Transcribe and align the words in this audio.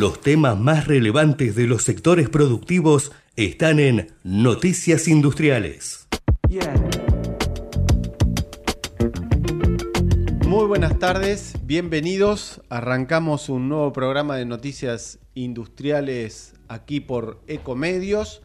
Los 0.00 0.22
temas 0.22 0.58
más 0.58 0.86
relevantes 0.86 1.54
de 1.54 1.66
los 1.66 1.82
sectores 1.82 2.30
productivos 2.30 3.12
están 3.36 3.78
en 3.78 4.10
Noticias 4.24 5.06
Industriales. 5.08 6.08
Muy 10.46 10.64
buenas 10.64 10.98
tardes, 10.98 11.52
bienvenidos. 11.64 12.62
Arrancamos 12.70 13.50
un 13.50 13.68
nuevo 13.68 13.92
programa 13.92 14.36
de 14.36 14.46
noticias 14.46 15.18
industriales 15.34 16.54
aquí 16.68 17.00
por 17.00 17.42
Ecomedios. 17.46 18.40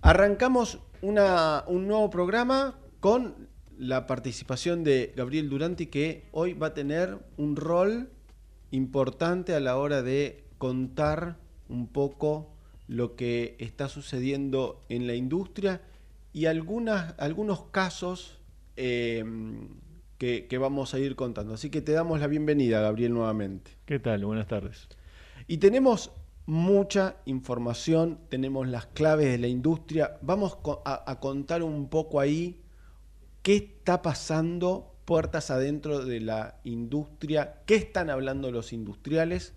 Arrancamos 0.00 0.78
un 1.02 1.16
nuevo 1.16 2.08
programa 2.08 2.78
con 3.00 3.48
la 3.76 4.06
participación 4.06 4.84
de 4.84 5.12
Gabriel 5.16 5.48
Duranti 5.48 5.86
que 5.86 6.28
hoy 6.30 6.52
va 6.52 6.68
a 6.68 6.74
tener 6.74 7.18
un 7.36 7.56
rol 7.56 8.10
importante 8.70 9.54
a 9.54 9.60
la 9.60 9.76
hora 9.76 10.02
de 10.02 10.44
contar 10.58 11.36
un 11.68 11.88
poco 11.88 12.52
lo 12.88 13.16
que 13.16 13.56
está 13.58 13.88
sucediendo 13.88 14.84
en 14.88 15.06
la 15.06 15.14
industria 15.14 15.82
y 16.32 16.46
algunas, 16.46 17.14
algunos 17.18 17.64
casos 17.64 18.38
em, 18.76 19.68
que, 20.18 20.46
que, 20.46 20.58
vamos 20.58 20.94
a 20.94 20.98
ir 20.98 21.16
contando. 21.16 21.54
Así 21.54 21.70
que 21.70 21.80
te 21.80 21.92
damos 21.92 22.20
la 22.20 22.26
bienvenida, 22.26 22.80
Gabriel, 22.80 23.12
nuevamente. 23.12 23.72
¿Qué 23.86 23.98
tal? 23.98 24.24
Buenas 24.24 24.46
tardes. 24.46 24.88
Y 25.46 25.58
tenemos 25.58 26.12
mucha 26.46 27.16
información, 27.24 28.20
tenemos 28.28 28.68
las 28.68 28.86
claves 28.86 29.26
de 29.26 29.38
la 29.38 29.48
industria. 29.48 30.18
Vamos 30.22 30.58
a, 30.84 31.20
contar 31.20 31.62
un 31.62 31.88
poco 31.88 32.20
ahí 32.20 32.62
qué 33.42 33.56
está 33.56 34.00
pasando 34.00 34.95
puertas 35.06 35.50
adentro 35.50 36.04
de 36.04 36.20
la 36.20 36.60
industria, 36.64 37.62
qué 37.64 37.76
están 37.76 38.10
hablando 38.10 38.50
los 38.50 38.72
industriales 38.72 39.54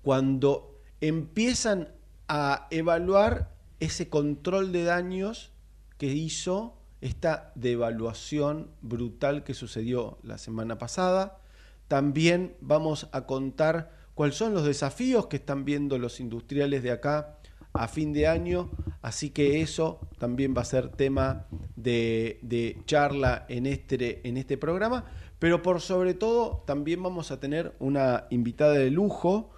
cuando 0.00 0.80
empiezan 1.00 1.88
a 2.28 2.68
evaluar 2.70 3.54
ese 3.80 4.08
control 4.08 4.72
de 4.72 4.84
daños 4.84 5.52
que 5.98 6.06
hizo 6.06 6.78
esta 7.00 7.52
devaluación 7.56 8.70
brutal 8.80 9.42
que 9.42 9.54
sucedió 9.54 10.18
la 10.22 10.38
semana 10.38 10.78
pasada. 10.78 11.40
También 11.88 12.56
vamos 12.60 13.08
a 13.12 13.26
contar 13.26 13.90
cuáles 14.14 14.36
son 14.36 14.54
los 14.54 14.64
desafíos 14.64 15.26
que 15.26 15.36
están 15.36 15.64
viendo 15.64 15.98
los 15.98 16.20
industriales 16.20 16.82
de 16.82 16.92
acá 16.92 17.38
a 17.72 17.88
fin 17.88 18.12
de 18.12 18.26
año, 18.26 18.70
así 19.00 19.30
que 19.30 19.62
eso 19.62 20.00
también 20.18 20.54
va 20.56 20.62
a 20.62 20.66
ser 20.66 20.88
tema 20.88 21.46
de, 21.76 22.78
charla 22.86 23.46
en 23.48 23.66
este, 23.66 24.26
en 24.28 24.36
este 24.36 24.56
programa, 24.58 25.04
pero 25.38 25.62
por 25.62 25.80
sobre 25.80 26.14
todo 26.14 26.62
también 26.66 27.02
vamos 27.02 27.30
a 27.30 27.40
tener 27.40 27.74
una 27.78 28.26
invitada 28.30 28.74
de 28.74 28.90
lujo, 28.90 29.50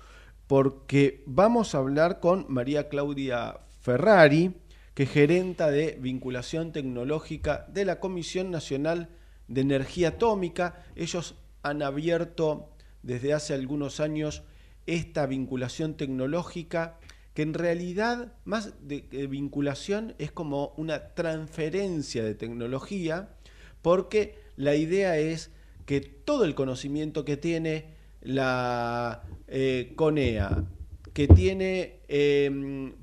porque 0.47 1.23
vamos 1.27 1.75
a 1.75 1.79
hablar 1.79 2.20
con 2.20 2.47
María 2.48 2.89
Claudia 2.89 3.61
Ferrari, 3.81 4.55
que 4.95 5.05
es 5.05 5.11
gerenta 5.11 5.70
de 5.70 5.98
vinculación 6.01 6.73
tecnológica 6.73 7.67
de 7.69 7.85
la 7.85 7.98
Comisión 7.98 8.51
Nacional 8.51 9.09
de 9.48 9.62
Energía 9.62 10.09
Atómica. 10.11 10.85
Ellos 10.95 11.35
han 11.62 11.83
abierto 11.83 12.70
desde 13.03 13.33
hace 13.33 13.55
algunos 13.55 14.01
años 14.01 14.42
esta 14.87 15.27
vinculación 15.27 15.95
tecnológica 15.95 16.98
que 17.34 17.42
en 17.42 17.52
realidad 17.52 18.32
más 18.44 18.74
de, 18.80 19.02
vinculación 19.27 20.14
es 20.18 20.30
como 20.30 20.72
una 20.77 21.14
transferencia 21.14 22.22
de 22.24 22.34
tecnología 22.34 23.28
porque 23.82 24.38
la 24.56 24.77
idea 24.77 25.18
es 25.18 25.50
que 25.84 26.00
todo 26.00 26.44
el 26.44 26.55
conocimiento 26.55 27.24
que 27.24 27.36
tiene 27.36 27.92
la 28.22 29.24
eh, 29.48 29.92
CONEA, 29.96 30.64
que 31.12 31.28
tiene 31.28 32.00
em, 32.08 32.94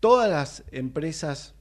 todas 0.00 0.28
las 0.28 0.64
empresas 0.72 1.54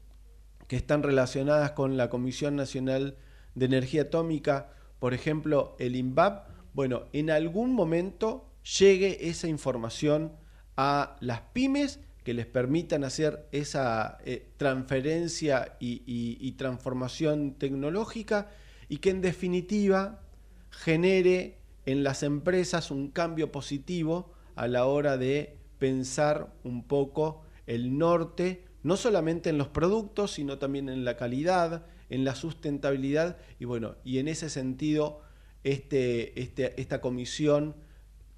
que 0.67 0.75
están 0.75 1.03
relacionadas 1.03 1.71
con 1.71 1.95
la 1.95 2.09
Comisión 2.09 2.55
Nacional 2.55 3.15
de 3.55 3.65
Energía 3.65 4.03
Atómica, 4.03 4.73
por 4.99 5.13
ejemplo, 5.13 5.75
el 5.79 5.95
INVAP, 5.95 6.49
bueno, 6.73 7.05
en 7.13 7.29
algún 7.29 7.73
momento 7.73 8.51
llegue 8.79 9.29
esa 9.29 9.47
información 9.47 10.33
a 10.77 11.17
las 11.19 11.41
pymes 11.53 11.99
que 12.23 12.33
les 12.33 12.45
permitan 12.45 13.03
hacer 13.03 13.47
esa 13.51 14.17
eh, 14.25 14.49
transferencia 14.57 15.77
y, 15.79 16.51
transformación 16.57 17.53
tecnológica 17.53 18.49
y 18.89 18.97
que 18.97 19.09
en 19.09 19.21
definitiva 19.21 20.21
genere 20.69 21.57
en 21.85 22.03
las 22.03 22.23
empresas 22.23 22.91
un 22.91 23.09
cambio 23.09 23.51
positivo 23.51 24.33
a 24.55 24.67
la 24.67 24.85
hora 24.85 25.17
de 25.17 25.57
pensar 25.79 26.53
un 26.63 26.83
poco 26.83 27.43
el 27.65 27.97
norte, 27.97 28.65
no 28.83 28.97
solamente 28.97 29.49
en 29.49 29.57
los 29.57 29.69
productos, 29.69 30.31
sino 30.31 30.57
también 30.57 30.89
en 30.89 31.05
la 31.05 31.15
calidad, 31.15 31.85
en 32.09 32.25
la 32.25 32.35
sustentabilidad. 32.35 33.37
Y 33.57 33.65
bueno, 33.65 33.95
y 34.03 34.19
en 34.19 34.27
ese 34.27 34.49
sentido 34.49 35.21
este, 35.63 36.41
este, 36.41 36.79
esta 36.81 36.99
comisión, 36.99 37.75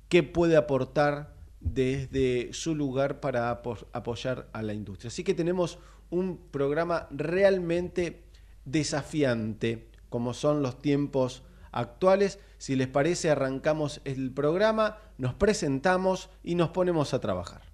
¿qué 0.09 0.21
puede 0.21 0.57
aportar 0.57 1.38
desde 1.61 2.53
su 2.53 2.75
lugar 2.75 3.19
para 3.19 3.49
apoyar 3.51 4.49
a 4.53 4.61
la 4.61 4.73
industria? 4.73 5.09
Así 5.09 5.23
que 5.23 5.33
tenemos 5.33 5.79
un 6.09 6.37
programa 6.51 7.07
realmente 7.11 8.23
desafiante, 8.65 9.89
como 10.09 10.33
son 10.33 10.61
los 10.61 10.81
tiempos 10.81 11.43
actuales. 11.71 12.39
Si 12.57 12.75
les 12.75 12.87
parece, 12.87 13.29
arrancamos 13.29 14.01
el 14.05 14.31
programa, 14.31 14.97
nos 15.17 15.33
presentamos 15.33 16.29
y 16.43 16.55
nos 16.55 16.69
ponemos 16.69 17.13
a 17.13 17.19
trabajar. 17.19 17.68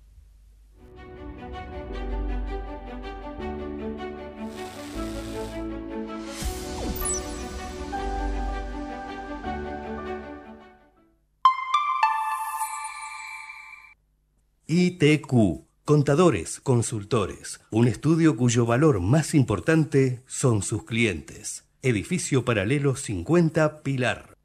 ITQ, 14.67 15.63
Contadores, 15.85 16.59
Consultores, 16.59 17.59
un 17.69 17.87
estudio 17.87 18.35
cuyo 18.35 18.65
valor 18.65 18.99
más 18.99 19.35
importante 19.35 20.23
son 20.25 20.63
sus 20.63 20.85
clientes. 20.85 21.65
Edificio 21.83 22.43
Paralelo 22.45 22.95
50 22.95 23.83
Pilar. 23.83 24.35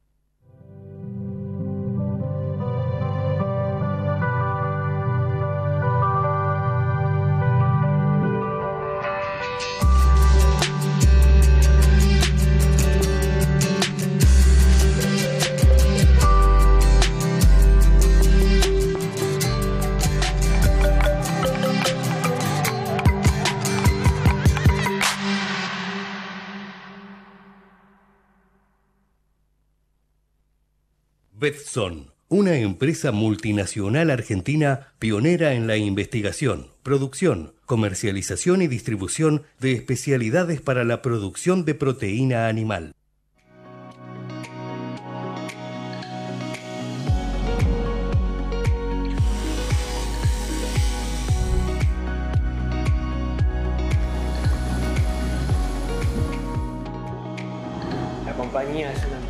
Betson, 31.41 32.11
una 32.29 32.59
empresa 32.59 33.13
multinacional 33.13 34.11
argentina 34.11 34.93
pionera 34.99 35.55
en 35.55 35.67
la 35.67 35.79
investigación, 35.79 36.67
producción, 36.83 37.55
comercialización 37.65 38.61
y 38.61 38.67
distribución 38.67 39.45
de 39.59 39.73
especialidades 39.73 40.61
para 40.61 40.85
la 40.85 41.01
producción 41.01 41.65
de 41.65 41.75
proteína 41.75 42.47
animal. 42.47 42.93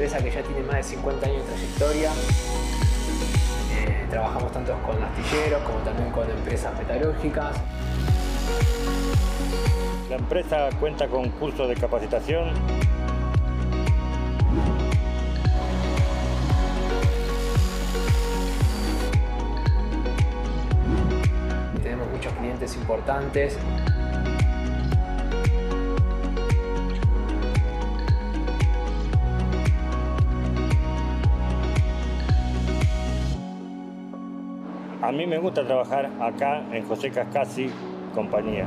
Empresa 0.02 0.24
que 0.24 0.30
ya 0.30 0.42
tiene 0.42 0.62
más 0.62 0.76
de 0.76 0.82
50 0.82 1.26
años 1.26 1.46
de 1.46 1.52
trayectoria. 1.52 2.10
Eh, 3.74 4.06
trabajamos 4.08 4.50
tanto 4.50 4.72
con 4.82 5.02
astilleros 5.02 5.62
como 5.62 5.78
también 5.80 6.10
con 6.10 6.30
empresas 6.30 6.72
metalúrgicas. 6.78 7.54
La 10.08 10.16
empresa 10.16 10.70
cuenta 10.80 11.06
con 11.06 11.28
cursos 11.28 11.68
de 11.68 11.74
capacitación. 11.74 12.48
Tenemos 21.82 22.08
muchos 22.08 22.32
clientes 22.32 22.74
importantes. 22.74 23.58
A 35.02 35.12
mí 35.12 35.26
me 35.26 35.38
gusta 35.38 35.64
trabajar 35.64 36.10
acá 36.20 36.62
en 36.72 36.86
José 36.86 37.10
Cascasi, 37.10 37.70
compañía. 38.14 38.66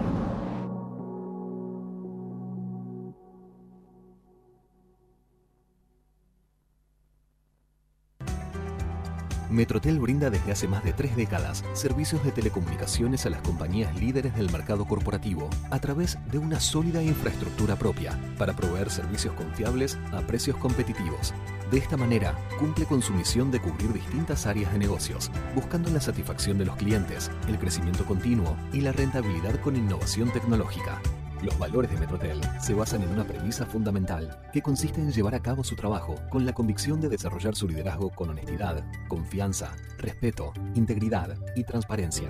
Metrotel 9.54 10.00
brinda 10.00 10.32
desde 10.32 10.52
hace 10.52 10.68
más 10.68 10.84
de 10.84 10.94
tres 10.94 11.16
décadas 11.16 11.64
servicios 11.74 12.24
de 12.24 12.32
telecomunicaciones 12.32 13.28
a 13.28 13.30
las 13.30 13.42
compañías 13.44 13.96
líderes 14.00 14.36
del 14.36 14.52
mercado 14.52 14.86
corporativo 14.86 15.48
a 15.70 15.80
través 15.80 16.18
de 16.32 16.40
una 16.40 16.60
sólida 16.60 17.04
infraestructura 17.04 17.76
propia 17.76 18.20
para 18.40 18.56
proveer 18.56 18.90
servicios 18.90 19.36
confiables 19.36 20.00
a 20.12 20.22
precios 20.22 20.58
competitivos. 20.58 21.36
De 21.70 21.78
esta 21.78 21.98
manera, 21.98 22.36
cumple 22.60 22.86
con 22.86 23.04
su 23.04 23.14
misión 23.14 23.52
de 23.52 23.62
cubrir 23.62 23.94
distintas 23.94 24.48
áreas 24.48 24.74
de 24.74 24.80
negocios, 24.80 25.30
buscando 25.54 25.92
la 25.92 26.02
satisfacción 26.02 26.58
de 26.58 26.66
los 26.66 26.76
clientes, 26.76 27.30
el 27.48 27.60
crecimiento 27.60 28.06
continuo 28.06 28.58
y 28.74 28.82
la 28.82 28.92
rentabilidad 28.92 29.60
con 29.62 29.76
innovación 29.76 30.32
tecnológica. 30.34 31.00
Los 31.44 31.60
valores 31.60 31.92
de 31.92 31.98
Metrotel 31.98 32.40
se 32.62 32.74
basan 32.74 33.02
en 33.02 33.10
una 33.10 33.26
premisa 33.26 33.66
fundamental 33.66 34.40
que 34.54 34.62
consiste 34.62 35.02
en 35.02 35.12
llevar 35.12 35.36
a 35.36 35.42
cabo 35.42 35.62
su 35.62 35.76
trabajo 35.76 36.16
con 36.30 36.46
la 36.46 36.54
convicción 36.54 37.02
de 37.02 37.10
desarrollar 37.10 37.54
su 37.54 37.68
liderazgo 37.68 38.12
con 38.12 38.30
honestidad, 38.30 38.82
confianza, 39.10 39.76
respeto, 39.98 40.54
integridad 40.74 41.38
y 41.54 41.66
transparencia. 41.66 42.30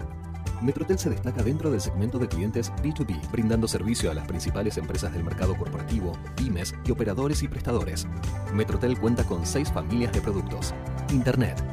Metrotel 0.63 0.97
se 0.97 1.11
destaca 1.11 1.43
dentro 1.43 1.69
del 1.69 1.79
segmento 1.79 2.17
de 2.17 2.27
clientes 2.27 2.71
B2B, 2.81 3.29
brindando 3.31 3.67
servicio 3.67 4.09
a 4.09 4.15
las 4.15 4.27
principales 4.27 4.77
empresas 4.77 5.13
del 5.13 5.23
mercado 5.23 5.55
corporativo, 5.55 6.13
pymes 6.35 6.73
y 6.83 6.89
operadores 6.89 7.43
y 7.43 7.47
prestadores. 7.47 8.07
Metrotel 8.51 8.99
cuenta 8.99 9.23
con 9.25 9.45
seis 9.45 9.71
familias 9.71 10.11
de 10.13 10.21
productos. 10.21 10.73
Internet, 11.11 11.63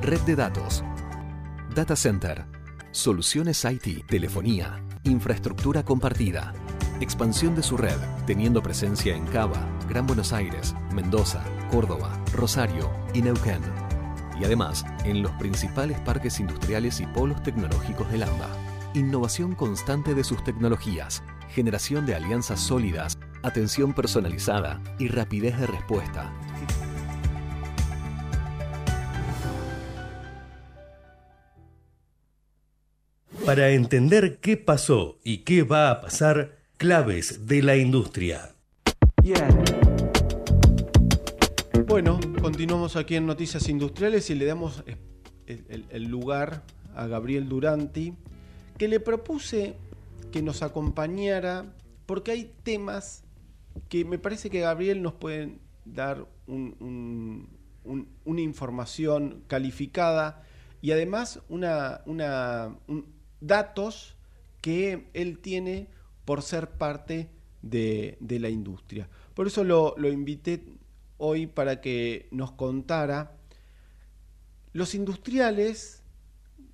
red 0.00 0.20
de 0.20 0.34
datos, 0.34 0.82
data 1.74 1.94
center, 1.94 2.46
soluciones 2.90 3.66
IT, 3.66 4.06
telefonía, 4.06 4.82
infraestructura 5.04 5.84
compartida, 5.84 6.54
expansión 7.00 7.54
de 7.54 7.62
su 7.62 7.76
red, 7.76 7.98
teniendo 8.26 8.62
presencia 8.62 9.16
en 9.16 9.26
Cava, 9.26 9.66
Gran 9.88 10.06
Buenos 10.06 10.32
Aires, 10.32 10.74
Mendoza, 10.94 11.42
Córdoba, 11.70 12.12
Rosario 12.34 12.90
y 13.14 13.22
Neuquén. 13.22 13.62
Y 14.38 14.44
además, 14.44 14.84
en 15.04 15.22
los 15.22 15.32
principales 15.32 15.98
parques 16.00 16.40
industriales 16.40 17.00
y 17.00 17.06
polos 17.06 17.42
tecnológicos 17.42 18.10
del 18.10 18.22
AMBA. 18.22 18.48
Innovación 18.94 19.54
constante 19.54 20.14
de 20.14 20.24
sus 20.24 20.42
tecnologías, 20.44 21.22
generación 21.48 22.06
de 22.06 22.14
alianzas 22.14 22.60
sólidas, 22.60 23.18
atención 23.42 23.94
personalizada 23.94 24.82
y 24.98 25.08
rapidez 25.08 25.58
de 25.58 25.66
respuesta. 25.66 26.32
Para 33.46 33.70
entender 33.70 34.38
qué 34.40 34.56
pasó 34.56 35.18
y 35.24 35.38
qué 35.38 35.62
va 35.62 35.90
a 35.90 36.00
pasar, 36.00 36.59
claves 36.80 37.46
de 37.46 37.62
la 37.62 37.76
industria. 37.76 38.54
Bueno, 41.86 42.18
continuamos 42.40 42.96
aquí 42.96 43.16
en 43.16 43.26
Noticias 43.26 43.68
Industriales 43.68 44.30
y 44.30 44.34
le 44.34 44.46
damos 44.46 44.82
el, 45.46 45.84
el 45.90 46.04
lugar 46.04 46.62
a 46.96 47.06
Gabriel 47.06 47.50
Duranti, 47.50 48.14
que 48.78 48.88
le 48.88 48.98
propuse 48.98 49.76
que 50.32 50.40
nos 50.40 50.62
acompañara 50.62 51.66
porque 52.06 52.30
hay 52.30 52.50
temas 52.62 53.24
que 53.90 54.06
me 54.06 54.18
parece 54.18 54.48
que 54.48 54.60
Gabriel 54.60 55.02
nos 55.02 55.12
puede 55.12 55.58
dar 55.84 56.26
un- 56.46 56.76
un- 56.80 57.48
un- 57.84 58.08
una 58.24 58.40
información 58.40 59.44
calificada 59.48 60.44
y 60.80 60.92
además 60.92 61.40
una, 61.50 62.00
una- 62.06 62.74
un- 62.88 63.04
datos 63.42 64.16
que 64.62 65.10
él 65.12 65.40
tiene 65.40 65.88
por 66.24 66.42
ser 66.42 66.70
parte 66.70 67.30
de, 67.62 68.16
de 68.20 68.38
la 68.38 68.48
industria. 68.48 69.08
Por 69.34 69.46
eso 69.46 69.64
lo, 69.64 69.94
lo 69.96 70.08
invité 70.08 70.64
hoy 71.18 71.46
para 71.46 71.80
que 71.80 72.28
nos 72.30 72.52
contara 72.52 73.36
los 74.72 74.94
industriales, 74.94 76.02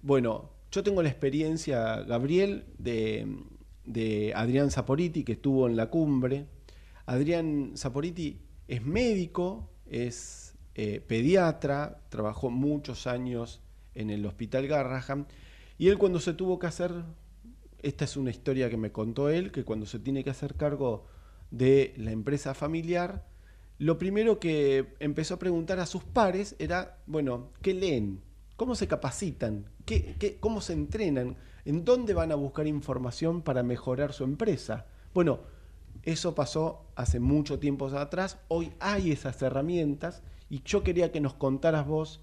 bueno, 0.02 0.50
yo 0.70 0.82
tengo 0.82 1.02
la 1.02 1.08
experiencia, 1.08 2.02
Gabriel, 2.02 2.66
de, 2.78 3.26
de 3.84 4.32
Adrián 4.34 4.70
Saporiti, 4.70 5.25
que 5.25 5.32
estuvo 5.32 5.66
en 5.66 5.76
la 5.76 5.88
cumbre. 5.88 6.46
Adrián 7.06 7.72
Saporiti 7.75 8.38
es 8.69 8.84
médico, 8.84 9.70
es 9.87 10.54
eh, 10.75 11.00
pediatra, 11.00 12.02
trabajó 12.10 12.50
muchos 12.50 13.06
años 13.06 13.62
en 13.94 14.10
el 14.10 14.26
Hospital 14.26 14.66
Garraham, 14.66 15.26
y 15.78 15.88
él 15.88 15.96
cuando 15.96 16.20
se 16.20 16.34
tuvo 16.34 16.58
que 16.58 16.66
hacer, 16.66 16.92
esta 17.82 18.05
es 18.05 18.17
una 18.17 18.31
historia 18.31 18.70
que 18.70 18.76
me 18.76 18.93
contó 18.93 19.28
él, 19.28 19.52
que 19.52 19.64
cuando 19.64 19.87
se 19.87 19.99
tiene 19.99 20.25
que 20.25 20.31
hacer 20.31 20.55
cargo 20.55 21.06
de 21.50 21.94
la 21.96 22.11
empresa 22.11 22.55
familiar, 22.55 23.25
lo 23.78 23.99
primero 23.99 24.40
que 24.40 24.94
empezó 25.00 25.34
a 25.34 25.38
preguntar 25.38 25.81
a 25.81 25.87
sus 25.87 26.02
pares 26.02 26.56
era, 26.58 26.99
bueno, 27.06 27.50
¿qué 27.61 27.75
leen? 27.75 28.23
¿Cómo 28.56 28.75
se 28.75 28.88
capacitan? 28.88 29.67
¿Qué, 29.84 30.38
cómo 30.40 30.62
se 30.62 30.73
entrenan? 30.73 31.37
¿En 31.67 31.84
dónde 31.84 32.14
van 32.14 32.32
a 32.32 32.37
buscar 32.37 32.67
información 32.67 33.43
para 33.43 33.62
mejorar 33.62 34.14
su 34.14 34.25
empresa? 34.25 34.87
Bueno, 35.12 35.40
eso 36.05 36.34
pasó 36.34 36.87
hace 36.94 37.20
mucho 37.20 37.58
tiempo 37.58 37.88
atrás. 37.88 38.38
Hoy 38.49 38.73
hay 38.81 39.12
esas 39.12 39.40
herramientas 39.43 40.23
y 40.49 40.62
yo 40.62 40.82
quería 40.82 41.12
que 41.12 41.20
nos 41.20 41.34
contaras 41.34 41.87
vos, 41.87 42.23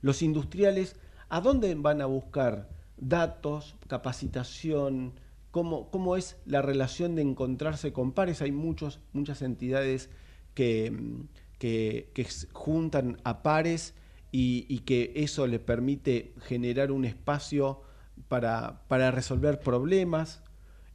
los 0.00 0.22
industriales, 0.22 0.94
a 1.28 1.40
dónde 1.40 1.74
van 1.74 2.00
a 2.00 2.06
buscar 2.06 2.75
datos, 2.96 3.76
capacitación, 3.88 5.14
cómo, 5.50 5.90
cómo 5.90 6.16
es 6.16 6.36
la 6.46 6.62
relación 6.62 7.14
de 7.14 7.22
encontrarse 7.22 7.92
con 7.92 8.12
pares. 8.12 8.42
Hay 8.42 8.52
muchos, 8.52 9.00
muchas 9.12 9.42
entidades 9.42 10.10
que, 10.54 10.92
que, 11.58 12.26
juntan 12.52 13.18
a 13.24 13.42
pares 13.42 13.94
y, 14.32 14.80
que 14.80 15.12
eso 15.16 15.46
le 15.46 15.58
permite 15.58 16.34
generar 16.40 16.92
un 16.92 17.04
espacio 17.04 17.82
para, 18.28 18.82
para 18.88 19.10
resolver 19.10 19.60
problemas. 19.60 20.42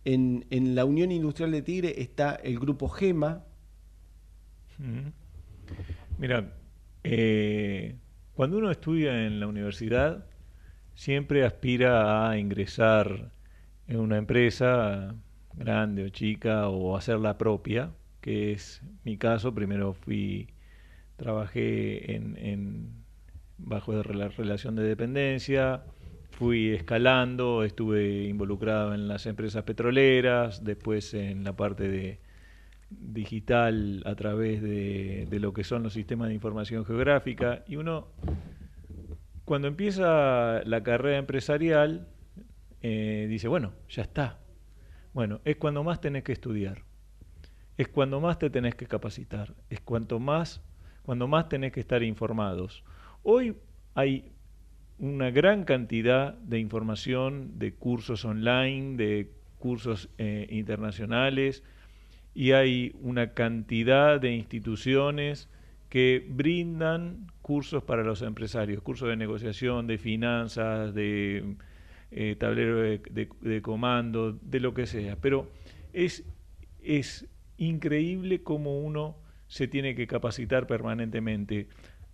En, 0.03 0.45
en 0.50 0.75
la 0.75 0.86
Unión 0.86 1.12
Industrial 1.12 1.51
de 1.51 1.62
Tigre 1.62 2.01
está 2.01 2.36
el 2.36 2.59
grupo 2.59 2.88
GEMA. 2.89 3.44
Mm. 4.80 5.09
Mira, 6.18 6.53
eh, 7.03 7.95
cuando 8.33 8.57
uno 8.57 8.71
estudia 8.71 9.25
en 9.25 9.39
la 9.39 9.48
universidad, 9.48 10.25
siempre 10.95 11.45
aspira 11.45 12.29
a 12.29 12.38
ingresar 12.38 13.31
en 13.88 14.00
una 14.00 14.17
empresa 14.17 15.15
grande 15.53 16.05
o 16.05 16.10
chica 16.10 16.67
o 16.69 16.95
hacer 16.98 17.19
la 17.19 17.38
propia, 17.38 17.91
que 18.21 18.51
es 18.53 18.81
mi 19.03 19.17
caso. 19.17 19.53
Primero 19.53 19.93
fui, 19.93 20.48
trabajé 21.17 22.15
en, 22.15 22.38
en- 22.38 22.89
bajo 23.57 23.93
la 23.93 24.27
relación 24.29 24.75
de 24.75 24.83
dependencia, 24.83 25.83
fui 26.31 26.71
escalando, 26.71 27.63
estuve 27.63 28.24
involucrado 28.27 28.93
en 28.95 29.07
las 29.07 29.25
empresas 29.27 29.63
petroleras, 29.63 30.63
después 30.63 31.13
en 31.13 31.43
la 31.43 31.55
parte 31.55 31.88
de 31.88 32.19
digital 32.89 34.03
a 34.05 34.15
través 34.15 34.62
de, 34.62 35.27
de 35.29 35.39
lo 35.39 35.53
que 35.53 35.63
son 35.63 35.83
los 35.83 35.93
sistemas 35.93 36.27
de 36.29 36.33
información 36.36 36.86
geográfica 36.86 37.63
y 37.67 37.77
uno 37.77 38.07
cuando 39.51 39.67
empieza 39.67 40.63
la 40.63 40.81
carrera 40.81 41.17
empresarial 41.17 42.08
eh, 42.81 43.27
dice 43.29 43.50
bueno 43.50 43.74
ya 43.89 44.03
está 44.03 44.39
bueno 45.12 45.41
es 45.43 45.58
cuando 45.58 45.84
más 45.84 46.00
tenés 46.00 46.24
que 46.24 46.31
estudiar 46.31 46.84
es 47.75 47.89
cuando 47.89 48.22
más 48.22 48.39
te 48.39 48.50
tenés 48.50 48.75
que 48.75 48.88
capacitar 48.88 49.53
es 49.70 49.81
cuanto 49.81 50.22
más 50.22 50.62
cuando 51.01 51.27
más 51.27 51.50
tenés 51.50 51.74
que 51.74 51.81
estar 51.81 52.01
informados. 52.01 52.86
Hoy 53.24 53.58
hay 53.93 54.31
una 55.00 55.31
gran 55.31 55.65
cantidad 55.65 56.34
de 56.36 56.60
información 56.60 57.60
de 57.60 57.74
cursos 57.74 58.24
online 58.24 58.96
de 58.96 59.34
cursos 59.60 60.08
eh, 60.17 60.48
internacionales 60.50 61.62
y 62.34 62.53
hay 62.53 62.96
una 63.01 63.34
cantidad 63.34 64.22
de 64.22 64.34
instituciones 64.34 65.50
que 65.89 66.25
brindan 66.29 67.27
cursos 67.51 67.84
para 67.84 68.01
los 68.01 68.22
empresarios, 68.22 68.81
cursos 68.81 69.10
de 69.10 69.17
negociación, 69.17 69.86
de 69.86 69.98
finanzas, 69.98 70.93
de 70.93 71.58
eh, 72.10 72.38
tablero 72.39 72.77
de, 72.79 73.00
de- 73.12 73.27
de 73.41 73.62
comando, 73.62 74.31
de 74.41 74.62
lo 74.62 74.74
que 74.74 74.86
sea. 74.86 75.17
Pero 75.17 75.50
es, 75.91 76.24
es 76.81 77.27
increíble 77.58 78.41
cómo 78.41 78.79
uno 78.79 79.17
se 79.48 79.67
tiene 79.67 79.96
que 79.96 80.08
capacitar 80.08 80.65
permanentemente. 80.65 81.67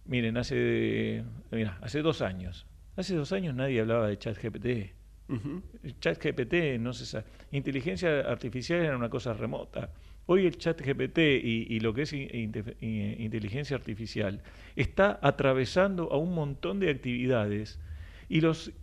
Miren, 0.05 0.37
hace, 0.37 1.23
mira, 1.51 1.77
hace 1.83 2.01
dos 2.01 2.23
años, 2.23 2.65
hace 2.95 3.13
dos 3.15 3.31
años 3.31 3.53
nadie 3.53 3.79
hablaba 3.81 4.07
de 4.07 4.17
ChatGPT. 4.17 4.95
Ujú. 5.29 5.61
El 5.83 5.99
chat 5.99 6.17
GPT, 6.19 6.79
no 6.79 6.93
se 6.93 7.05
sabe. 7.05 7.25
Inteligencia 7.51 8.21
artificial 8.21 8.79
era 8.79 8.97
una 8.97 9.09
cosa 9.11 9.33
remota. 9.33 9.91
Hoy 10.29 10.45
el 10.45 10.57
chat 10.57 10.81
GPT 10.81 11.19
y, 11.41 11.79
lo 11.79 11.93
que 11.93 12.01
es 12.01 12.11
inteligencia 12.11 13.77
artificial 13.77 14.41
está 14.75 15.17
atravesando 15.21 16.11
a 16.11 16.17
un 16.17 16.35
montón 16.35 16.81
de 16.81 16.89
actividades 16.89 17.79
Y 18.27 18.41
los, 18.41 18.73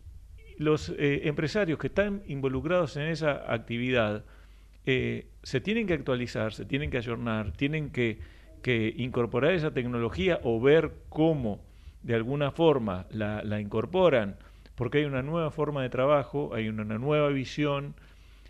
los 0.57 0.89
eh, 0.99 1.29
empresarios 1.29 1.79
que 1.79 1.89
están 1.89 2.23
involucrados 2.27 2.97
en 2.97 3.09
esa 3.09 3.53
actividad 3.53 4.25
eh, 4.87 5.27
se 5.43 5.61
tienen 5.61 5.87
que 5.87 5.93
actualizar, 5.93 6.55
se 6.55 6.65
tienen 6.65 6.91
que 6.91 6.97
ayornar, 6.97 7.53
tienen 7.53 7.91
que, 7.91 8.21
que, 8.63 8.95
incorporar 8.97 9.53
esa 9.53 9.73
tecnología 9.73 10.41
o 10.45 10.61
ver 10.63 10.93
cómo 11.11 11.61
de 12.03 12.15
alguna 12.15 12.53
forma 12.53 13.07
la, 13.11 13.43
la, 13.45 13.61
incorporan, 13.61 14.37
porque 14.77 14.99
hay 14.99 15.05
una 15.05 15.23
nueva 15.23 15.51
forma 15.51 15.83
de 15.83 15.91
trabajo, 15.91 16.55
hay 16.55 16.69
una, 16.69 16.83
una 16.83 16.99
nueva 16.99 17.29
visión, 17.29 17.95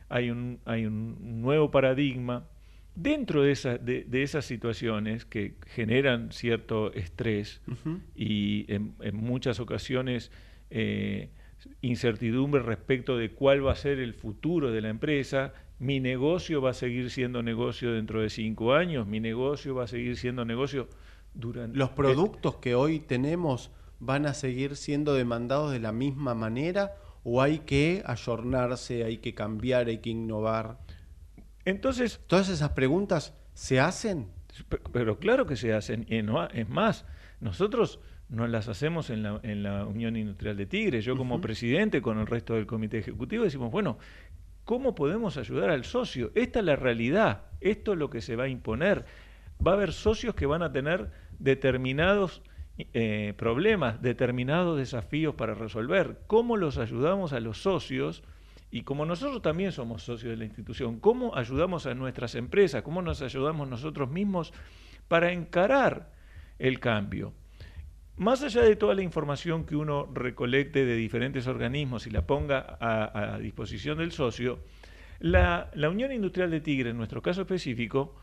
hay 0.08 0.30
un, 0.30 0.60
hay 0.64 0.86
un 0.86 1.42
nuevo 1.42 1.72
paradigma. 1.72 2.44
Dentro 2.96 3.42
de, 3.42 3.52
esa, 3.52 3.76
de, 3.76 4.04
de, 4.04 4.22
esas 4.22 4.44
situaciones 4.44 5.24
que 5.24 5.56
generan 5.66 6.30
cierto 6.30 6.92
estrés 6.92 7.60
uh 7.66 7.72
-huh. 7.72 8.00
y 8.14 8.72
en, 8.72 8.94
en, 9.00 9.16
muchas 9.16 9.58
ocasiones 9.58 10.30
eh, 10.70 11.30
incertidumbre 11.80 12.62
respecto 12.62 13.16
de 13.16 13.30
cuál 13.30 13.66
va 13.66 13.72
a 13.72 13.76
ser 13.76 13.98
el 13.98 14.14
futuro 14.14 14.70
de 14.70 14.80
la 14.80 14.90
empresa, 14.90 15.54
mi 15.78 16.00
negocio 16.00 16.62
va 16.62 16.70
a 16.70 16.74
seguir 16.74 17.10
siendo 17.10 17.42
negocio 17.42 17.92
dentro 17.92 18.20
de 18.22 18.30
cinco 18.30 18.74
años, 18.74 19.06
mi 19.06 19.20
negocio 19.20 19.74
va 19.74 19.84
a 19.84 19.88
seguir 19.88 20.16
siendo 20.16 20.44
negocio 20.44 20.88
durante... 21.34 21.76
¿Los 21.76 21.90
productos 21.90 22.56
que 22.56 22.74
hoy 22.74 23.00
tenemos 23.00 23.70
van 24.00 24.26
a 24.26 24.34
seguir 24.34 24.76
siendo 24.76 25.14
demandados 25.14 25.72
de 25.72 25.80
la 25.80 25.92
misma 25.92 26.34
manera 26.34 26.94
o 27.22 27.42
hay 27.42 27.60
que 27.60 28.02
ayornarse, 28.06 29.04
hay 29.04 29.18
que 29.18 29.34
cambiar, 29.34 29.88
hay 29.88 29.98
que 29.98 30.10
innovar? 30.10 30.78
Entonces... 31.64 32.21
¿Todas 32.26 32.49
esas 32.49 32.71
preguntas 32.71 33.35
se 33.54 33.80
hacen? 33.80 34.28
Pero 34.92 35.18
claro 35.18 35.47
que 35.47 35.56
se 35.56 35.73
hacen. 35.73 36.06
Y 36.09 36.23
no, 36.23 36.47
es 36.49 36.68
más, 36.68 37.06
nosotros 37.40 38.00
no 38.28 38.47
las 38.47 38.68
hacemos 38.68 39.11
en 39.11 39.23
la, 39.23 39.40
en 39.42 39.62
la 39.62 39.87
Unión 39.87 40.16
Industrial 40.16 40.56
de 40.56 40.66
Tigre. 40.66 41.00
Yo 41.00 41.16
como 41.16 41.37
uh 41.37 41.38
-huh. 41.38 41.42
presidente 41.42 42.02
con 42.02 42.18
el 42.18 42.26
resto 42.26 42.54
del 42.54 42.66
comité 42.66 42.99
ejecutivo 42.99 43.44
decimos, 43.44 43.71
bueno, 43.71 43.99
¿cómo 44.64 44.94
podemos 44.94 45.37
ayudar 45.37 45.71
al 45.71 45.85
socio? 45.85 46.30
Esta 46.35 46.61
es 46.61 46.64
la 46.64 46.76
realidad, 46.76 47.42
esto 47.61 47.92
es 47.92 47.99
lo 47.99 48.11
que 48.11 48.21
se 48.21 48.37
va 48.37 48.44
a 48.44 48.49
imponer. 48.49 49.04
Va 49.64 49.73
a 49.73 49.75
haber 49.75 49.92
socios 49.92 50.35
que 50.35 50.47
van 50.47 50.62
a 50.62 50.73
tener 50.73 51.11
determinados 51.38 52.42
eh, 52.76 53.35
problemas, 53.37 54.02
determinados 54.02 54.76
desafíos 54.78 55.35
para 55.35 55.54
resolver. 55.54 56.18
¿Cómo 56.26 56.56
los 56.56 56.78
ayudamos 56.78 57.33
a 57.33 57.40
los 57.40 57.62
socios? 57.62 58.25
Y 58.75 58.83
como 58.83 59.07
nosotros 59.07 59.40
también 59.40 59.71
somos 59.71 60.02
socios 60.02 60.33
de 60.33 60.37
la 60.37 60.47
institución, 60.47 60.99
¿cómo 60.99 61.37
ayudamos 61.37 61.87
a 61.87 61.95
nuestras 61.95 62.35
empresas? 62.35 62.83
¿Cómo 62.83 63.02
nos 63.02 63.23
ayudamos 63.23 63.69
nosotros 63.69 64.11
mismos 64.11 64.52
para 65.07 65.31
encarar 65.31 66.11
el 66.59 66.81
cambio? 66.81 67.35
Más 68.16 68.43
allá 68.43 68.62
de 68.62 68.75
toda 68.75 68.97
la 68.97 69.02
información 69.02 69.64
que 69.64 69.76
uno 69.76 70.11
recolecte 70.12 70.85
de 70.85 70.97
diferentes 70.97 71.47
organismos 71.47 72.09
y 72.09 72.11
la 72.11 72.26
ponga 72.26 72.76
a, 72.81 73.38
disposición 73.38 73.99
del 73.99 74.11
socio, 74.11 74.59
la, 75.21 75.71
Unión 75.88 76.11
Industrial 76.11 76.50
de 76.50 76.61
Tigre, 76.61 76.90
en 76.90 76.97
nuestro 76.97 77.23
caso 77.23 77.43
específico, 77.43 78.16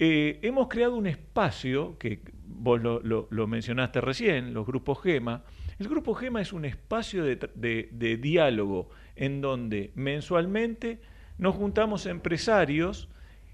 eh, 0.00 0.40
hemos 0.42 0.66
creado 0.66 0.96
un 0.96 1.06
espacio, 1.06 1.98
que 2.00 2.20
vos 2.44 2.82
lo, 2.82 3.00
lo, 3.00 3.46
mencionaste 3.46 4.00
recién, 4.00 4.54
los 4.54 4.66
grupos 4.66 5.00
GEMA. 5.00 5.44
El 5.78 5.88
grupo 5.88 6.14
GEMA 6.14 6.40
es 6.40 6.52
un 6.52 6.64
espacio 6.64 7.24
de, 7.24 7.36
de, 7.54 7.88
de 7.92 8.16
diálogo 8.16 8.90
en 9.16 9.40
donde 9.40 9.92
mensualmente 9.94 11.00
nos 11.38 11.54
juntamos 11.54 12.06
empresarios 12.06 13.08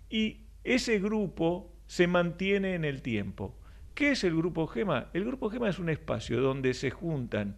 y 0.09 0.41
ese 0.65 0.99
grupo 0.99 1.73
se 1.87 2.07
mantiene 2.07 2.75
en 2.75 2.85
el 2.85 3.03
tiempo. 3.03 3.57
¿Qué 3.95 4.13
es 4.13 4.25
el 4.25 4.37
Grupo 4.37 4.67
GEMA? 4.67 5.09
El 5.13 5.25
Grupo 5.25 5.51
GEMA 5.51 5.69
es 5.69 5.79
un 5.79 5.89
espacio 5.89 6.41
donde 6.41 6.75
se 6.75 6.91
juntan 6.91 7.57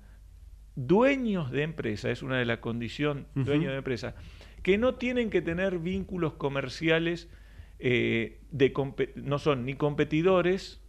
dueños 0.74 1.50
de 1.50 1.62
empresa, 1.62 2.10
es 2.10 2.22
una 2.22 2.38
de 2.38 2.46
las 2.46 2.58
condiciones, 2.58 3.26
uh 3.34 3.40
-huh. 3.40 3.44
dueños 3.44 3.72
de 3.72 3.78
empresa, 3.78 4.14
que 4.62 4.78
no 4.78 4.94
tienen 4.94 5.28
que 5.30 5.42
tener 5.42 5.78
vínculos 5.78 6.34
comerciales, 6.34 7.28
eh, 7.78 8.40
de 8.50 8.72
no 9.16 9.38
son 9.38 9.66
ni 9.66 9.74
competidores, 9.74 10.80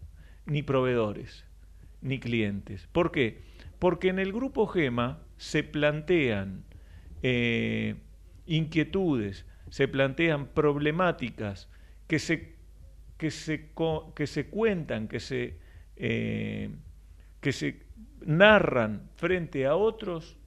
ni 0.46 0.64
proveedores, 0.64 1.46
ni 2.02 2.20
clientes. 2.20 2.88
¿Por 2.92 3.12
qué? 3.12 3.42
Porque 3.84 4.08
en 4.08 4.18
el 4.18 4.32
Grupo 4.32 4.66
GEMA 4.66 5.20
se 5.36 5.62
plantean 5.62 6.64
eh, 7.22 7.96
inquietudes, 8.46 9.46
se 9.72 9.90
plantean 9.90 10.48
problemáticas 10.48 11.68
que 12.08 12.18
se 12.18 12.56
que 13.18 13.30
se, 13.30 13.72
que 14.16 14.26
se 14.26 14.48
cuentan, 14.48 15.10
que 15.10 15.20
se, 15.20 15.58
eh, 15.98 16.70
que 17.42 17.52
se 17.52 17.82
narran 18.26 19.10
frente 19.18 19.66
a 19.66 19.76
otros 19.76 20.38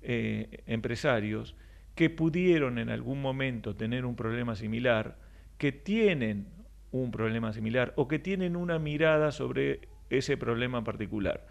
eh, 0.00 0.62
empresarios 0.68 1.56
que 1.96 2.08
pudieron 2.08 2.78
en 2.78 2.90
algún 2.90 3.20
momento 3.20 3.74
tener 3.74 4.04
un 4.04 4.14
problema 4.14 4.54
similar, 4.54 5.18
que 5.58 5.72
tienen 5.72 6.46
un 6.92 7.10
problema 7.10 7.52
similar 7.52 7.94
o 7.96 8.06
que 8.06 8.20
tienen 8.20 8.54
una 8.54 8.78
mirada 8.78 9.32
sobre 9.32 9.88
ese 10.08 10.36
problema 10.36 10.84
particular. 10.84 11.44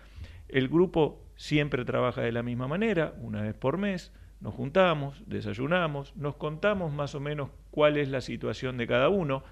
El 0.47 0.67
grupo 0.67 1.23
siempre 1.35 1.85
trabaja 1.85 2.21
de 2.21 2.31
la 2.31 2.43
misma 2.43 2.67
manera, 2.67 3.13
una 3.19 3.41
vez 3.41 3.55
por 3.55 3.77
mes, 3.77 4.11
nos 4.39 4.53
juntamos, 4.53 5.23
desayunamos, 5.25 6.15
nos 6.15 6.35
contamos 6.35 6.93
más 6.93 7.15
o 7.15 7.19
menos 7.19 7.49
cuál 7.71 7.97
es 7.97 8.09
la 8.09 8.21
situación 8.21 8.77
de 8.77 8.87
cada 8.87 9.09
uno, 9.09 9.43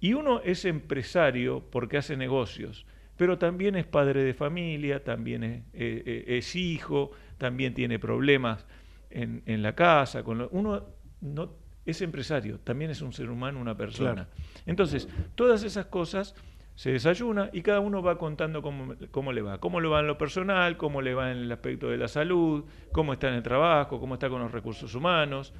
y 0.00 0.12
uno 0.12 0.40
es 0.40 0.64
empresario 0.64 1.64
porque 1.70 1.96
hace 1.96 2.16
negocios, 2.16 2.86
pero 3.16 3.38
también 3.38 3.76
es 3.76 3.86
padre 3.86 4.22
de 4.22 4.34
familia, 4.34 5.02
también 5.02 5.44
es, 5.44 5.62
eh, 5.72 6.24
es 6.26 6.56
hijo, 6.56 7.12
también 7.38 7.72
tiene 7.72 7.98
problemas 7.98 8.66
en, 9.10 9.42
en 9.46 9.62
la 9.62 9.74
casa. 9.74 10.22
Con 10.24 10.38
lo, 10.38 10.48
uno 10.50 10.84
no, 11.20 11.52
es 11.86 12.02
empresario, 12.02 12.58
también 12.60 12.90
es 12.90 13.02
un 13.02 13.12
ser 13.12 13.30
humano, 13.30 13.60
una 13.60 13.76
persona. 13.76 14.26
Claro. 14.26 14.30
Entonces, 14.66 15.08
todas 15.34 15.62
esas 15.62 15.86
cosas 15.86 16.34
se 16.74 16.90
desayuna 16.90 17.50
y 17.52 17.62
cada 17.62 17.80
uno 17.80 18.02
va 18.02 18.18
contando 18.18 18.60
cómo, 18.60 18.94
cómo, 19.10 19.32
le 19.32 19.42
va, 19.42 19.58
cómo 19.58 19.80
le 19.80 19.88
va 19.88 20.00
en 20.00 20.06
lo 20.06 20.18
personal, 20.18 20.76
cómo 20.76 21.02
le 21.02 21.14
va 21.14 21.30
en 21.30 21.38
el 21.38 21.52
aspecto 21.52 21.88
de 21.88 21.98
la 21.98 22.08
salud, 22.08 22.64
cómo 22.92 23.12
está 23.12 23.28
en 23.28 23.34
el 23.34 23.42
trabajo, 23.42 24.00
cómo 24.00 24.14
está 24.14 24.28
con 24.28 24.40
los 24.40 24.50
recursos 24.50 24.94
humanos. 24.94 25.54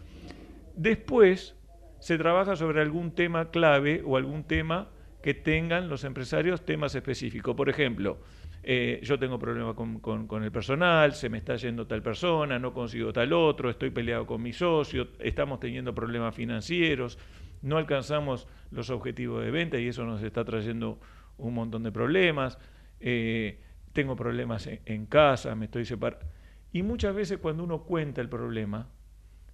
Después 0.75 1.56
se 2.00 2.18
trabaja 2.18 2.56
sobre 2.56 2.80
algún 2.80 3.12
tema 3.12 3.50
clave 3.50 4.02
o 4.04 4.16
algún 4.16 4.44
tema 4.44 4.88
que 5.23 5.35
tengan 5.35 5.88
los 5.88 6.04
empresarios 6.04 6.64
temas 6.64 6.94
específicos. 6.94 7.54
Por 7.54 7.71
ejemplo, 7.71 8.18
eh, 8.62 9.00
yo 9.02 9.18
tengo 9.18 9.38
problemas 9.38 9.75
con, 9.75 10.00
con, 10.00 10.26
con, 10.26 10.42
el 10.42 10.50
personal, 10.50 11.14
se 11.14 11.28
me 11.28 11.38
está 11.38 11.56
yendo 11.56 11.87
tal 11.87 12.02
persona, 12.02 12.59
no 12.59 12.75
consigo 12.75 13.12
tal 13.12 13.33
otro, 13.33 13.71
estoy 13.71 13.90
peleado 13.90 14.26
con 14.26 14.42
mi 14.42 14.52
socio, 14.52 15.09
estamos 15.18 15.61
teniendo 15.61 15.94
problemas 15.94 16.35
financieros, 16.35 17.18
no 17.64 17.78
alcanzamos 17.78 18.47
los 18.71 18.90
objetivos 18.90 19.42
de 19.42 19.50
venta 19.50 19.78
y 19.78 19.88
eso 19.88 20.04
nos 20.04 20.23
está 20.23 20.44
trayendo 20.44 21.00
un 21.38 21.54
montón 21.54 21.83
de 21.83 21.90
problemas, 21.90 22.59
eh, 23.00 23.61
tengo 23.92 24.14
problemas 24.16 24.66
en, 24.66 24.80
en 24.85 25.06
casa, 25.06 25.54
me 25.54 25.64
estoy 25.64 25.85
separando. 25.85 26.26
Y 26.73 26.83
muchas 26.83 27.14
veces 27.14 27.38
cuando 27.38 27.64
uno 27.64 27.85
cuenta 27.85 28.21
el 28.21 28.28
problema, 28.28 28.88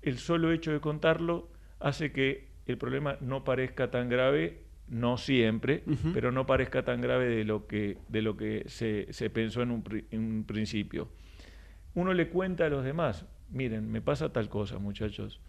el 0.03 0.19
solo 0.19 0.53
hecho 0.53 0.73
de 0.73 0.81
contarlo 0.81 1.51
hace 1.79 2.13
que 2.13 2.49
el 2.67 2.79
problema 2.79 3.17
no 3.21 3.45
parezca 3.45 3.91
tan 3.91 4.09
grave, 4.09 4.65
no 4.89 5.17
siempre, 5.17 5.85
uh 5.87 5.91
-huh. 5.91 6.13
pero 6.13 6.33
no 6.33 6.47
parezca 6.47 6.85
tan 6.85 7.01
grave 7.01 7.29
de 7.29 7.45
lo 7.45 7.67
que, 7.67 7.99
de 8.09 8.23
lo 8.23 8.37
que 8.37 8.65
se, 8.67 9.07
se 9.13 9.31
pensó 9.31 9.63
en 9.63 9.71
un, 9.71 9.85
en 10.11 10.21
un, 10.21 10.45
principio. 10.45 11.09
Uno 11.95 12.13
le 12.13 12.29
cuenta 12.29 12.67
a 12.67 12.69
los 12.69 12.85
demás, 12.85 13.25
miren, 13.51 13.91
me 13.91 14.01
pasa 14.01 14.33
tal 14.33 14.49
cosa, 14.49 14.79
muchachos, 14.79 15.41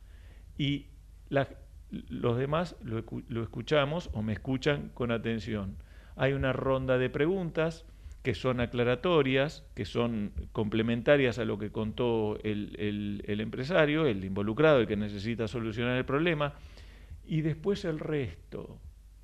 y 0.57 0.87
la, 1.29 1.47
los 1.91 2.37
demás 2.37 2.75
lo, 2.81 3.03
lo 3.27 3.43
escuchamos 3.43 4.09
o 4.13 4.21
me 4.21 4.33
escuchan 4.33 4.89
con 4.93 5.11
atención. 5.11 5.75
Hay 6.15 6.33
una 6.33 6.53
ronda 6.53 6.97
de 6.97 7.09
preguntas 7.09 7.85
que 8.23 8.35
son 8.35 8.59
aclaratorias, 8.59 9.65
que 9.73 9.85
son 9.85 10.31
complementarias 10.51 11.39
a 11.39 11.45
lo 11.45 11.57
que 11.57 11.71
contó 11.71 12.37
el, 12.43 12.75
el, 12.77 13.23
el, 13.25 13.41
empresario, 13.41 14.05
el 14.05 14.23
involucrado, 14.23 14.79
el 14.79 14.87
que 14.87 14.95
necesita 14.95 15.47
solucionar 15.47 15.97
el 15.97 16.05
problema, 16.05 16.53
y 17.25 17.41
después 17.41 17.83
el 17.85 17.99
resto, 17.99 18.77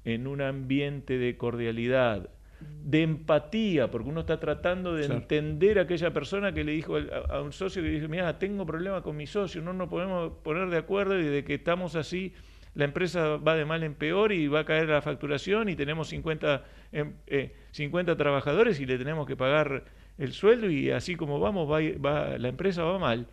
en 0.04 0.26
un 0.26 0.42
ambiente 0.42 1.18
de 1.20 1.38
cordialidad, 1.38 2.32
de 2.60 3.04
empatía, 3.04 3.92
porque 3.92 4.10
uno 4.10 4.22
está 4.22 4.40
tratando 4.40 4.96
de 4.96 5.06
claro. 5.06 5.22
entender 5.22 5.78
a 5.78 5.84
aquella 5.84 6.12
persona 6.12 6.54
que 6.54 6.64
le 6.64 6.72
dijo 6.72 6.96
a, 6.98 7.36
a 7.36 7.42
un 7.44 7.52
socio 7.52 7.84
que 7.84 7.90
dice, 7.90 8.08
mira, 8.08 8.40
tengo 8.40 8.66
problema 8.66 9.04
con 9.04 9.16
mi 9.16 9.28
socio, 9.28 9.62
no 9.62 9.74
nos 9.74 9.90
podemos 9.90 10.34
poner 10.44 10.70
de 10.70 10.78
acuerdo 10.78 11.20
y 11.20 11.24
de 11.24 11.44
que 11.44 11.54
estamos 11.54 11.96
así 11.96 12.34
la 12.78 12.86
empresa 12.86 13.38
va 13.38 13.56
de 13.56 13.66
mal 13.66 13.82
en 13.82 13.96
peor 13.96 14.32
y 14.32 14.48
va 14.48 14.60
a 14.60 14.66
caer 14.66 14.88
la 14.88 15.02
facturación 15.02 15.68
y 15.68 15.76
tenemos 15.76 16.10
50, 16.10 16.64
eh, 16.92 17.56
50 17.72 18.16
trabajadores 18.16 18.80
y 18.80 18.86
le 18.86 19.00
tenemos 19.00 19.26
que 19.26 19.36
pagar 19.36 19.86
el 20.20 20.32
sueldo 20.32 20.70
y 20.70 20.92
así 20.92 21.16
como 21.16 21.40
vamos, 21.40 21.68
va, 21.68 21.80
va, 22.00 22.38
la 22.38 22.50
empresa 22.50 22.84
va 22.84 23.00
mal. 23.00 23.26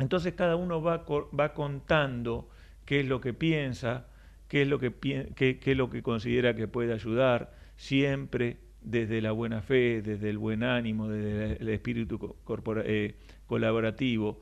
Entonces 0.00 0.34
cada 0.34 0.56
uno 0.56 0.82
va, 0.82 1.04
va 1.06 1.54
contando 1.54 2.50
qué 2.86 2.98
es 2.98 3.06
lo 3.06 3.20
que 3.20 3.34
piensa, 3.34 4.08
qué 4.48 4.62
es 4.62 4.68
lo 4.68 4.80
que, 4.80 4.94
qué, 5.36 5.60
qué 5.60 5.70
es 5.70 5.76
lo 5.76 5.88
que 5.88 6.02
considera 6.02 6.56
que 6.56 6.66
puede 6.66 6.92
ayudar, 6.92 7.52
siempre 7.76 8.56
desde 8.80 9.22
la 9.22 9.30
buena 9.30 9.62
fe, 9.62 10.02
desde 10.02 10.28
el 10.28 10.38
buen 10.38 10.64
ánimo, 10.64 11.08
desde 11.08 11.62
el 11.62 11.68
espíritu 11.68 12.36
eh, 12.84 13.14
colaborativo. 13.46 14.40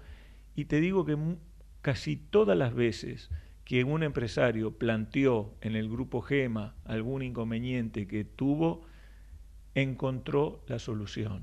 Y 0.57 0.65
te 0.65 0.81
digo 0.81 1.05
que 1.05 1.19
casi 1.83 2.17
todas 2.17 2.57
las 2.57 2.75
veces 2.75 3.31
que 3.69 3.85
un 3.85 4.03
empresario 4.03 4.79
planteó 4.79 5.55
en 5.61 5.77
el 5.77 5.91
grupo 5.91 6.23
GEMA 6.23 6.75
algún 6.87 7.23
inconveniente 7.23 8.07
que 8.07 8.25
tuvo, 8.25 8.87
encontró 9.75 10.65
la 10.69 10.79
solución. 10.79 11.43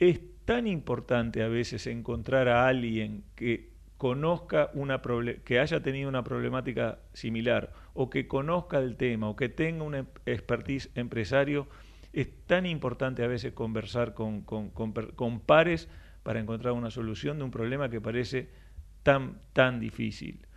Es 0.00 0.20
tan 0.44 0.66
importante 0.66 1.44
a 1.44 1.48
veces 1.48 1.86
encontrar 1.86 2.48
a 2.48 2.66
alguien 2.66 3.22
que 3.36 3.70
conozca 3.98 4.70
una 4.74 5.00
que 5.44 5.60
haya 5.60 5.80
tenido 5.80 6.08
una 6.08 6.24
problemática 6.24 6.98
similar 7.12 7.72
o 7.94 8.10
que 8.10 8.26
conozca 8.26 8.78
el 8.78 8.96
tema 8.96 9.28
o 9.28 9.36
que 9.36 9.48
tenga 9.48 9.84
una 9.84 10.06
expertise 10.26 10.90
empresario, 10.96 11.68
es 12.12 12.28
tan 12.46 12.66
importante 12.66 13.22
a 13.22 13.28
veces 13.28 13.52
conversar 13.52 14.12
con, 14.12 14.42
con, 14.42 15.40
pares 15.46 15.88
para 16.24 16.40
encontrar 16.40 16.72
una 16.72 16.90
solución 16.90 17.38
de 17.38 17.44
un 17.44 17.52
problema 17.52 17.88
que 17.88 18.00
parece 18.00 18.48
tan, 19.04 19.40
tan 19.52 19.78
difícil. 19.78 20.47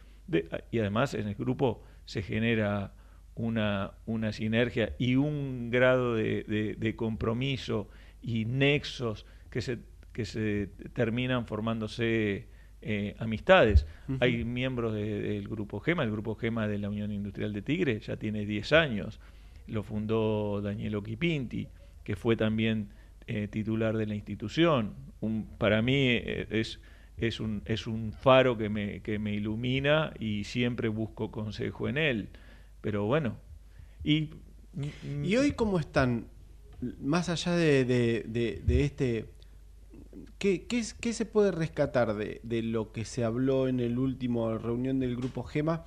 Y 0.71 0.79
además 0.79 1.13
en 1.13 1.27
el 1.27 1.35
grupo 1.35 1.83
se 2.05 2.21
genera 2.21 2.93
una, 3.35 3.91
una 4.05 4.33
sinergia 4.33 4.95
y 4.97 5.15
un 5.15 5.69
grado 5.69 6.15
de, 6.15 6.75
de 6.77 6.95
compromiso 6.95 7.87
y 8.21 8.45
nexos 8.45 9.25
que 9.49 9.61
se, 9.61 9.79
que 10.13 10.25
se 10.25 10.69
terminan 10.93 11.45
formándose 11.45 12.47
eh, 12.83 13.15
amistades. 13.19 13.85
Hay 14.19 14.43
miembros 14.43 14.93
del 14.93 15.47
Grupo 15.47 15.79
GEMA, 15.79 16.03
el 16.03 16.11
Grupo 16.11 16.33
GEMA 16.33 16.67
de 16.67 16.79
la 16.79 16.89
Unión 16.89 17.11
Industrial 17.11 17.53
de 17.53 17.61
Tigre 17.61 17.99
ya 17.99 18.17
tiene 18.17 18.43
10 18.43 18.73
años, 18.73 19.19
lo 19.67 19.83
fundó 19.83 20.61
Daniel 20.61 20.95
Oquipinti, 20.95 21.67
que 22.03 22.15
fue 22.15 22.35
también 22.35 22.89
eh, 23.27 23.47
titular 23.47 23.95
de 23.95 24.07
la 24.07 24.15
institución. 24.15 24.95
Un, 25.19 25.47
para 25.59 25.83
mí 25.83 25.93
eh, 25.95 26.47
es, 26.49 26.79
es, 27.21 27.39
un, 27.39 27.61
es 27.65 27.87
un 27.87 28.13
faro 28.13 28.57
que 28.57 28.69
me, 28.69 29.01
que 29.01 29.19
me 29.19 29.33
ilumina 29.33 30.13
y 30.19 30.43
siempre 30.43 30.89
busco 30.89 31.31
consejo 31.31 31.87
en 31.87 31.97
él. 31.97 32.29
Pero 32.81 33.05
bueno, 33.05 33.37
y... 34.03 34.31
¿Y 35.21 35.35
hoy 35.35 35.51
cómo 35.51 35.79
están, 35.79 36.27
más 37.01 37.27
allá 37.27 37.57
de, 37.57 37.83
de 37.83 38.83
este 38.85 39.27
¿Qué, 40.37 41.13
se 41.13 41.25
puede 41.25 41.51
rescatar 41.51 42.15
de, 42.15 42.61
lo 42.63 42.91
que 42.91 43.05
se 43.05 43.23
habló 43.23 43.67
en 43.67 43.79
el 43.79 43.97
último 43.99 44.57
reunión 44.57 44.99
del 44.99 45.15
grupo 45.15 45.43
GEMA 45.43 45.85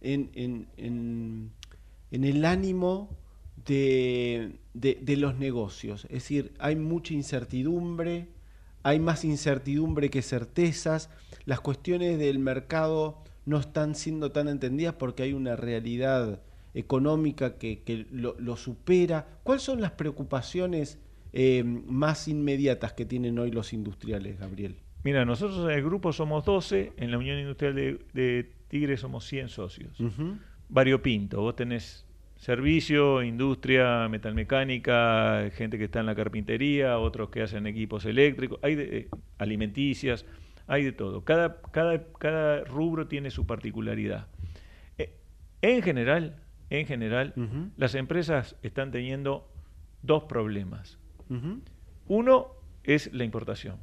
en, 0.00 0.30
el 2.10 2.44
ánimo 2.44 3.10
de, 3.64 4.58
los 5.18 5.36
negocios? 5.36 6.04
Es 6.04 6.22
decir, 6.22 6.54
hay 6.58 6.76
mucha 6.76 7.14
incertidumbre, 7.14 8.28
hay 8.86 9.00
más 9.00 9.24
incertidumbre 9.24 10.10
que 10.10 10.22
certezas, 10.22 11.10
las 11.44 11.58
cuestiones 11.58 12.20
del 12.20 12.38
mercado 12.38 13.18
no 13.44 13.58
están 13.58 13.96
siendo 13.96 14.30
tan 14.30 14.46
entendidas 14.46 14.94
porque 14.94 15.24
hay 15.24 15.32
una 15.32 15.56
realidad 15.56 16.40
económica 16.72 17.58
que, 17.58 18.06
lo, 18.12 18.36
lo 18.38 18.56
supera. 18.56 19.26
¿Cuáles 19.42 19.64
son 19.64 19.80
las 19.80 19.90
preocupaciones? 19.90 21.00
Eh, 21.32 21.64
más 21.64 22.28
inmediatas 22.28 22.92
que 22.92 23.04
tienen 23.04 23.40
hoy 23.40 23.50
los 23.50 23.72
industriales, 23.72 24.38
Gabriel? 24.38 24.76
Mira, 25.02 25.24
nosotros 25.24 25.68
en 25.68 25.72
el 25.72 25.82
grupo 25.82 26.12
somos 26.12 26.44
12, 26.44 26.92
en 26.96 27.10
la 27.10 27.18
Unión 27.18 27.40
Industrial 27.40 27.74
de, 27.74 28.52
Tigre 28.68 28.96
somos 28.96 29.26
100 29.26 29.48
socios. 29.48 29.98
Variopinto, 30.68 31.40
vos 31.40 31.56
tenés 31.56 32.05
servicio, 32.36 33.22
industria, 33.22 34.08
metalmecánica, 34.08 35.50
gente 35.54 35.78
que 35.78 35.84
está 35.84 36.00
en 36.00 36.06
la 36.06 36.14
carpintería, 36.14 36.98
otros 36.98 37.30
que 37.30 37.42
hacen 37.42 37.66
equipos 37.66 38.04
eléctricos, 38.04 38.58
hay 38.62 38.74
de, 38.74 38.98
eh, 38.98 39.08
alimenticias, 39.38 40.26
hay 40.66 40.84
de 40.84 40.92
todo. 40.92 41.24
Cada, 41.24 41.60
cada, 41.72 42.04
cada 42.18 42.64
rubro 42.64 43.06
tiene 43.06 43.30
su 43.30 43.46
particularidad. 43.46 44.26
Eh, 44.98 45.14
en 45.62 45.82
general, 45.82 46.36
en 46.70 46.86
general, 46.86 47.34
las 47.76 47.94
empresas 47.94 48.56
están 48.62 48.90
teniendo 48.90 49.48
dos 50.02 50.24
problemas. 50.24 50.98
Uno 52.08 52.48
es 52.84 53.12
la 53.12 53.24
importación. 53.24 53.76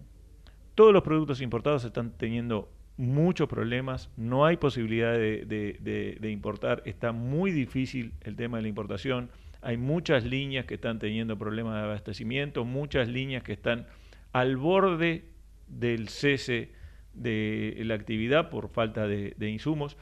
Todos 0.76 0.92
los 0.92 1.04
productos 1.04 1.42
importados 1.42 1.86
están 1.86 2.12
teniendo 2.12 2.70
muchos 2.98 3.50
problemas, 3.50 4.10
no 4.18 4.46
hay 4.46 4.58
posibilidad 4.58 5.14
de, 5.14 6.30
importar, 6.30 6.84
está 6.86 7.12
muy 7.12 7.52
difícil 7.52 8.14
el 8.22 8.36
tema 8.36 8.58
de 8.58 8.64
la 8.64 8.70
importación, 8.70 9.30
hay 9.62 9.78
muchas 9.78 10.26
líneas 10.26 10.66
que 10.66 10.76
están 10.76 11.00
teniendo 11.00 11.38
problemas 11.38 11.76
de 11.76 11.82
abastecimiento, 11.82 12.66
muchas 12.66 13.08
líneas 13.08 13.44
que 13.44 13.54
están 13.54 13.88
al 14.32 14.58
borde 14.58 15.26
del 15.68 16.10
cese 16.10 16.72
de 17.14 17.82
la 17.86 17.96
actividad 17.96 18.50
por 18.50 18.70
falta 18.70 19.08
de, 19.08 19.50
insumos. 19.50 19.98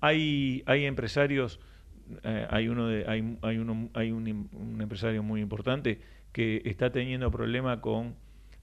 Hay, 0.00 0.62
hay 0.66 0.84
empresarios, 0.84 1.60
eh, 2.24 2.46
hay, 2.50 2.68
uno 2.68 2.88
de, 2.88 3.06
hay, 3.06 3.38
hay, 3.42 3.58
uno, 3.58 3.88
hay 3.94 4.10
un, 4.10 4.48
un 4.52 4.80
empresario 4.80 5.22
muy 5.22 5.40
importante 5.40 6.00
que 6.32 6.62
está 6.64 6.90
teniendo 6.90 7.30
problema 7.30 7.80
con 7.80 8.16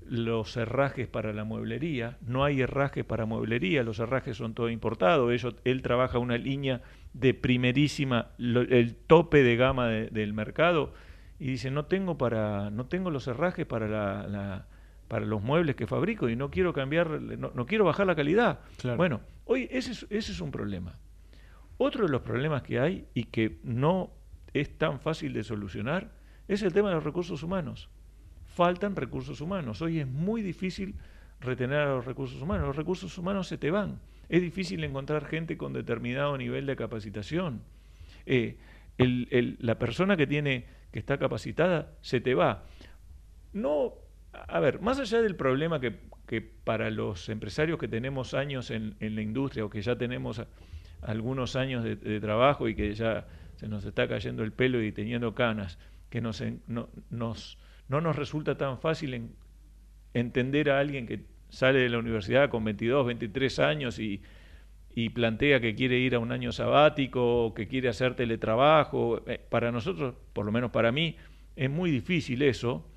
los 0.08 0.58
herrajes 0.58 1.08
para 1.08 1.34
la 1.34 1.44
mueblería. 1.44 2.18
No 2.22 2.44
hay 2.44 2.62
herrajes 2.62 3.06
para 3.06 3.26
mueblería, 3.26 3.84
los 3.84 4.00
herrajes 4.00 4.38
son 4.38 4.54
todo 4.54 4.70
importados. 4.70 5.32
Ellos, 5.32 5.56
él 5.64 5.82
trabaja 5.82 6.20
una 6.20 6.38
línea 6.38 6.82
de 7.14 7.34
primerísima, 7.34 8.32
el 8.38 8.96
tope 8.96 9.44
de 9.44 9.56
gama 9.56 9.88
del 9.88 10.34
mercado, 10.34 10.94
y 11.40 11.48
dice, 11.48 11.72
no 11.72 11.86
tengo, 11.86 12.18
para, 12.18 12.70
no 12.70 12.86
tengo 12.86 13.10
los 13.10 13.28
herrajes 13.28 13.66
para, 13.66 13.88
la, 13.88 14.68
para 15.08 15.26
los 15.26 15.42
muebles 15.42 15.76
que 15.76 15.88
fabrico 15.88 16.30
y 16.30 16.36
no 16.36 16.52
quiero 16.52 16.72
cambiar, 16.72 17.10
no, 17.20 17.66
quiero 17.66 17.86
bajar 17.86 18.08
la 18.08 18.16
calidad. 18.16 18.60
Bueno, 18.96 19.22
hoy 19.46 19.68
ese 19.72 19.92
es, 19.92 20.06
ese 20.10 20.32
es 20.32 20.40
un 20.40 20.52
problema. 20.52 21.00
Otro 21.78 22.06
de 22.06 22.12
los 22.12 22.22
problemas 22.22 22.62
que 22.62 22.80
hay 22.80 23.08
y 23.14 23.24
que 23.24 23.60
no 23.64 24.12
es 24.54 24.78
tan 24.78 25.00
fácil 25.00 25.34
de 25.34 25.44
solucionar 25.44 26.12
es 26.48 26.62
el 26.62 26.74
tema 26.74 26.90
de 26.90 26.96
los 26.96 27.04
recursos 27.04 27.42
humanos. 27.44 27.90
Faltan 28.62 28.96
recursos 28.96 29.42
humanos. 29.42 29.82
Hoy 29.82 30.02
es 30.02 30.08
muy 30.08 30.44
difícil 30.44 30.94
retener 31.40 31.80
a 31.80 31.96
los 31.96 32.06
recursos 32.06 32.40
humanos. 32.40 32.68
Los 32.68 32.76
recursos 32.76 33.18
humanos 33.18 33.48
se 33.48 33.58
te 33.58 33.72
van. 33.72 34.00
Es 34.30 34.40
difícil 34.40 34.84
encontrar 34.84 35.26
gente 35.26 35.58
con 35.58 35.74
determinado 35.74 36.38
nivel 36.38 36.68
de 36.68 36.76
capacitación. 36.76 37.64
Eh, 38.28 38.60
la 39.00 39.80
persona 39.80 40.16
que 40.16 40.28
tiene 40.28 40.66
que 40.92 41.00
está 41.00 41.18
capacitada 41.18 41.94
se 42.02 42.22
te 42.22 42.36
va. 42.36 42.66
No, 43.52 43.96
a 44.32 44.60
ver, 44.60 44.80
más 44.80 45.00
allá 45.00 45.24
del 45.24 45.36
problema 45.36 45.80
que, 45.80 45.92
para 46.64 46.92
los 46.92 47.30
empresarios 47.30 47.80
que 47.80 47.88
tenemos 47.88 48.36
años 48.36 48.70
en, 48.70 48.96
la 49.00 49.22
industria 49.24 49.66
o 49.66 49.72
que 49.72 49.82
ya 49.82 49.96
tenemos 49.96 50.40
algunos 51.02 51.56
años 51.56 51.84
de, 51.84 52.20
trabajo 52.20 52.70
y 52.70 52.76
que 52.76 52.94
ya 52.94 53.26
se 53.56 53.68
nos 53.68 53.84
está 53.86 54.08
cayendo 54.08 54.44
el 54.44 54.52
pelo 54.52 54.84
y 54.84 54.92
teniendo 54.92 55.34
canas, 55.34 55.80
que 56.12 56.22
nos, 56.22 56.44
no, 56.68 56.90
nos, 57.10 57.58
no 57.92 58.00
nos 58.00 58.16
resulta 58.16 58.56
tan 58.56 58.80
fácil 58.80 59.32
entender 60.14 60.70
a 60.70 60.80
alguien 60.80 61.06
que 61.06 61.26
sale 61.50 61.80
de 61.80 61.90
la 61.90 62.00
universidad 62.00 62.50
con 62.50 62.64
22, 62.64 63.06
23 63.06 63.60
años 63.60 64.00
y, 64.00 64.22
plantea 65.14 65.60
que 65.60 65.76
quiere 65.76 65.98
ir 65.98 66.16
a 66.16 66.20
un 66.20 66.32
año 66.32 66.54
sabático, 66.54 67.54
que 67.54 67.68
quiere 67.68 67.90
hacer 67.90 68.16
teletrabajo. 68.16 69.22
Eh, 69.28 69.42
para 69.50 69.74
nosotros, 69.74 70.16
por 70.32 70.46
lo 70.46 70.54
menos 70.54 70.72
para 70.72 70.94
mí, 70.94 71.18
es 71.58 71.70
muy 71.70 71.92
difícil 71.92 72.42
eso. 72.44 72.88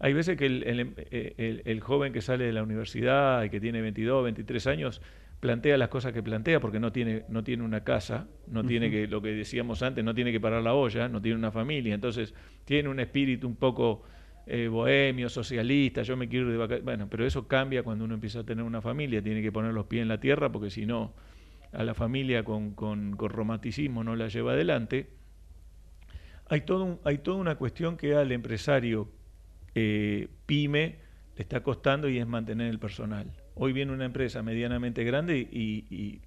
Hay 0.00 0.12
veces 0.14 0.36
que 0.36 0.46
el, 0.46 1.62
el 1.64 1.80
joven 1.80 2.12
que 2.12 2.20
sale 2.20 2.44
de 2.44 2.52
la 2.52 2.64
universidad 2.64 3.44
y 3.44 3.50
que 3.50 3.60
tiene 3.60 3.80
22, 3.82 4.24
23 4.24 4.66
años 4.66 5.00
plantea 5.40 5.76
las 5.76 5.88
cosas 5.88 6.12
que 6.12 6.22
plantea 6.22 6.60
porque 6.60 6.80
no 6.80 6.90
tiene, 6.92 7.24
no 7.28 7.44
tiene 7.44 7.62
una 7.62 7.84
casa, 7.84 8.26
no 8.48 8.64
tiene 8.64 8.90
que, 8.90 9.06
lo 9.06 9.22
que 9.22 9.28
decíamos 9.28 9.82
antes, 9.82 10.04
no 10.04 10.14
tiene 10.14 10.32
que 10.32 10.40
parar 10.40 10.62
la 10.62 10.74
olla, 10.74 11.08
no 11.08 11.22
tiene 11.22 11.38
una 11.38 11.52
familia, 11.52 11.94
entonces 11.94 12.34
tiene 12.64 12.88
un 12.88 12.98
espíritu 12.98 13.46
un 13.46 13.56
poco 13.56 14.02
eh, 14.46 14.66
bohemio, 14.66 15.28
socialista, 15.28 16.02
yo 16.02 16.16
me 16.16 16.28
quiero 16.28 16.46
ir 16.46 16.52
de 16.52 16.58
vacaciones. 16.58 16.84
Bueno, 16.84 17.06
pero 17.08 17.24
eso 17.24 17.46
cambia 17.46 17.82
cuando 17.82 18.04
uno 18.04 18.14
empieza 18.14 18.40
a 18.40 18.44
tener 18.44 18.64
una 18.64 18.80
familia, 18.80 19.22
tiene 19.22 19.42
que 19.42 19.52
poner 19.52 19.72
los 19.72 19.86
pies 19.86 20.02
en 20.02 20.08
la 20.08 20.18
tierra 20.18 20.50
porque 20.50 20.70
si 20.70 20.86
no, 20.86 21.14
a 21.72 21.84
la 21.84 21.94
familia 21.94 22.42
con, 22.44 22.72
con, 22.72 23.16
romanticismo 23.16 24.02
no 24.02 24.16
la 24.16 24.28
lleva 24.28 24.52
adelante. 24.52 25.10
Hay, 26.48 26.62
todo 26.62 26.98
hay 27.04 27.18
toda 27.18 27.36
una 27.36 27.56
cuestión 27.56 27.96
que 27.96 28.14
al 28.14 28.32
empresario 28.32 29.10
eh, 29.74 30.28
pyme 30.46 30.96
le 31.36 31.42
está 31.42 31.62
costando 31.62 32.08
y 32.08 32.18
es 32.18 32.26
mantener 32.26 32.68
el 32.70 32.78
personal. 32.78 33.30
Hoy 33.58 33.72
viene 33.72 33.92
una 33.92 34.04
empresa 34.04 34.42
medianamente 34.42 35.04
grande 35.04 35.38
y, 35.38 36.20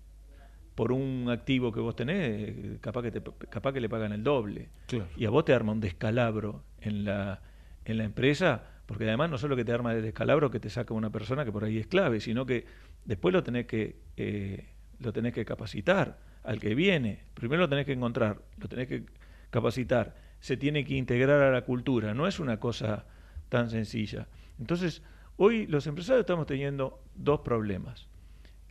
por 0.76 0.92
un 0.92 1.28
activo 1.30 1.72
que 1.72 1.80
vos 1.80 1.96
tenés, 1.96 2.80
capaz 2.80 3.04
que, 3.04 3.12
te, 3.12 3.22
capaz 3.50 3.74
que 3.74 3.82
le 3.82 3.90
pagan 3.90 4.14
el 4.14 4.24
doble. 4.24 4.70
Y 5.18 5.26
a 5.26 5.30
vos 5.30 5.46
te 5.46 5.54
arma 5.54 5.72
un 5.72 5.80
descalabro 5.80 6.64
en 6.80 7.06
la, 7.06 7.42
en 7.86 7.98
la 7.98 8.04
empresa, 8.04 8.64
porque 8.86 9.06
además 9.06 9.30
no 9.30 9.38
solo 9.38 9.56
que 9.56 9.66
te 9.66 9.72
arma 9.72 9.94
el 9.94 10.02
descalabro 10.02 10.50
que 10.50 10.60
te 10.60 10.70
saca 10.70 10.94
una 10.94 11.10
persona 11.10 11.46
que 11.46 11.52
por 11.52 11.64
ahí 11.64 11.78
es 11.78 11.88
clave, 11.88 12.20
sino 12.20 12.46
que 12.46 12.66
después 13.06 13.34
lo 13.34 13.44
tenés 13.44 13.66
que, 13.66 13.98
eh, 14.18 14.70
lo 15.00 15.14
tenés 15.14 15.34
que 15.34 15.46
capacitar 15.46 16.20
al 16.44 16.60
que 16.60 16.76
viene. 16.76 17.26
Primero 17.34 17.62
lo 17.62 17.70
tenés 17.70 17.86
que 17.86 17.94
encontrar, 17.94 18.42
lo 18.58 18.68
tenés 18.68 18.88
que 18.88 19.06
capacitar 19.50 20.16
se 20.42 20.58
tiene 20.58 20.84
que 20.84 20.96
integrar 20.96 21.42
a 21.42 21.52
la 21.52 21.62
cultura, 21.62 22.14
no 22.14 22.28
es 22.28 22.40
una 22.40 22.60
cosa 22.60 23.06
tan 23.48 23.70
sencilla. 23.70 24.28
Entonces, 24.60 25.04
hoy 25.44 25.66
los 25.66 25.88
empresarios 25.88 26.20
estamos 26.22 26.46
teniendo 26.46 27.04
dos 27.16 27.40
problemas. 27.40 28.08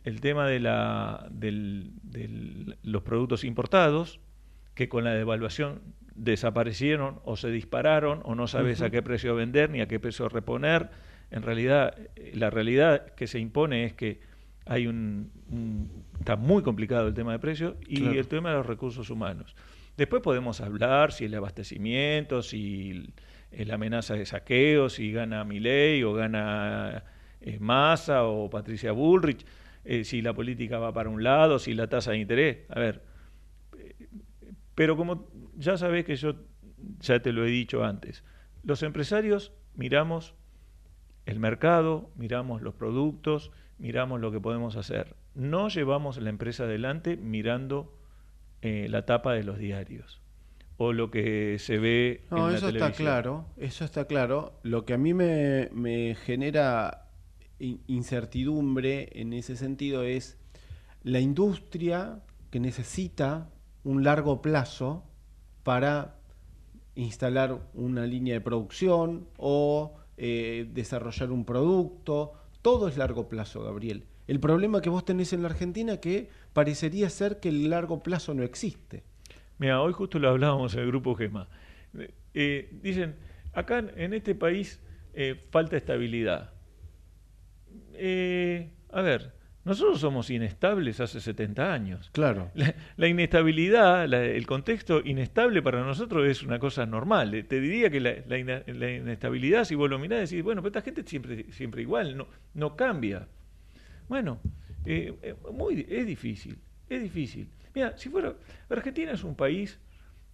El 0.05 0.21
tema 0.21 0.47
de, 0.47 0.61
la, 0.61 1.27
del, 1.29 1.91
los 2.81 3.03
productos 3.03 3.43
importados, 3.43 4.21
que 4.73 4.87
con 4.87 5.03
la 5.03 5.13
devaluación 5.13 5.81
desaparecieron 6.15 7.19
o 7.25 7.35
se 7.35 7.51
dispararon 7.51 8.21
o 8.23 8.35
no 8.35 8.47
sabes 8.47 8.81
a 8.81 8.89
qué 8.89 9.01
precio 9.01 9.35
vender 9.35 9.69
ni 9.69 9.81
a 9.81 9.89
qué 9.89 9.99
precio 9.99 10.29
reponer. 10.29 10.89
En 11.29 11.41
realidad, 11.41 11.93
la 12.33 12.49
realidad 12.49 13.15
que 13.15 13.27
se 13.27 13.39
impone 13.39 13.83
es 13.83 13.93
que 13.93 14.21
hay 14.65 14.87
un, 14.87 15.29
está 16.19 16.37
muy 16.37 16.63
complicado 16.63 17.09
el 17.09 17.13
tema 17.13 17.33
de 17.33 17.39
precios 17.39 17.75
y 17.85 18.15
el 18.15 18.27
tema 18.29 18.51
de 18.51 18.55
los 18.55 18.65
recursos 18.65 19.09
humanos. 19.09 19.57
Después 19.97 20.21
podemos 20.21 20.61
hablar 20.61 21.11
si 21.11 21.25
el 21.25 21.35
abastecimiento, 21.35 22.41
si 22.41 23.13
la 23.51 23.75
amenaza 23.75 24.15
de 24.15 24.25
saqueo, 24.25 24.89
si 24.89 25.11
gana 25.11 25.43
Milei 25.43 26.03
o 26.03 26.13
gana 26.13 27.03
eh, 27.41 27.59
Massa 27.59 28.23
o 28.25 28.49
Patricia 28.49 28.91
Bullrich, 28.91 29.45
eh, 29.83 30.03
si 30.03 30.21
la 30.21 30.33
política 30.33 30.79
va 30.79 30.93
para 30.93 31.09
un 31.09 31.23
lado, 31.23 31.59
si 31.59 31.73
la 31.73 31.87
tasa 31.87 32.11
de 32.11 32.19
interés. 32.19 32.57
A 32.69 32.79
ver, 32.79 33.03
eh, 33.77 34.07
pero 34.75 34.95
como 34.95 35.27
ya 35.57 35.77
sabés 35.77 36.05
que 36.05 36.15
yo 36.15 36.35
ya 36.99 37.21
te 37.21 37.33
lo 37.33 37.45
he 37.45 37.49
dicho 37.49 37.83
antes, 37.83 38.23
los 38.63 38.83
empresarios 38.83 39.53
miramos 39.75 40.35
el 41.25 41.39
mercado, 41.39 42.09
miramos 42.15 42.61
los 42.61 42.73
productos, 42.73 43.51
miramos 43.77 44.21
lo 44.21 44.31
que 44.31 44.39
podemos 44.39 44.75
hacer. 44.75 45.15
No 45.33 45.69
llevamos 45.69 46.17
la 46.17 46.29
empresa 46.29 46.63
adelante 46.63 47.17
mirando 47.17 47.97
eh, 48.61 48.87
la 48.89 49.05
tapa 49.05 49.33
de 49.33 49.43
los 49.43 49.57
diarios 49.57 50.20
o 50.77 50.93
lo 50.93 51.11
que 51.11 51.57
se 51.59 51.77
ve 51.77 52.25
no, 52.31 52.47
en 52.47 52.53
la 52.53 52.57
eso 52.57 52.69
está 52.69 52.91
claro, 52.91 53.45
eso 53.57 53.85
está 53.85 54.05
claro. 54.05 54.59
Lo 54.63 54.85
que 54.85 54.93
a 54.93 54.97
mí 54.97 55.13
me, 55.13 55.69
me 55.73 56.15
genera 56.15 57.09
incertidumbre 57.59 59.09
en 59.13 59.33
ese 59.33 59.55
sentido 59.55 60.03
es 60.03 60.37
la 61.03 61.19
industria 61.19 62.21
que 62.49 62.59
necesita 62.59 63.49
un 63.83 64.03
largo 64.03 64.41
plazo 64.41 65.03
para 65.63 66.19
instalar 66.95 67.59
una 67.73 68.05
línea 68.05 68.33
de 68.33 68.41
producción 68.41 69.27
o 69.37 69.95
eh, 70.17 70.69
desarrollar 70.71 71.31
un 71.31 71.45
producto. 71.45 72.33
Todo 72.61 72.87
es 72.87 72.97
largo 72.97 73.27
plazo, 73.29 73.63
Gabriel. 73.63 74.05
El 74.27 74.39
problema 74.39 74.81
que 74.81 74.89
vos 74.89 75.05
tenés 75.05 75.33
en 75.33 75.41
la 75.41 75.49
Argentina 75.49 75.97
que 75.97 76.29
parecería 76.53 77.09
ser 77.09 77.39
que 77.39 77.49
el 77.49 77.69
largo 77.69 78.03
plazo 78.03 78.33
no 78.33 78.43
existe. 78.43 79.03
Mira, 79.61 79.79
hoy 79.79 79.93
justo 79.93 80.17
lo 80.17 80.27
hablábamos 80.27 80.73
en 80.73 80.79
el 80.79 80.87
grupo 80.87 81.13
GEMA. 81.13 81.47
Eh, 82.33 82.67
dicen, 82.81 83.15
acá 83.53 83.77
en 83.95 84.15
este 84.15 84.33
país 84.33 84.81
eh, 85.13 85.39
falta 85.51 85.77
estabilidad. 85.77 86.49
a 88.91 89.01
ver, 89.03 89.33
nosotros 89.63 89.99
somos 89.99 90.31
inestables 90.31 90.99
hace 90.99 91.21
70 91.21 91.71
años. 91.71 92.09
Claro. 92.11 92.49
La, 92.97 93.07
inestabilidad, 93.07 94.11
el 94.11 94.47
contexto 94.47 94.99
inestable 95.05 95.61
para 95.61 95.83
nosotros 95.83 96.27
es 96.27 96.41
una 96.41 96.57
cosa 96.57 96.87
normal. 96.87 97.35
Eh, 97.35 97.43
te 97.43 97.61
diría 97.61 97.91
que 97.91 97.99
la, 97.99 98.39
inestabilidad, 98.39 99.65
si 99.65 99.75
vos 99.75 99.91
lo 99.91 99.99
mirás, 99.99 100.27
decís, 100.27 100.43
bueno, 100.43 100.63
pero 100.63 100.69
esta 100.69 100.81
gente 100.81 101.03
siempre, 101.07 101.51
siempre 101.51 101.83
igual, 101.83 102.17
no, 102.17 102.27
no 102.55 102.75
cambia. 102.75 103.27
Bueno, 104.09 104.39
eh, 104.85 105.13
eh, 105.21 105.35
muy, 105.53 105.85
es 105.87 106.07
difícil, 106.07 106.57
es 106.89 107.03
difícil. 107.03 107.47
Mira, 107.73 107.97
si 107.97 108.09
fuera, 108.09 108.35
Argentina 108.69 109.11
es 109.11 109.23
un 109.23 109.35
país 109.35 109.79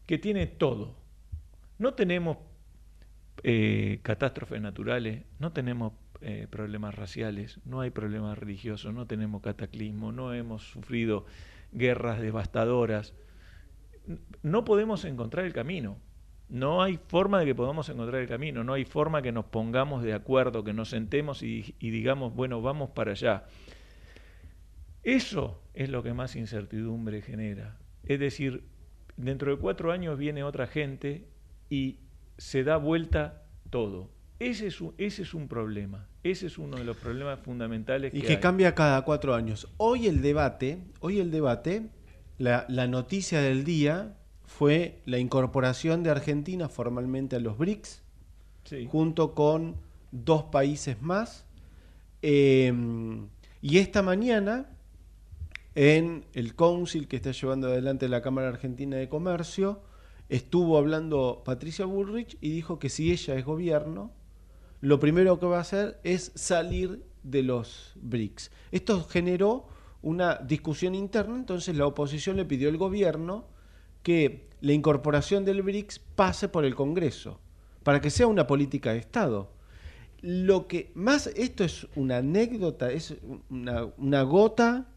que 0.06 0.17
tiene 0.17 0.47
todo. 0.47 0.95
No 1.78 1.93
tenemos 1.93 2.38
catástrofes 4.02 4.60
naturales, 4.60 5.23
no 5.39 5.54
tenemos 5.54 5.93
eh, 6.21 6.47
problemas 6.50 6.95
raciales, 6.95 7.60
no 7.63 7.82
hay 7.82 7.91
problemas 7.91 8.38
religiosos, 8.38 8.91
no 8.93 9.06
tenemos 9.06 9.43
cataclismo, 9.43 10.12
no 10.12 10.34
hemos 10.34 10.63
sufrido 10.63 11.26
guerras 11.71 12.19
devastadoras. 12.19 13.13
No 14.41 14.65
podemos 14.65 15.06
encontrar 15.06 15.45
el 15.45 15.54
camino. 15.54 15.97
No 16.50 16.82
hay 16.82 16.97
forma 16.97 17.39
de 17.39 17.45
que 17.45 17.56
podamos 17.56 17.89
encontrar 17.89 18.21
el 18.21 18.28
camino, 18.28 18.63
no 18.63 18.71
hay 18.73 18.86
forma 18.86 19.21
que 19.21 19.34
nos 19.34 19.45
pongamos 19.45 20.02
de 20.02 20.13
acuerdo, 20.13 20.63
que 20.63 20.71
nos 20.71 20.89
sentemos 20.89 21.43
y 21.43 21.76
digamos, 21.78 22.34
bueno, 22.34 22.62
vamos 22.62 22.91
para 22.91 23.12
allá. 23.12 23.43
Eso 25.08 25.62
es 25.74 25.88
lo 25.88 26.04
que 26.04 26.13
más 26.13 26.36
incertidumbre 26.36 27.22
genera. 27.22 27.78
Es 28.04 28.20
decir, 28.20 28.65
dentro 29.15 29.52
de 29.52 29.58
cuatro 29.58 29.93
años 29.93 30.17
viene 30.17 30.43
otra 30.43 30.67
gente 30.67 31.30
y 31.70 32.00
se 32.38 32.65
da 32.65 32.76
vuelta 32.76 33.46
todo. 33.70 34.10
Ese 34.39 34.67
es, 34.67 34.82
un, 34.82 34.93
ese 34.98 35.22
es 35.22 35.34
un 35.34 35.48
problema, 35.48 36.10
ese 36.24 36.48
es 36.48 36.58
uno 36.58 36.76
de 36.76 36.84
los 36.84 36.98
problemas 36.98 37.39
fundamentales. 37.39 38.13
Y 38.13 38.20
que, 38.20 38.41
cambia 38.41 38.76
cada 38.76 39.02
cuatro 39.04 39.34
años. 39.34 39.70
Hoy 39.78 40.08
el 40.08 40.22
debate, 40.22 40.80
hoy 41.00 41.22
el 41.22 41.32
debate, 41.32 41.84
la, 42.38 42.65
la, 42.67 42.86
noticia 42.88 43.39
del 43.39 43.63
día 43.63 44.17
fue 44.46 45.02
la 45.06 45.20
incorporación 45.20 46.04
de 46.04 46.10
Argentina 46.10 46.67
formalmente 46.67 47.38
a 47.38 47.39
los 47.39 47.58
BRICS, 47.58 48.04
junto 48.89 49.34
con 49.34 49.78
dos 50.12 50.43
países 50.43 51.02
más. 51.02 51.46
Em, 52.22 53.30
y 53.62 53.78
esta 53.78 54.02
mañana, 54.02 54.77
en 55.78 56.26
el 56.34 56.56
council 56.56 57.08
que 57.08 57.18
está 57.18 57.30
llevando 57.30 57.68
adelante 57.68 58.10
la 58.10 58.24
Cámara 58.24 58.48
Argentina 58.48 58.98
de 58.98 59.10
Comercio, 59.10 59.80
estuvo 60.28 60.76
hablando 60.76 61.44
Patricia 61.46 61.86
Bullrich 61.86 62.36
y 62.42 62.50
dijo 62.50 62.80
que 62.80 62.90
si 62.90 63.12
ella 63.12 63.36
es 63.36 63.46
gobierno, 63.46 64.12
lo 64.82 65.00
primero 65.00 65.40
que 65.40 65.46
va 65.46 65.60
a 65.60 65.62
hacer 65.62 66.00
es 66.04 66.32
salir 66.34 67.06
de 67.22 67.44
los 67.44 67.92
BRICS. 68.02 68.50
Esto 68.72 69.04
generó 69.04 69.68
una 70.02 70.38
discusión 70.38 70.96
interna, 70.96 71.36
entonces 71.36 71.78
la 71.78 71.86
oposición 71.86 72.38
le 72.38 72.46
pidió 72.46 72.70
al 72.70 72.78
gobierno 72.78 73.46
que 74.02 74.50
la 74.62 74.74
incorporación 74.74 75.46
del 75.46 75.62
BRICS 75.62 76.00
pase 76.00 76.50
por 76.50 76.66
el 76.66 76.74
Congreso, 76.74 77.40
para 77.84 78.02
que 78.02 78.10
sea 78.10 78.26
una 78.26 78.48
política 78.48 78.94
de 78.94 78.98
Estado. 78.98 79.52
Lo 80.22 80.68
que 80.68 80.92
más, 80.96 81.28
esto 81.28 81.63
es 81.63 81.86
una 81.96 82.18
anécdota, 82.18 82.92
es 82.92 83.16
una, 83.52 84.22
gota 84.24 84.88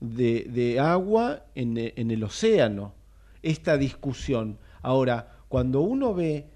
de, 0.00 0.78
agua 0.80 1.44
en, 1.54 1.76
en 1.76 2.10
el 2.10 2.24
océano, 2.24 2.94
esta 3.42 3.76
discusión. 3.76 4.58
Ahora, 4.82 5.38
cuando 5.48 5.80
uno 5.80 6.14
ve 6.14 6.46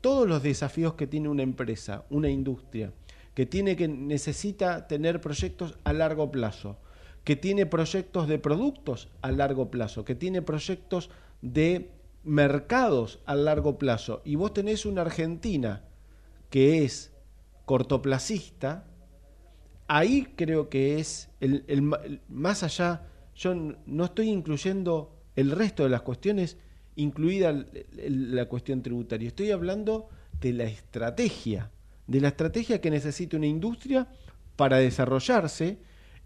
todos 0.00 0.28
los 0.28 0.42
desafíos 0.42 0.94
que 0.94 1.06
tiene 1.06 1.28
una 1.28 1.42
empresa, 1.42 2.04
una 2.10 2.28
industria, 2.28 2.92
que 3.34 3.46
tiene 3.46 3.76
que 3.76 3.88
necesita 3.88 4.86
tener 4.86 5.20
proyectos 5.20 5.78
a 5.84 5.92
largo 5.92 6.30
plazo, 6.30 6.78
que 7.24 7.36
tiene 7.36 7.66
proyectos 7.66 8.28
de 8.28 8.38
productos 8.38 9.08
a 9.22 9.30
largo 9.30 9.70
plazo, 9.70 10.04
que 10.04 10.14
tiene 10.14 10.42
proyectos 10.42 11.10
de 11.42 11.90
mercados 12.24 13.20
a 13.26 13.34
largo 13.34 13.78
plazo, 13.78 14.22
y 14.24 14.34
vos 14.34 14.52
tenés 14.52 14.84
una 14.84 15.02
Argentina 15.02 15.84
que 16.50 16.84
es 16.84 17.12
cortoplacista, 17.66 18.84
ahí 19.90 20.28
creo 20.36 20.68
que 20.68 21.00
es 21.00 21.28
el 21.40 21.82
más 22.28 22.62
allá, 22.62 23.08
yo 23.34 23.54
no 23.54 24.04
estoy 24.04 24.28
incluyendo 24.28 25.16
el 25.34 25.50
resto 25.50 25.82
de 25.82 25.88
las 25.88 26.02
cuestiones, 26.02 26.58
incluida 26.94 27.66
la 27.96 28.46
cuestión 28.46 28.82
tributaria. 28.82 29.28
Estoy 29.28 29.50
hablando 29.50 30.08
de 30.40 30.52
la 30.52 30.64
estrategia, 30.64 31.70
de 32.06 32.20
la 32.20 32.28
estrategia 32.28 32.80
que 32.80 32.90
necesita 32.90 33.36
una 33.36 33.48
industria 33.48 34.06
para 34.54 34.76
desarrollarse 34.76 35.78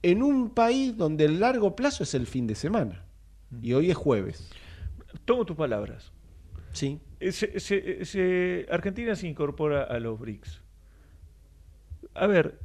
en 0.03 0.23
un 0.23 0.51
país 0.51 0.95
donde 0.97 1.25
el 1.25 1.41
largo 1.41 1.75
plazo 1.75 2.03
es 2.03 2.13
el 2.15 2.27
fin 2.27 2.47
de 2.47 2.57
semana. 2.57 3.07
Y 3.63 3.73
hoy 3.73 3.91
es 3.91 3.97
jueves. 3.97 4.51
Tomo 5.25 5.47
tus 5.47 5.57
palabras. 5.57 6.13
Sí. 6.73 7.01
Argentina 8.69 9.15
se 9.15 9.27
incorpora 9.27 9.85
a 9.85 9.99
los 10.01 10.21
BRICS. 10.21 10.61
A 12.15 12.27
ver, 12.27 12.59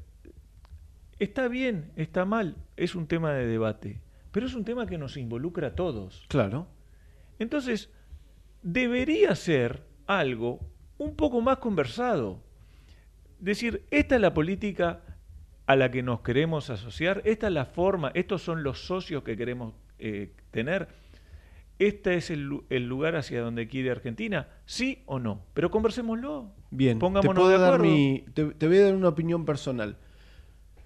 está 1.19 1.47
bien, 1.47 1.91
está 1.95 2.25
mal, 2.25 2.55
es 2.77 2.95
un 2.95 3.07
tema 3.07 3.33
de 3.33 3.45
debate, 3.45 4.01
pero 4.31 4.45
es 4.45 4.55
un 4.55 4.65
tema 4.65 4.87
que 4.87 4.97
nos 4.97 5.17
involucra 5.17 5.67
a 5.67 5.75
todos. 5.75 6.25
Claro. 6.29 6.67
Entonces, 7.37 7.89
debería 8.61 9.35
ser 9.35 9.83
algo 10.07 10.59
un 10.97 11.15
poco 11.15 11.41
más 11.41 11.57
conversado. 11.57 12.41
Decir, 13.39 13.85
esta 13.91 14.15
es 14.15 14.21
la 14.21 14.33
política 14.33 15.01
a 15.65 15.75
la 15.75 15.91
que 15.91 16.03
nos 16.03 16.21
queremos 16.21 16.69
asociar, 16.69 17.21
esta 17.25 17.47
es 17.47 17.53
la 17.53 17.65
forma, 17.65 18.11
estos 18.15 18.41
son 18.41 18.63
los 18.63 18.85
socios 18.85 19.23
que 19.23 19.37
queremos 19.37 19.73
eh, 19.99 20.33
tener, 20.51 20.89
este 21.77 22.15
es 22.15 22.29
el, 22.29 22.43
lugar 22.87 23.15
hacia 23.15 23.41
donde 23.41 23.67
quiere 23.67 23.91
Argentina, 23.91 24.49
sí 24.65 25.03
o 25.05 25.19
no, 25.19 25.45
pero 25.53 25.71
conversémoslo. 25.71 26.51
Bien, 26.71 26.99
Pongámonos 26.99 27.45
te, 27.45 27.49
de 27.49 27.55
acuerdo. 27.55 27.83
Dar 28.35 28.53
te 28.57 28.67
voy 28.67 28.77
a 28.77 28.83
dar 28.83 28.95
una 28.95 29.07
opinión 29.07 29.45
personal. 29.45 29.97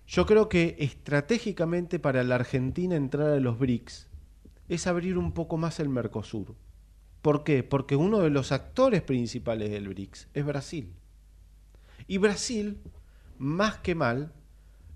Yo 0.08 0.26
creo 0.26 0.50
que 0.50 0.76
estratégicamente 0.80 2.00
para 2.00 2.24
la 2.24 2.36
Argentina 2.36 2.96
entrar 2.96 3.30
a 3.30 3.40
los 3.40 3.58
BRICS 3.58 4.08
es 4.68 4.88
abrir 4.88 5.18
un 5.18 5.34
poco 5.34 5.58
más 5.58 5.80
el 5.80 5.90
Mercosur 5.90 6.56
¿Por 7.22 7.46
qué? 7.46 7.64
Porque 7.64 7.96
uno 7.96 8.20
de 8.20 8.30
los 8.30 8.52
actores 8.52 9.02
principales 9.02 9.72
del 9.72 9.88
BRICS 9.88 10.28
es 10.34 10.46
Brasil. 10.46 10.94
Y 12.06 12.18
Brasil, 12.18 12.82
más 13.38 13.78
que 13.78 13.96
mal, 13.96 14.34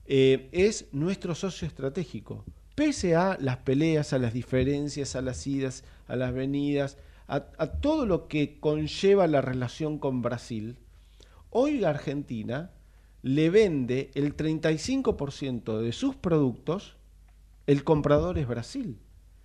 eh, 0.06 0.50
es 0.52 0.89
nuestro 0.91 1.36
socio 1.36 1.65
estratégico. 1.65 2.43
Pese 2.76 3.15
a 3.15 3.38
las 3.39 3.58
peleas, 3.58 4.12
a 4.12 4.20
las 4.20 4.34
diferencias, 4.34 5.15
a 5.15 5.22
las 5.22 5.48
idas, 5.48 5.86
a 6.10 6.17
las 6.17 6.34
venidas, 6.34 6.98
a, 7.30 7.46
a 7.58 7.80
todo 7.80 8.06
lo 8.06 8.28
que 8.28 8.60
conlleva 8.60 9.26
la 9.28 9.39
relación 9.39 9.98
con 9.98 10.22
Brasil, 10.22 10.78
hoy 11.50 11.82
Argentina 11.86 12.72
le 13.28 13.50
vende 13.50 14.10
el 14.16 14.38
35% 14.38 15.82
de 15.82 15.92
sus 15.92 16.16
productos, 16.16 16.96
el 17.66 17.84
comprador 17.84 18.38
es 18.38 18.48
Brasil. 18.48 19.00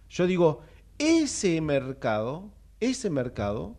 Yo 0.08 0.28
digo, 0.28 0.60
ese 0.98 1.60
mercado, 1.60 2.52
ese 2.78 3.10
mercado, 3.10 3.76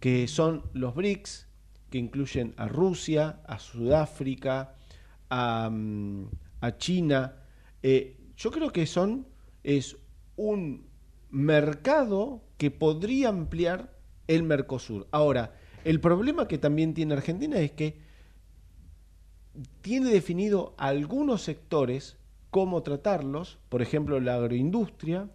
que 0.00 0.28
son 0.28 0.64
los 0.74 0.94
BRICS, 0.94 1.48
que 1.88 1.96
incluyen 1.96 2.52
a 2.58 2.68
Rusia, 2.68 3.40
a 3.46 3.58
Sudáfrica, 3.58 4.74
a, 5.30 5.70
mm, 5.72 6.28
China, 6.76 7.36
eh, 7.82 8.18
yo 8.36 8.50
creo 8.50 8.70
que 8.70 8.84
son, 8.84 9.26
es 9.64 9.96
un 10.36 10.88
mercado 11.30 12.42
que 12.58 12.70
podría 12.70 13.30
ampliar 13.30 13.96
el 14.26 14.42
Mercosur. 14.42 15.06
Ahora, 15.10 15.54
el 15.84 16.00
problema 16.00 16.48
que 16.48 16.58
también 16.58 16.92
tiene 16.92 17.14
Argentina 17.14 17.58
es 17.60 17.70
que 17.70 18.04
tiene 19.80 20.10
definido 20.10 20.74
algunos 20.78 21.42
sectores 21.42 22.16
cómo 22.50 22.82
tratarlos, 22.82 23.58
por 23.68 23.82
ejemplo 23.82 24.20
la 24.20 24.36
agroindustria 24.36 25.28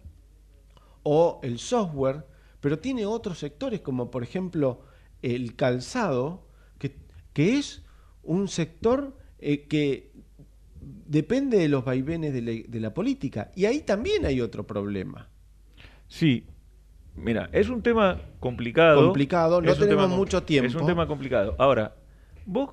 o 1.02 1.40
el 1.42 1.58
software, 1.58 2.24
pero 2.60 2.78
tiene 2.78 3.06
otros 3.06 3.38
sectores 3.38 3.80
como 3.80 4.10
por 4.10 4.22
ejemplo 4.22 4.82
el 5.22 5.54
calzado, 5.54 6.46
que, 6.78 6.96
que 7.32 7.58
es 7.58 7.82
un 8.22 8.48
sector 8.48 9.16
eh, 9.38 9.66
que 9.66 10.12
depende 10.80 11.58
de 11.58 11.68
los 11.68 11.84
vaivenes 11.84 12.32
de 12.32 12.42
la, 12.42 12.52
de 12.66 12.80
la 12.80 12.92
política. 12.92 13.52
Y 13.54 13.66
ahí 13.66 13.80
también 13.80 14.26
hay 14.26 14.40
otro 14.40 14.66
problema. 14.66 15.28
Sí, 16.08 16.46
mira, 17.14 17.48
es 17.52 17.68
un 17.68 17.82
tema 17.82 18.20
complicado. 18.40 19.04
Complicado, 19.04 19.60
no 19.60 19.74
tenemos 19.74 20.08
mucho 20.10 20.42
tiempo. 20.42 20.68
Es 20.68 20.74
un 20.74 20.86
tema 20.86 21.06
complicado. 21.06 21.54
Ahora, 21.58 21.94
vos, 22.46 22.70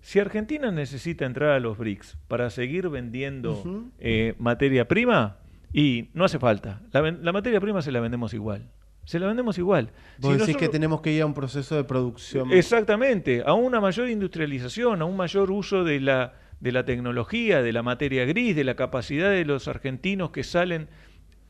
si 0.00 0.20
Argentina 0.20 0.70
necesita 0.70 1.26
entrar 1.26 1.50
a 1.50 1.60
los 1.60 1.78
BRICS 1.78 2.16
para 2.28 2.50
seguir 2.50 2.88
vendiendo 2.88 3.90
eh, 3.98 4.34
materia 4.38 4.88
prima, 4.88 5.38
y 5.72 6.08
no 6.14 6.24
hace 6.24 6.38
falta. 6.38 6.80
La, 6.92 7.32
materia 7.32 7.60
prima 7.60 7.82
se 7.82 7.92
la 7.92 8.00
vendemos 8.00 8.32
igual. 8.34 8.70
Se 9.04 9.18
la 9.18 9.26
vendemos 9.26 9.58
igual. 9.58 9.90
Vos 10.18 10.34
Si 10.34 10.38
decís 10.40 10.56
que 10.56 10.68
tenemos 10.68 11.00
que 11.00 11.12
ir 11.12 11.22
a 11.22 11.26
un 11.26 11.34
proceso 11.34 11.76
de 11.76 11.84
producción. 11.84 12.52
Exactamente, 12.52 13.42
a 13.44 13.54
una 13.54 13.80
mayor 13.80 14.08
industrialización, 14.08 15.00
a 15.00 15.04
un 15.04 15.16
mayor 15.16 15.50
uso 15.50 15.84
de 15.84 16.00
la, 16.00 16.34
de 16.60 16.72
la 16.72 16.84
tecnología, 16.84 17.62
de 17.62 17.72
la 17.72 17.82
materia 17.82 18.24
gris, 18.26 18.54
de 18.54 18.64
la 18.64 18.76
capacidad 18.76 19.30
de 19.30 19.44
los 19.44 19.66
argentinos 19.66 20.30
que 20.30 20.44
salen, 20.44 20.88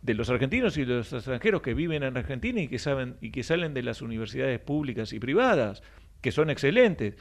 de 0.03 0.15
los 0.15 0.31
argentinos 0.31 0.77
y 0.79 0.85
de 0.85 0.95
los 0.95 1.13
extranjeros 1.13 1.63
que 1.63 1.75
viven 1.75 2.05
en 2.05 2.17
Argentina 2.17 2.61
y 2.61 2.69
que 2.69 2.79
saben 2.79 3.17
y 3.21 3.31
que 3.31 3.43
salen 3.43 3.75
de 3.75 3.83
las 3.83 4.03
universidades 4.03 4.61
públicas 4.61 5.13
y 5.13 5.19
privadas, 5.19 5.83
que 6.21 6.31
son 6.31 6.51
excelentes. 6.51 7.17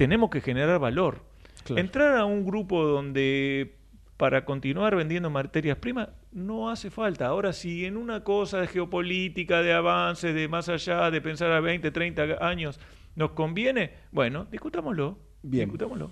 Tenemos 0.00 0.30
que 0.30 0.40
generar 0.40 0.78
valor. 0.78 1.20
Claro. 1.62 1.78
Entrar 1.78 2.16
a 2.16 2.24
un 2.24 2.46
grupo 2.46 2.84
donde 2.84 3.76
para 4.16 4.46
continuar 4.46 4.96
vendiendo 4.96 5.28
materias 5.28 5.76
primas 5.76 6.08
no 6.32 6.70
hace 6.70 6.88
falta. 6.88 7.26
Ahora, 7.26 7.52
si 7.52 7.84
en 7.84 7.98
una 7.98 8.24
cosa 8.24 8.62
de 8.62 8.66
geopolítica, 8.66 9.60
de 9.60 9.74
avance, 9.74 10.32
de 10.32 10.48
más 10.48 10.70
allá, 10.70 11.10
de 11.10 11.20
pensar 11.20 11.52
a 11.52 11.60
20, 11.60 11.90
30 11.90 12.38
años, 12.40 12.80
nos 13.14 13.32
conviene, 13.32 13.92
bueno, 14.10 14.46
discutámoslo. 14.46 15.18
Bien. 15.42 15.66
Discutámoslo. 15.66 16.10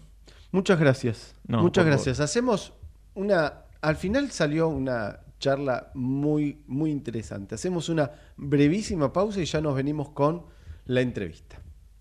Muchas 0.52 0.78
gracias. 0.78 1.34
No, 1.46 1.62
Muchas 1.62 1.86
gracias. 1.86 2.20
Hacemos 2.20 2.74
una. 3.14 3.64
Al 3.80 3.96
final 3.96 4.30
salió 4.30 4.68
una 4.68 5.20
charla 5.38 5.92
muy, 5.94 6.62
muy 6.66 6.90
interesante. 6.90 7.54
Hacemos 7.54 7.88
una 7.88 8.10
brevísima 8.36 9.14
pausa 9.14 9.40
y 9.40 9.46
ya 9.46 9.62
nos 9.62 9.74
venimos 9.74 10.10
con 10.10 10.44
la 10.84 11.00
entrevista. 11.00 11.62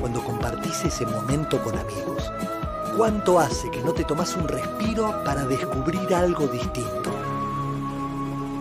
cuando 0.00 0.22
compartís 0.22 0.84
ese 0.84 1.06
momento 1.06 1.62
con 1.62 1.76
amigos. 1.76 2.32
¿Cuánto 2.96 3.38
hace 3.38 3.70
que 3.70 3.80
no 3.80 3.92
te 3.92 4.04
tomas 4.04 4.36
un 4.36 4.46
respiro 4.46 5.22
para 5.24 5.46
descubrir 5.46 6.14
algo 6.14 6.46
distinto? 6.46 7.10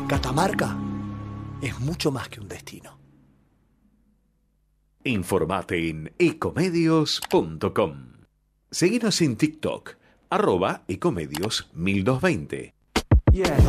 Catamarca 0.08 0.78
es 1.62 1.80
mucho 1.80 2.12
más 2.12 2.30
que 2.30 2.39
un 2.39 2.48
destino. 2.48 2.98
Informate 5.04 5.89
en 5.89 6.13
ecomedios.com. 6.17 8.12
Seguinos 8.70 9.22
en 9.22 9.36
TikTok, 9.36 9.96
arroba 10.30 10.84
ecomedios 10.88 11.70
1220. 11.74 12.74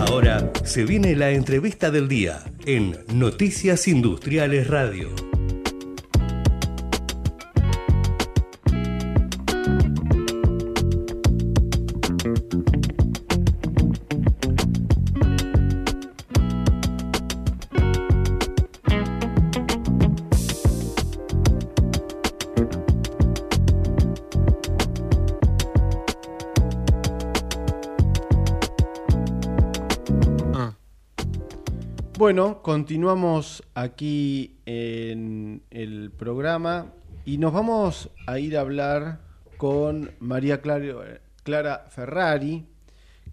Ahora 0.09 0.53
se 0.65 0.85
viene 0.85 1.15
la 1.15 1.31
entrevista 1.31 1.91
del 1.91 2.09
día 2.09 2.45
en 2.67 2.99
Noticias 3.15 3.87
Industriales 3.87 4.69
Radio. 4.69 5.32
Bueno, 32.33 32.63
continuamos 32.63 33.63
aquí 33.75 34.57
en 34.65 35.63
el 35.71 36.11
programa 36.11 36.87
y 37.27 37.37
nos 37.37 37.53
vamos 37.53 38.09
a 38.27 38.39
ir 38.39 38.57
a 38.57 38.63
hablar 38.63 39.21
con 39.59 40.13
María 40.19 40.63
Clara 40.63 41.85
Ferrari, 41.91 42.67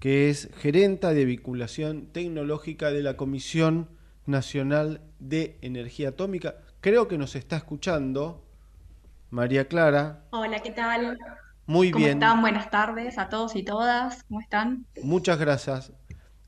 que 0.01 0.29
es 0.29 0.49
gerenta 0.57 1.13
de 1.13 1.23
vinculación 1.23 2.07
tecnológica 2.07 2.91
de 2.91 3.01
la 3.01 3.15
Comisión 3.15 3.88
Nacional 4.25 4.99
de 5.19 5.57
Energía 5.62 6.09
Atómica. 6.09 6.55
Creo 6.81 7.07
que 7.07 7.17
nos 7.17 7.38
está 7.38 7.55
escuchando. 7.55 8.43
María 9.29 9.69
Clara, 9.69 10.25
Hola, 10.31 10.59
¿qué 10.59 10.71
tal? 10.71 11.17
muy 11.65 11.91
¿Cómo 11.91 12.03
bien. 12.03 12.17
están? 12.17 12.41
Buenas 12.41 12.69
tardes 12.69 13.17
a 13.17 13.29
todos 13.29 13.55
y 13.55 13.63
todas. 13.63 14.25
¿Cómo 14.25 14.41
están? 14.41 14.85
Muchas 15.01 15.39
gracias. 15.39 15.93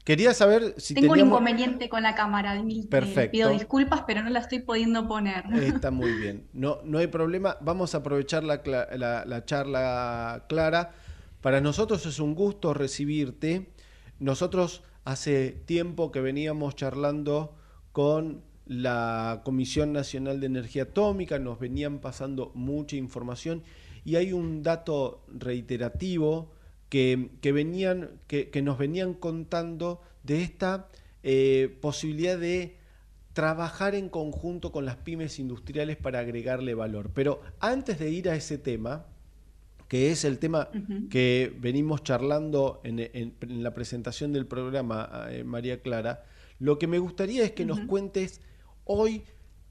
Quería 0.03 0.33
saber 0.33 0.73
si 0.77 0.93
Tengo 0.95 1.13
teníamos... 1.13 1.39
un 1.39 1.47
inconveniente 1.47 1.87
con 1.89 2.01
la 2.01 2.15
cámara, 2.15 2.55
Emil, 2.55 2.85
eh, 2.85 2.87
Perfecto. 2.89 3.31
pido 3.31 3.49
disculpas, 3.51 4.03
pero 4.07 4.23
no 4.23 4.29
la 4.29 4.39
estoy 4.39 4.59
pudiendo 4.59 5.07
poner. 5.07 5.43
Está 5.53 5.91
muy 5.91 6.11
bien. 6.13 6.47
No, 6.53 6.79
no 6.83 6.97
hay 6.97 7.07
problema. 7.07 7.57
Vamos 7.61 7.93
a 7.93 7.99
aprovechar 7.99 8.43
la, 8.43 8.63
cla- 8.63 8.87
la- 8.97 9.25
la 9.25 9.45
charla 9.45 10.45
clara. 10.49 10.93
Para 11.41 11.61
nosotros 11.61 12.05
es 12.07 12.19
un 12.19 12.33
gusto 12.33 12.73
recibirte. 12.73 13.69
Nosotros 14.19 14.83
hace 15.05 15.51
tiempo 15.65 16.11
que 16.11 16.21
veníamos 16.21 16.75
charlando 16.75 17.55
con 17.91 18.41
la 18.65 19.41
Comisión 19.43 19.91
Nacional 19.93 20.39
de 20.39 20.45
Energía 20.45 20.83
Atómica, 20.83 21.39
nos 21.39 21.59
venían 21.59 21.99
pasando 21.99 22.51
mucha 22.55 22.95
información 22.95 23.63
y 24.05 24.15
hay 24.15 24.33
un 24.33 24.63
dato 24.63 25.23
reiterativo 25.27 26.51
que, 26.91 27.29
que 27.39 27.53
venían, 27.53 28.19
que, 28.27 28.49
que 28.49 28.61
nos 28.61 28.77
venían 28.77 29.13
contando 29.13 30.01
de 30.23 30.41
esta 30.43 30.89
eh, 31.23 31.73
posibilidad 31.81 32.37
de 32.37 32.75
trabajar 33.31 33.95
en 33.95 34.09
conjunto 34.09 34.73
con 34.73 34.83
las 34.83 34.97
pymes 34.97 35.39
industriales 35.39 35.95
para 35.95 36.19
agregarle 36.19 36.73
valor. 36.75 37.11
Pero 37.13 37.41
antes 37.61 37.97
de 37.97 38.09
ir 38.09 38.27
a 38.29 38.35
ese 38.35 38.57
tema, 38.57 39.05
que 39.87 40.11
es 40.11 40.25
el 40.25 40.37
tema 40.37 40.69
que 41.09 41.55
venimos 41.59 42.03
charlando 42.03 42.81
en, 42.83 42.99
en- 42.99 43.35
en 43.39 43.63
la 43.63 43.73
presentación 43.73 44.33
del 44.33 44.45
programa, 44.45 45.27
eh, 45.29 45.45
María 45.45 45.81
Clara, 45.81 46.25
lo 46.59 46.77
que 46.77 46.87
me 46.87 46.99
gustaría 46.99 47.43
es 47.45 47.51
que 47.53 47.63
nos 47.65 47.79
cuentes 47.87 48.41
hoy 48.83 49.23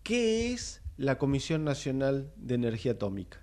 qué 0.03 0.53
es 0.55 0.81
la 0.97 1.19
Comisión 1.19 1.65
Nacional 1.65 2.33
de 2.37 2.55
Energía 2.55 2.93
Atómica. 2.93 3.43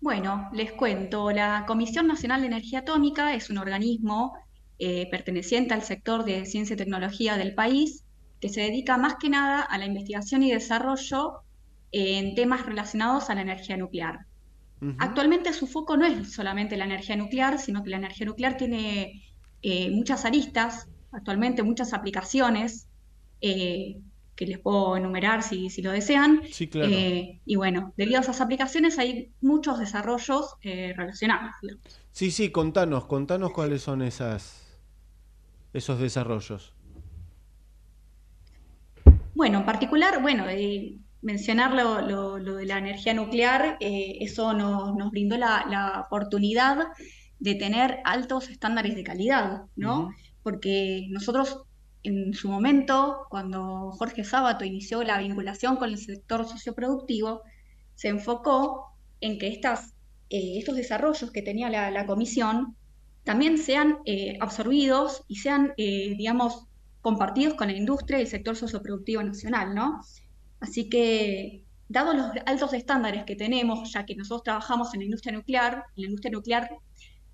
Bueno, 0.00 0.48
les 0.54 0.72
cuento, 0.72 1.30
la 1.30 1.64
Comisión 1.66 2.06
Nacional 2.06 2.40
de 2.40 2.46
Energía 2.46 2.80
Atómica 2.80 3.34
es 3.34 3.50
un 3.50 3.58
organismo 3.58 4.32
eh, 4.78 5.06
perteneciente 5.10 5.74
al 5.74 5.82
sector 5.82 6.24
de 6.24 6.46
ciencia 6.46 6.72
y 6.72 6.76
tecnología 6.78 7.36
del 7.36 7.54
país 7.54 8.04
que 8.40 8.48
se 8.48 8.62
dedica 8.62 8.96
más 8.96 9.16
que 9.16 9.28
nada 9.28 9.60
a 9.60 9.76
la 9.76 9.84
investigación 9.84 10.42
y 10.42 10.50
desarrollo 10.50 11.42
en 11.92 12.34
temas 12.34 12.64
relacionados 12.64 13.28
a 13.28 13.34
la 13.34 13.42
energía 13.42 13.76
nuclear. 13.76 14.20
Actualmente 14.98 15.52
su 15.52 15.66
foco 15.66 15.98
no 15.98 16.06
es 16.06 16.32
solamente 16.32 16.78
la 16.78 16.86
energía 16.86 17.14
nuclear, 17.14 17.58
sino 17.58 17.82
que 17.82 17.90
la 17.90 17.98
energía 17.98 18.24
nuclear 18.24 18.56
tiene 18.56 19.22
eh, 19.60 19.90
muchas 19.90 20.24
aristas, 20.24 20.88
actualmente 21.12 21.62
muchas 21.62 21.92
aplicaciones 21.92 22.88
eh, 23.42 23.98
que 24.40 24.46
les 24.46 24.58
puedo 24.58 24.96
enumerar 24.96 25.42
si, 25.42 25.68
si 25.68 25.82
lo 25.82 25.92
desean. 25.92 26.40
Sí, 26.50 26.66
claro. 26.66 26.90
Eh, 26.90 27.40
y 27.44 27.56
bueno, 27.56 27.92
debido 27.98 28.16
a 28.18 28.22
esas 28.22 28.40
aplicaciones 28.40 28.98
hay 28.98 29.34
muchos 29.42 29.78
desarrollos 29.78 30.54
eh, 30.62 30.94
relacionados. 30.96 31.50
digamos. 31.60 31.82
Sí, 32.10 32.30
sí, 32.30 32.50
contanos, 32.50 33.04
contanos 33.04 33.52
cuáles 33.52 33.82
son 33.82 34.00
esas, 34.00 34.80
esos 35.74 36.00
desarrollos. 36.00 36.72
Bueno, 39.34 39.58
en 39.58 39.64
particular, 39.66 40.22
bueno, 40.22 40.44
eh, 40.48 40.96
mencionar 41.22 41.74
lo, 41.74 42.00
lo- 42.00 42.38
lo 42.38 42.56
de 42.56 42.64
la 42.66 42.78
energía 42.78 43.12
nuclear, 43.12 43.76
eh, 43.80 44.16
eso 44.20 44.54
nos, 44.54 44.94
nos 44.96 45.10
brindó 45.10 45.36
la, 45.36 45.66
la 45.68 46.00
oportunidad 46.06 46.78
de 47.38 47.54
tener 47.56 47.98
altos 48.04 48.48
estándares 48.48 48.94
de 48.96 49.04
calidad, 49.04 49.62
¿no? 49.76 50.10
Porque 50.42 51.06
nosotros 51.10 51.62
en 52.02 52.34
su 52.34 52.48
momento, 52.48 53.26
cuando 53.30 53.92
Jorge 53.92 54.24
Sábato 54.24 54.64
inició 54.64 55.02
la 55.02 55.18
vinculación 55.18 55.76
con 55.76 55.90
el 55.90 55.98
sector 55.98 56.46
socioproductivo, 56.46 57.42
se 57.94 58.08
enfocó 58.08 58.94
en 59.20 59.38
que 59.38 59.48
estas, 59.48 59.94
eh, 60.30 60.58
estos 60.58 60.76
desarrollos 60.76 61.30
que 61.30 61.42
tenía 61.42 61.68
la, 61.68 61.90
la 61.90 62.06
comisión 62.06 62.76
también 63.24 63.58
sean 63.58 63.98
eh, 64.06 64.38
absorbidos 64.40 65.24
y 65.28 65.36
sean, 65.36 65.72
eh, 65.76 66.14
digamos, 66.16 66.66
compartidos 67.02 67.54
con 67.54 67.68
la 67.68 67.76
industria 67.76 68.18
y 68.18 68.22
el 68.22 68.26
sector 68.26 68.56
socioproductivo 68.56 69.22
nacional, 69.22 69.74
¿no? 69.74 70.00
Así 70.60 70.88
que, 70.88 71.64
dados 71.88 72.16
los 72.16 72.30
altos 72.46 72.72
estándares 72.72 73.24
que 73.24 73.36
tenemos, 73.36 73.92
ya 73.92 74.04
que 74.04 74.14
nosotros 74.14 74.44
trabajamos 74.44 74.94
en 74.94 75.00
la 75.00 75.04
industria 75.04 75.32
nuclear, 75.32 75.84
la 75.96 76.04
industria 76.04 76.32
nuclear 76.32 76.70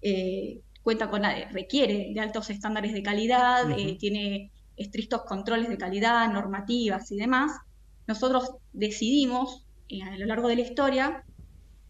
eh, 0.03 0.61
cuenta 0.83 1.11
con, 1.11 1.23
requiere 1.51 2.13
de 2.15 2.21
altos 2.21 2.49
estándares 2.51 2.93
de 2.93 3.03
calidad, 3.03 3.65
tiene 3.99 4.53
estrictos 4.77 5.23
controles 5.23 5.69
de 5.69 5.79
calidad, 5.79 6.33
normativas 6.33 7.11
y 7.13 7.17
demás, 7.17 7.53
nosotros 8.07 8.53
decidimos 8.73 9.67
eh, 9.89 10.03
a 10.03 10.17
lo 10.17 10.27
largo 10.27 10.49
de 10.49 10.57
la 10.57 10.63
historia 10.63 11.25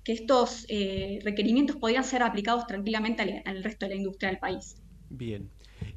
que 0.05 0.12
estos 0.12 0.66
eh, 0.68 1.18
requerimientos 1.25 1.77
podían 1.77 2.05
ser 2.05 2.22
aplicados 2.22 2.66
tranquilamente 2.66 3.42
al, 3.44 3.64
resto 3.64 3.87
de 3.87 3.90
la 3.90 3.96
industria 3.96 4.31
del 4.31 4.38
país. 4.38 4.77
Bien. 5.11 5.51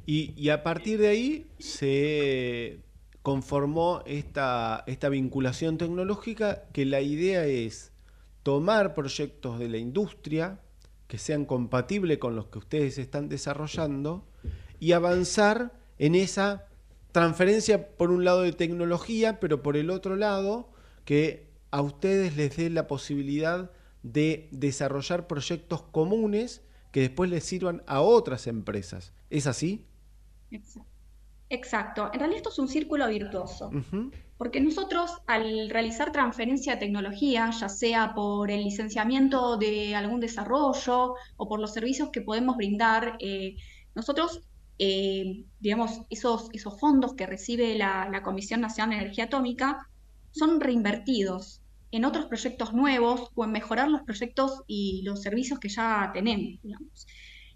Y, 0.04 0.32
y 0.36 0.48
a 0.48 0.62
partir 0.62 0.98
de 0.98 1.08
ahí 1.08 1.46
se 1.58 2.80
conformó 3.22 4.02
esta, 4.06 4.82
esta 4.86 5.08
vinculación 5.08 5.78
tecnológica 5.78 6.64
que 6.72 6.84
la 6.86 7.00
idea 7.00 7.46
es 7.46 7.92
tomar 8.42 8.94
proyectos 8.94 9.58
de 9.58 9.68
la 9.68 9.78
industria 9.78 10.60
que 11.06 11.18
sean 11.18 11.44
compatibles 11.44 12.18
con 12.18 12.36
los 12.36 12.46
que 12.46 12.58
ustedes 12.58 12.98
están 12.98 13.28
desarrollando 13.28 14.26
y 14.78 14.92
avanzar 14.92 15.72
en 15.98 16.14
esa 16.14 16.66
transferencia 17.12 17.96
por 17.96 18.10
un 18.10 18.24
lado 18.24 18.42
de 18.42 18.52
tecnología, 18.52 19.40
pero 19.40 19.62
por 19.62 19.76
el 19.76 19.90
otro 19.90 20.16
lado 20.16 20.70
que 21.04 21.50
a 21.70 21.80
ustedes 21.82 22.36
les 22.36 22.56
dé 22.56 22.70
la 22.70 22.86
posibilidad 22.86 23.70
de 24.02 24.48
desarrollar 24.52 25.26
proyectos 25.26 25.82
comunes 25.82 26.62
que 26.92 27.00
después 27.00 27.30
les 27.30 27.44
sirvan 27.44 27.82
a 27.86 28.00
otras 28.00 28.46
empresas. 28.46 29.12
¿Es 29.30 29.46
así? 29.46 29.86
Exa- 30.50 30.84
Exacto. 31.48 32.10
En 32.12 32.20
realidad 32.20 32.38
esto 32.38 32.50
es 32.50 32.58
un 32.58 32.68
círculo 32.68 33.08
virtuoso. 33.08 33.70
Porque 34.36 34.60
nosotros 34.60 35.10
al 35.26 35.68
realizar 35.68 36.12
transferencia 36.12 36.74
de 36.74 36.78
tecnología, 36.80 37.50
ya 37.50 37.68
sea 37.68 38.14
por 38.14 38.50
el 38.50 38.62
licenciamiento 38.64 39.56
de 39.56 39.94
algún 39.94 40.20
desarrollo 40.20 41.14
o 41.36 41.48
por 41.48 41.60
los 41.60 41.72
servicios 41.74 42.10
que 42.10 42.22
podemos 42.22 42.56
brindar, 42.56 43.16
eh, 43.20 43.56
nosotros, 43.94 44.42
eh, 44.82 45.44
digamos, 45.58 46.00
esos, 46.08 46.48
esos 46.54 46.80
fondos 46.80 47.12
que 47.12 47.26
recibe 47.26 47.76
la, 47.76 48.22
Comisión 48.24 48.62
Nacional 48.62 48.96
de 48.96 49.02
Energía 49.02 49.24
Atómica 49.24 49.86
son 50.30 50.58
reinvertidos 50.58 51.60
en 51.90 52.06
otros 52.06 52.26
proyectos 52.26 52.72
nuevos 52.72 53.30
o 53.34 53.44
en 53.44 53.52
mejorar 53.52 53.90
los 53.90 54.00
proyectos 54.02 54.62
y 54.66 55.02
los 55.04 55.20
servicios 55.20 55.58
que 55.58 55.68
ya 55.68 56.10
tenemos, 56.14 56.62
digamos. 56.62 57.06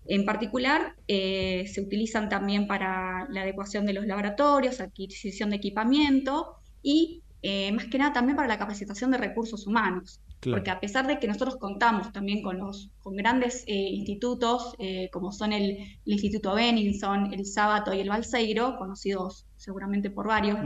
En 0.07 0.27
particular, 0.27 0.97
eh, 1.09 1.67
se 1.73 1.81
utilizan 1.81 2.29
también 2.29 2.67
para 2.67 3.27
la 3.31 3.41
adecuación 3.41 3.87
de 3.87 3.95
los 3.95 4.07
laboratorios, 4.07 4.83
adquisición 4.83 5.49
de 5.49 5.57
equipamiento 5.57 6.57
y 6.83 7.23
eh, 7.41 7.73
más 7.73 7.87
que 7.87 7.97
nada 7.97 8.13
también 8.13 8.37
para 8.37 8.49
la 8.49 8.59
capacitación 8.59 9.11
de 9.13 9.17
recursos 9.17 9.67
humanos. 9.67 10.21
Claro. 10.44 10.59
Porque 10.59 10.70
a 10.70 10.78
pesar 10.78 11.07
de 11.07 11.18
que 11.18 11.26
nosotros 11.26 11.57
contamos 11.57 12.12
también 12.12 12.42
con, 12.42 12.59
los, 12.59 12.90
con 13.00 13.16
grandes 13.16 13.64
eh, 13.66 13.72
institutos, 13.72 14.74
eh, 14.78 15.09
como 15.11 15.33
son 15.33 15.54
el, 15.54 15.70
el 16.04 16.12
Instituto 16.12 16.54
Benninson, 16.54 17.33
el 17.33 17.46
Sábato 17.46 17.94
y 17.94 18.00
el 18.00 18.11
Balseiro, 18.11 18.76
conocidos 18.76 19.46
seguramente 19.57 20.11
por 20.11 20.26
varios, 20.26 20.59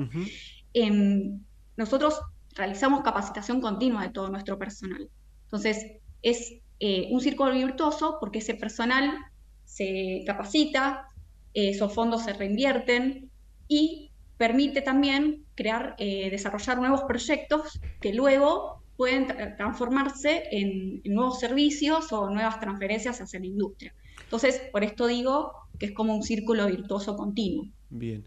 em, 0.74 1.40
nosotros 1.76 2.20
realizamos 2.56 3.02
capacitación 3.02 3.60
continua 3.60 4.02
de 4.02 4.08
todo 4.08 4.30
nuestro 4.30 4.58
personal. 4.58 5.08
Entonces, 5.44 5.86
es 6.22 6.54
eh, 6.80 7.06
un 7.12 7.20
círculo 7.20 7.52
virtuoso 7.52 8.16
porque 8.18 8.40
ese 8.40 8.54
personal 8.54 9.16
se 9.64 10.24
capacita, 10.26 11.06
esos 11.54 11.94
fondos 11.94 12.24
se 12.24 12.32
reinvierten 12.32 13.30
y 13.68 14.10
permite 14.38 14.82
también 14.82 15.44
crear, 15.54 15.96
desarrollar 15.96 16.78
nuevos 16.78 17.02
proyectos 17.04 17.80
que 18.00 18.12
luego 18.12 18.82
pueden 18.98 19.28
tra- 19.28 19.56
transformarse 19.56 20.42
en, 20.50 21.00
nuevos 21.04 21.38
servicios 21.38 22.12
o 22.12 22.28
nuevas 22.28 22.58
transferencias 22.58 23.20
hacia 23.20 23.38
la 23.38 23.46
industria. 23.46 23.94
Entonces, 24.24 24.60
por 24.72 24.82
esto 24.82 25.06
digo 25.06 25.52
que 25.78 25.86
es 25.86 25.92
como 25.92 26.14
un 26.14 26.24
círculo 26.24 26.66
virtuoso 26.66 27.16
continuo. 27.16 27.66
Bien. 27.88 28.26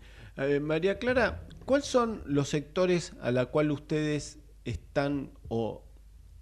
María 0.62 0.98
Clara, 0.98 1.46
¿cuáles 1.66 1.86
son 1.86 2.24
los 2.26 2.48
sectores 2.48 3.14
a 3.22 3.32
la 3.32 3.48
cual 3.48 3.70
ustedes 3.70 4.40
están 4.64 5.32
o 5.50 5.84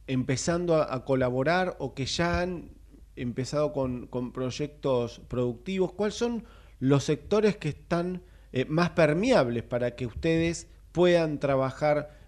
empezando 0.05 0.75
a, 0.75 1.03
colaborar 1.05 1.75
o 1.79 1.95
que 1.95 2.05
ya 2.05 2.41
han 2.41 2.69
empezado 3.15 3.73
con, 3.73 4.05
con 4.05 4.31
proyectos 4.31 5.21
productivos? 5.27 5.91
¿Cuáles 5.93 6.15
son 6.15 6.45
los 6.79 7.03
sectores 7.03 7.57
que 7.57 7.69
están 7.69 8.21
eh, 8.53 8.65
más 8.65 8.91
permeables 8.91 9.63
para 9.63 9.95
que 9.95 10.05
ustedes 10.05 10.67
puedan 10.91 11.39
trabajar? 11.39 12.18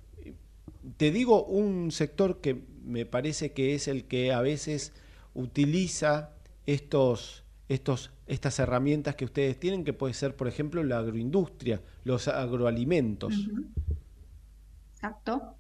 Te 0.97 1.11
digo 1.11 1.43
un 1.43 1.91
sector 1.91 2.41
que 2.41 2.63
me 2.83 3.05
parece 3.05 3.53
que 3.53 3.75
es 3.75 3.87
el 3.87 4.05
que 4.05 4.33
a 4.33 4.41
veces 4.41 4.93
utiliza 5.33 6.31
estos, 6.65 7.43
estos, 7.69 8.11
estas 8.27 8.59
herramientas 8.59 9.15
que 9.15 9.25
ustedes 9.25 9.59
tienen, 9.59 9.83
que 9.83 9.93
puede 9.93 10.13
ser, 10.13 10.35
por 10.35 10.47
ejemplo, 10.47 10.83
la 10.83 10.99
agroindustria, 10.99 11.81
los 12.03 12.27
agroalimentos. 12.27 13.33
Exacto. 14.93 15.55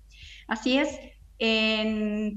Así 0.47 0.77
es. 0.77 0.89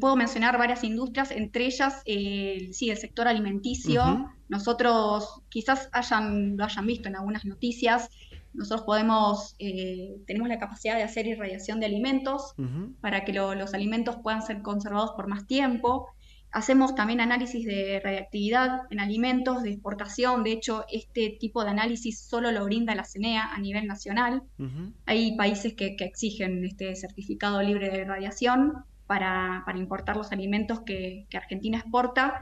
puedo 0.01 0.17
mencionar 0.17 0.57
varias 0.57 0.85
industrias, 0.85 1.31
entre 1.31 1.67
ellas, 1.67 2.03
eh, 2.07 2.71
sí, 2.73 2.91
el 2.91 2.97
sector 2.97 3.29
alimenticio. 3.29 4.31
Nosotros 4.49 5.43
quizás 5.49 5.89
hayan, 5.93 6.57
lo 6.57 6.65
hayan 6.65 6.87
visto 6.87 7.09
en 7.09 7.17
algunas 7.17 7.45
noticias, 7.45 8.09
nosotros 8.55 8.83
podemos, 8.87 9.57
eh, 9.59 10.17
tenemos 10.27 10.49
la 10.49 10.59
capacidad 10.59 10.97
de 10.97 11.03
hacer 11.03 11.27
irradiación 11.27 11.81
de 11.81 11.87
alimentos 11.87 12.55
para 13.01 13.25
que 13.25 13.33
los 13.33 13.75
alimentos 13.75 14.17
puedan 14.23 14.43
ser 14.43 14.63
conservados 14.63 15.13
por 15.17 15.27
más 15.27 15.47
tiempo. 15.47 16.09
Hacemos 16.53 16.95
también 16.95 17.21
análisis 17.21 17.67
de 17.67 18.01
radiactividad 18.03 18.83
en 18.91 19.01
alimentos, 19.01 19.65
de 19.65 19.73
exportación. 19.73 20.45
De 20.45 20.53
hecho, 20.53 20.85
este 20.89 21.37
tipo 21.41 21.65
de 21.65 21.71
análisis 21.71 22.21
solo 22.21 22.53
lo 22.53 22.65
brinda 22.65 22.95
la 22.95 23.05
CENEA 23.05 23.53
a 23.53 23.59
nivel 23.59 23.89
nacional. 23.89 24.43
Hay 25.05 25.37
países 25.37 25.75
que, 25.75 25.97
exigen 25.99 26.65
este 26.65 26.95
certificado 26.95 27.61
libre 27.61 27.91
de 27.91 28.05
radiación 28.05 28.85
para, 29.09 29.65
importar 29.75 30.17
los 30.17 30.31
alimentos 30.31 30.83
que, 30.87 31.27
Argentina 31.35 31.79
exporta. 31.79 32.41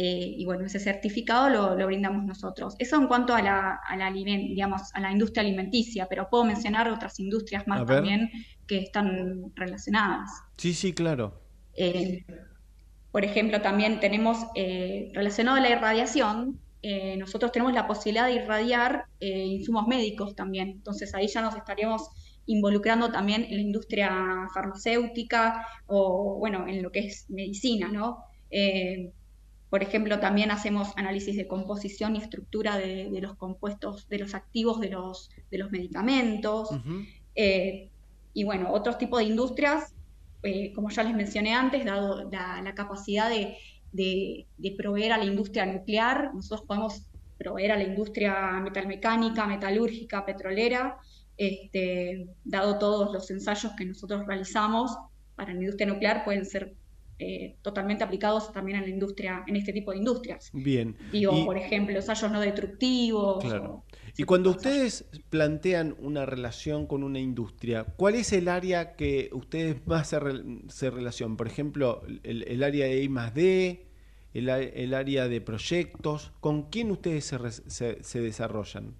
Eh, 0.00 0.36
y 0.36 0.44
bueno, 0.44 0.64
ese 0.64 0.78
certificado 0.78 1.74
lo, 1.76 1.86
brindamos 1.86 2.24
nosotros. 2.24 2.76
Eso 2.78 2.94
en 2.94 3.08
cuanto 3.08 3.34
a 3.34 3.42
la, 3.42 3.80
digamos, 4.12 4.94
a 4.94 5.00
la 5.00 5.10
industria 5.10 5.42
alimenticia, 5.42 6.06
pero 6.08 6.28
puedo 6.30 6.44
mencionar 6.44 6.88
otras 6.88 7.18
industrias 7.18 7.66
más 7.66 7.84
también 7.84 8.30
que 8.68 8.78
están 8.78 9.50
relacionadas. 9.56 10.30
Sí, 10.56 10.72
sí, 10.72 10.92
claro. 10.92 11.42
Eh, 11.74 12.24
por 13.10 13.24
ejemplo, 13.24 13.60
también 13.60 13.98
tenemos, 13.98 14.46
eh, 14.54 15.10
relacionado 15.14 15.56
a 15.56 15.60
la 15.60 15.70
irradiación, 15.70 16.60
nosotros 17.18 17.50
tenemos 17.50 17.74
la 17.74 17.88
posibilidad 17.88 18.26
de 18.26 18.34
irradiar 18.34 19.06
insumos 19.18 19.88
médicos 19.88 20.36
también. 20.36 20.68
Entonces 20.68 21.12
ahí 21.12 21.26
ya 21.26 21.42
nos 21.42 21.56
estaríamos 21.56 22.08
involucrando 22.46 23.10
también 23.10 23.42
en 23.42 23.56
la 23.56 23.62
industria 23.62 24.46
farmacéutica 24.54 25.66
o, 25.86 26.36
bueno, 26.38 26.68
en 26.68 26.84
lo 26.84 26.92
que 26.92 27.00
es 27.00 27.28
medicina, 27.28 27.88
¿no? 27.88 28.18
Por 29.70 29.82
ejemplo, 29.82 30.18
también 30.20 30.50
hacemos 30.50 30.92
análisis 30.96 31.36
de 31.36 31.46
composición 31.46 32.16
y 32.16 32.20
estructura 32.20 32.76
de, 32.78 33.10
los 33.20 33.36
compuestos, 33.36 34.08
de 34.08 34.18
los 34.18 34.34
activos 34.34 34.80
de 34.80 34.90
los, 34.90 35.30
de 35.50 35.58
los 35.58 35.70
medicamentos. 35.70 36.70
y 37.34 38.44
bueno, 38.44 38.72
otros 38.72 38.98
tipos 38.98 39.18
de 39.18 39.26
industrias 39.26 39.94
eh, 40.42 40.72
como 40.72 40.88
ya 40.90 41.02
les 41.02 41.14
mencioné 41.14 41.54
antes, 41.54 41.84
dado 41.84 42.30
la, 42.30 42.72
capacidad 42.74 43.28
de, 43.28 44.46
proveer 44.76 45.12
a 45.12 45.18
la 45.18 45.24
industria 45.24 45.66
nuclear, 45.66 46.32
nosotros 46.32 46.66
podemos 46.66 47.02
proveer 47.36 47.72
a 47.72 47.76
la 47.76 47.84
industria 47.84 48.60
metalmecánica, 48.60 49.46
metalúrgica, 49.46 50.24
petrolera, 50.24 50.96
este, 51.36 52.28
dado 52.44 52.78
todos 52.78 53.12
los 53.12 53.30
ensayos 53.30 53.72
que 53.76 53.84
nosotros 53.84 54.26
realizamos 54.26 54.96
para 55.34 55.52
la 55.52 55.60
industria 55.60 55.88
nuclear, 55.88 56.24
pueden 56.24 56.46
ser 56.46 56.74
eh, 57.20 57.56
totalmente 57.62 58.04
aplicados 58.04 58.52
también 58.52 58.78
en 58.78 58.84
la 58.84 58.90
industria, 58.90 59.42
en 59.46 59.56
este 59.56 59.72
tipo 59.72 59.90
de 59.90 59.98
industrias. 59.98 60.50
Bien. 60.52 60.96
Digo, 61.10 61.44
por 61.44 61.58
ejemplo, 61.58 61.96
ensayos 61.96 62.30
no 62.30 62.40
destructivos. 62.40 63.44
Claro. 63.44 63.84
y 64.16 64.22
cuando 64.22 64.50
ustedes 64.50 65.08
plantean 65.28 65.96
una 65.98 66.26
relación 66.26 66.86
con 66.86 67.02
una 67.02 67.18
industria, 67.18 67.84
¿cuál 67.96 68.14
es 68.14 68.32
el 68.32 68.46
área 68.46 68.94
que 68.94 69.30
ustedes 69.32 69.84
más 69.86 70.08
se, 70.08 70.90
relacionan? 70.90 71.36
Por 71.36 71.48
ejemplo, 71.48 72.02
el, 72.22 72.62
área 72.62 72.86
de 72.86 73.02
I 73.02 73.08
más 73.08 73.34
D, 73.34 73.88
el, 74.32 74.94
área 74.94 75.26
de 75.26 75.40
proyectos, 75.40 76.32
¿con 76.38 76.70
quién 76.70 76.92
ustedes 76.92 77.24
se, 77.66 78.02
se 78.02 78.20
desarrollan? 78.20 78.94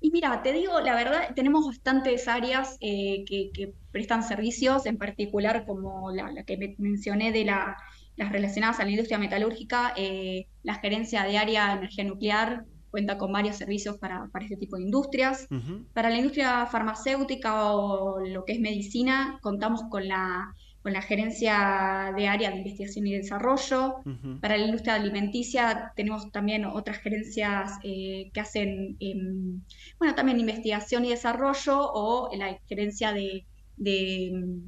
Y 0.00 0.10
mira, 0.10 0.42
te 0.42 0.52
digo, 0.52 0.80
la 0.80 0.94
verdad, 0.94 1.34
tenemos 1.34 1.66
bastantes 1.66 2.26
áreas 2.26 2.76
eh, 2.80 3.24
que, 3.26 3.74
prestan 3.92 4.22
servicios, 4.22 4.86
en 4.86 4.96
particular 4.96 5.66
como 5.66 6.10
la, 6.12 6.44
que 6.44 6.74
mencioné 6.78 7.32
de 7.32 7.44
las 7.44 8.32
relacionadas 8.32 8.80
a 8.80 8.84
la 8.84 8.90
industria 8.90 9.18
metalúrgica, 9.18 9.92
eh, 9.96 10.46
la 10.62 10.76
gerencia 10.76 11.24
de 11.24 11.38
área 11.38 11.68
de 11.68 11.72
energía 11.72 12.04
nuclear 12.04 12.64
cuenta 12.90 13.18
con 13.18 13.32
varios 13.32 13.56
servicios 13.56 13.98
para, 13.98 14.28
este 14.40 14.56
tipo 14.56 14.76
de 14.76 14.82
industrias. 14.82 15.46
Para 15.92 16.10
la 16.10 16.16
industria 16.16 16.66
farmacéutica 16.66 17.72
o 17.72 18.20
lo 18.20 18.44
que 18.44 18.54
es 18.54 18.60
medicina, 18.60 19.38
contamos 19.42 19.82
con 19.90 20.08
la 20.08 20.54
con 20.82 20.92
la 20.94 21.02
gerencia 21.02 22.12
de 22.16 22.26
área 22.26 22.50
de 22.50 22.58
investigación 22.58 23.06
y 23.06 23.12
desarrollo. 23.12 23.96
Para 24.40 24.56
la 24.56 24.64
industria 24.64 24.94
alimenticia 24.94 25.92
tenemos 25.94 26.32
también 26.32 26.64
otras 26.64 26.98
gerencias 26.98 27.72
eh, 27.82 28.30
que 28.32 28.40
hacen, 28.40 28.96
em, 29.00 29.62
bueno, 29.98 30.14
también 30.14 30.40
investigación 30.40 31.04
y 31.04 31.10
desarrollo 31.10 31.78
o 31.78 32.34
la 32.34 32.58
gerencia 32.66 33.12
de, 33.12 33.46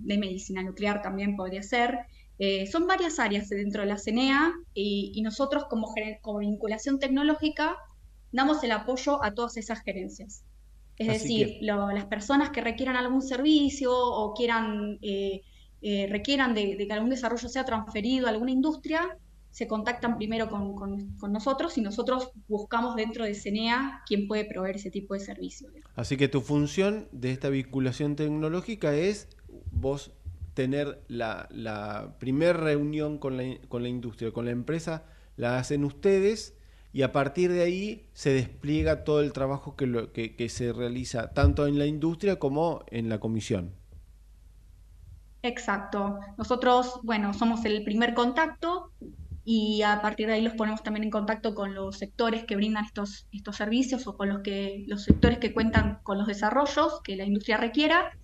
medicina 0.05 0.63
nuclear 0.63 1.03
también 1.03 1.37
podría 1.37 1.63
ser. 1.63 1.99
Eh, 2.39 2.67
son 2.67 2.87
varias 2.87 3.19
áreas 3.19 3.49
dentro 3.49 3.83
de 3.83 3.89
la 3.89 3.99
CENEA 3.99 4.53
y, 4.75 5.21
nosotros 5.23 5.65
como, 5.71 5.95
como 6.21 6.39
vinculación 6.39 6.99
tecnológica 6.99 7.77
damos 8.33 8.63
el 8.65 8.73
apoyo 8.73 9.23
a 9.23 9.35
todas 9.35 9.57
esas 9.57 9.83
gerencias. 9.83 10.45
Es 10.99 11.09
decir, 11.09 11.59
las 11.61 12.05
personas 12.05 12.51
que 12.51 12.61
requieran 12.61 12.97
algún 12.97 13.23
servicio 13.23 13.93
o 13.95 14.35
quieran 14.35 14.99
eh, 15.03 15.43
eh, 15.85 16.07
requieran 16.09 16.55
de, 16.55 16.77
que 16.77 16.93
algún 16.93 17.11
desarrollo 17.11 17.49
sea 17.49 17.65
transferido 17.65 18.29
a 18.29 18.31
alguna 18.31 18.53
industria, 18.53 19.19
se 19.51 19.67
contactan 19.67 20.17
primero 20.17 20.49
con, 20.49 21.33
nosotros 21.33 21.77
y 21.77 21.81
nosotros 21.81 22.31
buscamos 22.47 22.95
dentro 22.95 23.25
de 23.25 23.35
CENEA 23.35 24.01
quién 24.07 24.29
puede 24.29 24.45
proveer 24.45 24.77
ese 24.77 24.93
tipo 24.93 25.15
de 25.15 25.21
servicio. 25.21 25.69
Así 25.97 26.17
que 26.17 26.29
tu 26.29 26.41
función 26.41 27.09
de 27.11 27.33
esta 27.33 27.49
vinculación 27.49 28.15
tecnológica 28.15 28.95
es 28.95 29.29
vos 29.73 30.13
tener 30.55 31.03
la, 31.09 32.17
primera 32.21 32.53
reunión 32.53 33.19
con 33.19 33.37
la, 33.37 33.43
con 33.69 33.83
la 33.83 33.89
industria, 33.89 34.31
con 34.31 34.45
la 34.45 34.53
empresa, 34.53 35.05
la 35.37 35.59
hacen 35.59 35.85
ustedes 35.85 36.57
y 36.93 37.03
a 37.03 37.11
partir 37.11 37.51
de 37.51 37.63
ahí 37.63 38.07
se 38.13 38.33
despliega 38.33 39.03
todo 39.03 39.21
el 39.21 39.33
trabajo 39.33 39.75
que, 39.75 39.87
lo, 39.87 40.13
que 40.13 40.49
se 40.49 40.73
realiza 40.73 41.33
tanto 41.35 41.67
en 41.67 41.79
la 41.79 41.87
industria 41.87 42.39
como 42.39 42.85
en 42.89 43.09
la 43.09 43.19
comisión. 43.19 43.82
Exacto. 45.43 46.21
Nosotros, 46.39 47.01
bueno, 47.03 47.35
somos 47.35 47.65
el 47.65 47.83
primer 47.85 48.15
contacto 48.15 48.93
y 49.45 49.83
a 49.83 50.01
partir 50.01 50.29
de 50.29 50.35
ahí 50.35 50.43
los 50.43 50.55
ponemos 50.55 50.83
también 50.85 51.05
en 51.05 51.11
contacto 51.11 51.55
con 51.55 51.75
los 51.75 51.99
sectores 51.99 52.45
que 52.45 52.55
brindan 52.55 52.85
estos, 52.85 53.27
estos 53.33 53.57
servicios 53.57 54.07
o 54.07 54.17
con 54.17 54.29
los, 54.29 54.41
que, 54.43 54.85
los 54.87 55.03
sectores 55.03 55.39
que 55.39 55.53
cuentan 55.53 55.99
con 56.05 56.19
los 56.19 56.29
desarrollos 56.29 57.01
que 57.03 57.17
la 57.17 57.25
industria 57.25 57.57
requiera 57.57 58.17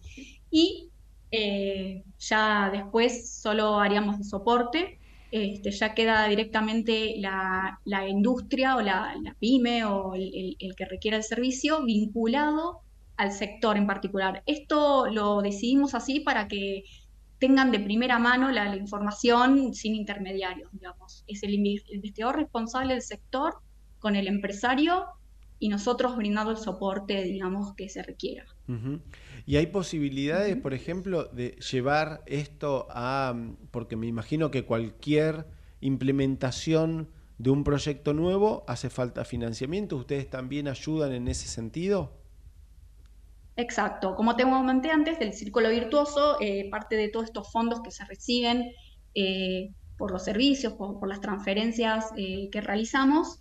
y 0.51 0.91
eh, 1.33 2.05
ya 2.19 2.71
después 2.71 3.33
solo 3.41 3.81
haríamos 3.81 4.19
de 4.19 4.25
soporte. 4.25 4.99
Este, 5.31 5.73
ya 5.73 5.93
queda 5.93 6.27
directamente 6.27 7.16
la, 7.19 7.81
industria 8.09 8.77
o 8.77 8.81
la, 8.81 9.14
pyme 9.39 9.85
o 9.85 10.14
el, 10.14 10.57
el 10.59 10.75
que 10.75 10.87
requiera 10.87 11.19
el 11.19 11.23
servicio 11.23 11.85
vinculado 11.85 12.81
al 13.19 13.33
sector 13.33 13.77
en 13.77 13.87
particular. 13.87 14.43
Esto 14.47 15.07
lo 15.09 15.43
decidimos 15.43 15.95
así 15.95 16.21
para 16.21 16.49
que 16.49 16.85
tengan 17.39 17.70
de 17.70 17.80
primera 17.80 18.18
mano 18.18 18.51
la, 18.51 18.76
información 18.76 19.74
sin 19.74 19.95
intermediarios, 19.95 20.70
digamos. 20.72 21.24
Es 21.26 21.43
el 21.43 21.55
investigador 21.55 22.36
responsable 22.36 22.95
del 22.95 23.03
sector 23.03 23.55
con 23.99 24.16
el 24.16 24.26
empresario 24.26 25.07
y 25.59 25.68
nosotros 25.68 26.16
brindando 26.16 26.53
el 26.53 26.57
soporte, 26.57 27.22
digamos, 27.24 27.74
que 27.74 27.89
se 27.89 28.03
requiera. 28.03 28.45
¿Y 29.47 29.57
hay 29.57 29.66
posibilidades, 29.66 30.57
por 30.57 30.74
ejemplo, 30.74 31.24
de 31.24 31.57
llevar 31.70 32.22
esto 32.26 32.86
a, 32.91 33.34
porque 33.70 33.97
me 33.97 34.07
imagino 34.07 34.51
que 34.51 34.64
cualquier 34.64 35.47
implementación 35.80 37.09
de 37.39 37.51
un 37.51 37.64
proyecto 37.64 38.14
nuevo 38.14 38.64
hace 38.66 38.91
falta 38.91 39.24
financiamiento, 39.24 39.97
¿ustedes 39.97 40.28
también 40.28 40.68
ayudan 40.68 41.12
en 41.12 41.28
ese 41.28 41.49
sentido? 41.49 42.18
Exacto. 43.59 44.15
Como 44.15 44.37
te 44.37 44.45
comenté 44.45 44.93
antes, 44.93 45.19
del 45.19 45.33
círculo 45.33 45.69
virtuoso, 45.71 46.37
eh, 46.41 46.71
parte 46.71 46.95
de 46.95 47.09
todos 47.09 47.27
estos 47.27 47.51
fondos 47.51 47.83
que 47.83 47.91
se 47.91 48.05
reciben 48.05 48.71
eh, 49.17 49.73
por 49.97 50.13
los 50.13 50.25
servicios, 50.25 50.75
por, 50.75 51.09
las 51.09 51.21
transferencias 51.21 52.07
eh, 52.17 52.49
que 52.53 52.61
realizamos, 52.61 53.41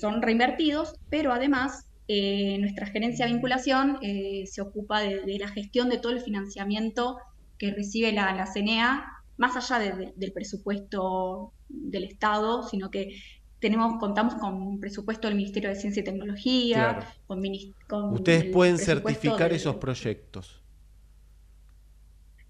son 0.00 0.20
reinvertidos, 0.20 0.96
pero 1.08 1.32
además 1.32 1.84
nuestra 2.08 2.86
gerencia 2.86 3.26
de 3.26 3.34
vinculación 3.34 3.98
se 4.00 4.60
ocupa 4.60 5.00
de, 5.00 5.38
la 5.38 5.48
gestión 5.48 5.88
de 5.90 5.98
todo 5.98 6.10
el 6.10 6.20
financiamiento 6.20 7.18
que 7.56 7.70
recibe 7.70 8.10
la, 8.10 8.34
la 8.34 8.46
CNEA, 8.46 9.06
más 9.36 9.54
allá 9.54 9.78
del 10.16 10.32
presupuesto 10.32 11.52
del 11.68 12.02
Estado, 12.02 12.64
sino 12.64 12.90
que 12.90 13.14
tenemos, 13.60 13.98
contamos 13.98 14.34
con 14.34 14.54
un 14.54 14.80
presupuesto 14.80 15.26
del 15.28 15.36
Ministerio 15.36 15.68
de 15.70 15.76
Ciencia 15.76 16.00
y 16.00 16.04
Tecnología, 16.04 17.00
con, 17.26 18.12
Ustedes 18.12 18.44
pueden 18.52 18.78
certificar 18.78 19.52
esos 19.52 19.76
proyectos. 19.76 20.62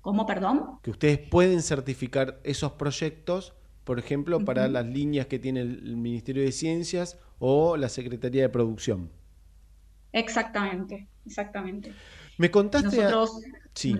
¿Cómo, 0.00 0.26
perdón? 0.26 0.78
Que 0.82 0.90
ustedes 0.90 1.18
pueden 1.18 1.62
certificar 1.62 2.40
esos 2.44 2.72
proyectos, 2.72 3.54
por 3.84 3.98
ejemplo, 3.98 4.44
para 4.44 4.68
las 4.68 4.86
líneas 4.86 5.26
que 5.26 5.38
tiene 5.38 5.60
el 5.60 5.96
Ministerio 5.96 6.42
de 6.42 6.52
Ciencias 6.52 7.18
o 7.38 7.76
la 7.76 7.88
Secretaría 7.88 8.42
de 8.42 8.48
Producción. 8.48 9.10
Exactamente, 10.12 11.08
exactamente. 11.26 11.92
Me 12.38 12.50
contaste... 12.50 12.96
Nosotros... 12.96 13.40
Sí. 13.74 13.96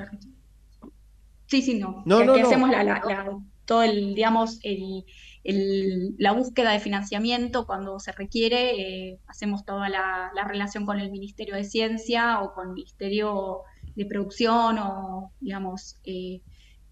Sí, 1.47 1.63
sí, 1.63 1.79
no. 1.79 2.03
No, 2.05 2.19
que, 2.19 2.25
no, 2.27 2.35
que 2.35 2.41
no. 2.43 2.47
hacemos 2.47 2.71
la, 2.71 2.83
la- 2.85 3.03
la- 3.07 3.39
todo 3.69 3.83
el, 3.85 4.15
digamos, 4.15 4.59
el, 4.65 5.05
el- 5.45 6.15
la 6.19 6.33
búsqueda 6.33 6.73
de 6.73 6.81
financiamiento 6.81 7.67
cuando 7.67 7.99
se 8.01 8.13
requiere. 8.13 8.61
eh, 9.11 9.21
hacemos 9.29 9.65
toda 9.65 9.89
la, 9.89 10.31
la 10.35 10.45
relación 10.45 10.87
con 10.87 10.99
el 11.01 11.11
Ministerio 11.13 11.55
de 11.55 11.65
Ciencia 11.65 12.41
o 12.43 12.55
con 12.55 12.69
el 12.69 12.73
Ministerio 12.75 13.61
de 13.95 14.07
Producción 14.07 14.79
o, 14.79 15.33
digamos, 15.41 16.01
eh, 16.05 16.41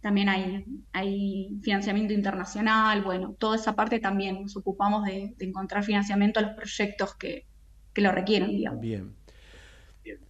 también 0.01 0.29
hay, 0.29 0.65
hay 0.93 1.59
financiamiento 1.63 2.13
internacional. 2.13 3.03
Bueno, 3.03 3.35
toda 3.39 3.57
esa 3.57 3.75
parte 3.75 3.99
también 3.99 4.43
nos 4.43 4.57
ocupamos 4.57 5.05
de, 5.05 5.35
de 5.39 5.45
encontrar 5.47 5.83
financiamiento 5.83 6.39
a 6.41 6.43
los 6.43 6.55
proyectos 6.57 7.15
que, 7.17 7.47
que 7.95 8.03
lo 8.03 8.13
requieran, 8.13 8.51
digamos. 8.51 8.81
Bien. 8.81 9.17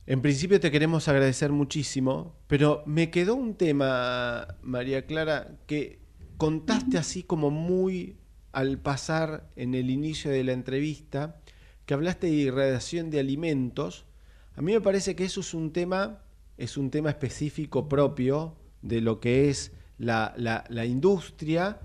En 0.07 0.23
principio 0.23 0.59
te 0.61 0.71
queremos 0.71 1.09
agradecer 1.09 1.51
muchísimo, 1.53 2.37
pero 2.47 2.83
me 2.87 3.11
quedó 3.11 3.35
un 3.35 3.57
tema, 3.57 4.57
María 4.63 5.05
Clara, 5.05 5.59
que 5.67 6.06
contaste 6.37 6.99
así 6.99 7.23
como 7.23 7.51
muy 7.51 8.17
al 8.53 8.79
pasar 8.79 9.51
en 9.57 9.75
el 9.75 9.91
inicio 9.91 10.31
de 10.31 10.45
la 10.45 10.53
entrevista, 10.53 11.41
que 11.85 11.95
hablaste 11.95 12.27
de 12.29 12.33
irradiación 12.35 13.11
de 13.11 13.21
alimentos. 13.21 14.07
A 14.57 14.63
mí 14.63 14.73
me 14.73 14.81
parece 14.81 15.15
que 15.15 15.25
eso 15.25 15.41
es 15.41 15.55
un 15.55 15.73
tema, 15.73 16.23
es 16.57 16.77
un 16.77 16.91
tema 16.91 17.11
específico 17.11 17.89
propio 17.89 18.57
de 18.83 19.01
lo 19.01 19.21
que 19.21 19.51
es 19.51 19.73
la, 19.99 20.35
la- 20.37 20.65
industria 20.87 21.81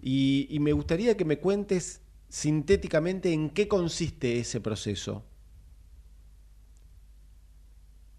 y, 0.00 0.46
y 0.50 0.58
me 0.60 0.72
gustaría 0.72 1.16
que 1.16 1.24
me 1.24 1.38
cuentes 1.38 2.02
sintéticamente 2.28 3.32
en 3.32 3.50
qué 3.50 3.68
consiste 3.68 4.38
ese 4.38 4.60
proceso. 4.60 5.24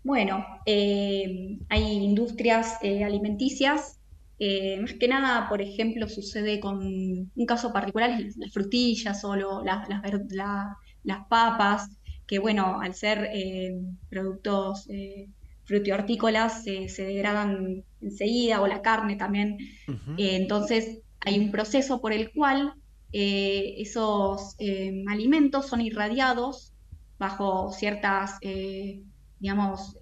Bueno, 0.03 0.45
eh, 0.65 1.59
hay 1.69 1.83
industrias 1.83 2.77
eh, 2.81 3.03
alimenticias, 3.03 3.99
eh, 4.39 4.79
más 4.81 4.93
que 4.93 5.07
nada, 5.07 5.49
por 5.49 5.61
ejemplo, 5.61 6.07
sucede 6.07 6.59
con 6.59 6.79
un 6.83 7.45
caso 7.47 7.73
particular, 7.73 8.19
las 8.37 8.53
frutillas 8.53 9.23
o 9.23 9.35
lo- 9.35 9.63
las, 9.63 9.87
las 9.89 10.01
ver- 10.01 10.21
la- 10.31 10.75
las 11.03 11.25
papas, 11.27 11.89
que 12.25 12.39
bueno, 12.39 12.79
al 12.81 12.93
ser 12.93 13.29
eh, 13.33 13.73
productos 14.09 14.87
eh, 14.89 15.29
frutihortícolas 15.63 16.63
se, 16.63 16.87
degradan 17.03 17.83
enseguida, 18.01 18.61
o 18.61 18.67
la 18.67 18.81
carne 18.81 19.15
también. 19.15 19.57
Eh, 20.15 20.35
entonces, 20.35 21.01
hay 21.21 21.39
un 21.39 21.51
proceso 21.51 22.01
por 22.01 22.13
el 22.13 22.31
cual 22.33 22.73
eh, 23.11 23.75
esos 23.77 24.55
alimentos 25.07 25.67
son 25.67 25.81
irradiados 25.81 26.73
bajo 27.19 27.71
ciertas, 27.71 28.37
digamos, 29.39 29.95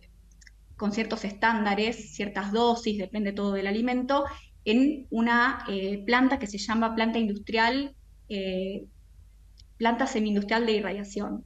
con 0.77 0.91
ciertos 0.91 1.23
estándares, 1.23 2.13
ciertas 2.13 2.51
dosis, 2.51 2.97
depende 2.97 3.31
todo 3.31 3.53
del 3.53 3.67
alimento, 3.67 4.25
en 4.65 5.05
una 5.09 5.63
eh, 5.69 6.03
planta 6.05 6.39
que 6.39 6.47
se 6.47 6.57
llama 6.57 6.95
planta 6.95 7.19
industrial, 7.19 7.95
eh, 8.29 8.85
planta 9.77 10.07
semi-industrial 10.07 10.65
de 10.65 10.73
irradiación. 10.73 11.43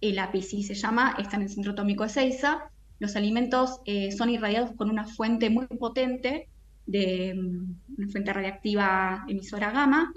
El 0.00 0.18
APICI 0.18 0.62
se 0.62 0.74
llama, 0.74 1.16
está 1.18 1.36
en 1.36 1.42
el 1.42 1.48
Centro 1.48 1.72
Atómico 1.72 2.04
de 2.04 2.10
Ezeiza. 2.10 2.70
Los 2.98 3.16
alimentos 3.16 3.80
eh, 3.84 4.12
son 4.12 4.30
irradiados 4.30 4.72
con 4.76 4.90
una 4.90 5.06
fuente 5.06 5.50
muy 5.50 5.66
potente, 5.66 6.48
de 6.86 7.34
mm, 7.34 7.98
una 7.98 8.08
fuente 8.08 8.32
radiactiva 8.32 9.24
emisora 9.28 9.70
gamma, 9.70 10.12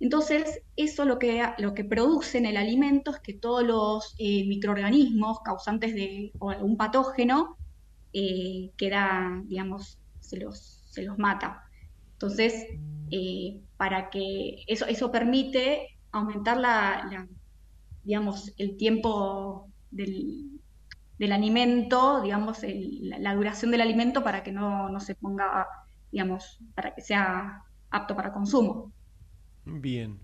entonces, 0.00 0.62
eso 0.74 1.04
lo 1.04 1.16
que, 1.20 1.44
lo 1.58 1.74
que 1.74 1.84
produce 1.84 2.36
en 2.36 2.46
el 2.46 2.56
alimento 2.56 3.12
es 3.12 3.20
que 3.20 3.34
todos 3.34 3.62
los 3.62 4.16
microorganismos 4.18 5.38
causantes 5.44 5.94
de 5.94 6.32
o 6.40 6.50
algún 6.50 6.76
patógeno 6.76 7.56
eh, 8.12 8.70
queda, 8.76 9.42
digamos, 9.44 9.98
se 10.20 10.38
los, 10.38 10.84
se 10.90 11.02
los 11.02 11.18
mata. 11.18 11.64
Entonces, 12.12 12.66
eh, 13.10 13.60
para 13.76 14.10
que 14.10 14.64
eso, 14.66 14.86
eso 14.86 15.10
permite 15.10 15.98
aumentar 16.12 16.56
la, 16.58 17.26
digamos, 18.04 18.52
el 18.58 18.76
tiempo 18.76 19.68
del, 19.90 20.60
del 21.18 21.32
alimento, 21.32 22.20
digamos, 22.22 22.60
la, 23.00 23.34
duración 23.34 23.70
del 23.70 23.80
alimento 23.80 24.22
para 24.22 24.42
que 24.42 24.52
no, 24.52 24.88
no 24.88 25.00
se 25.00 25.14
ponga, 25.14 25.66
digamos, 26.10 26.58
para 26.74 26.94
que 26.94 27.00
sea 27.00 27.62
apto 27.90 28.16
para 28.16 28.32
consumo. 28.32 28.92
Bien. 29.64 30.20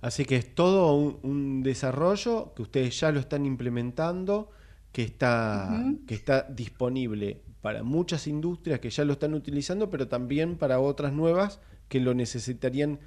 Así 0.00 0.24
que 0.24 0.36
es 0.36 0.54
todo 0.54 1.18
un 1.22 1.62
desarrollo 1.62 2.54
que 2.54 2.62
ustedes 2.62 2.98
ya 2.98 3.12
lo 3.12 3.20
están 3.20 3.44
implementando, 3.44 4.50
que 4.92 5.02
está, 5.02 5.84
que 6.06 6.14
está 6.14 6.42
disponible 6.42 7.42
para 7.60 7.82
muchas 7.82 8.26
industrias 8.26 8.80
que 8.80 8.90
ya 8.90 9.04
lo 9.04 9.12
están 9.12 9.34
utilizando, 9.34 9.90
pero 9.90 10.08
también 10.08 10.56
para 10.56 10.80
otras 10.80 11.12
nuevas 11.12 11.60
que 11.88 12.00
lo 12.00 12.14
necesitarían 12.14 13.00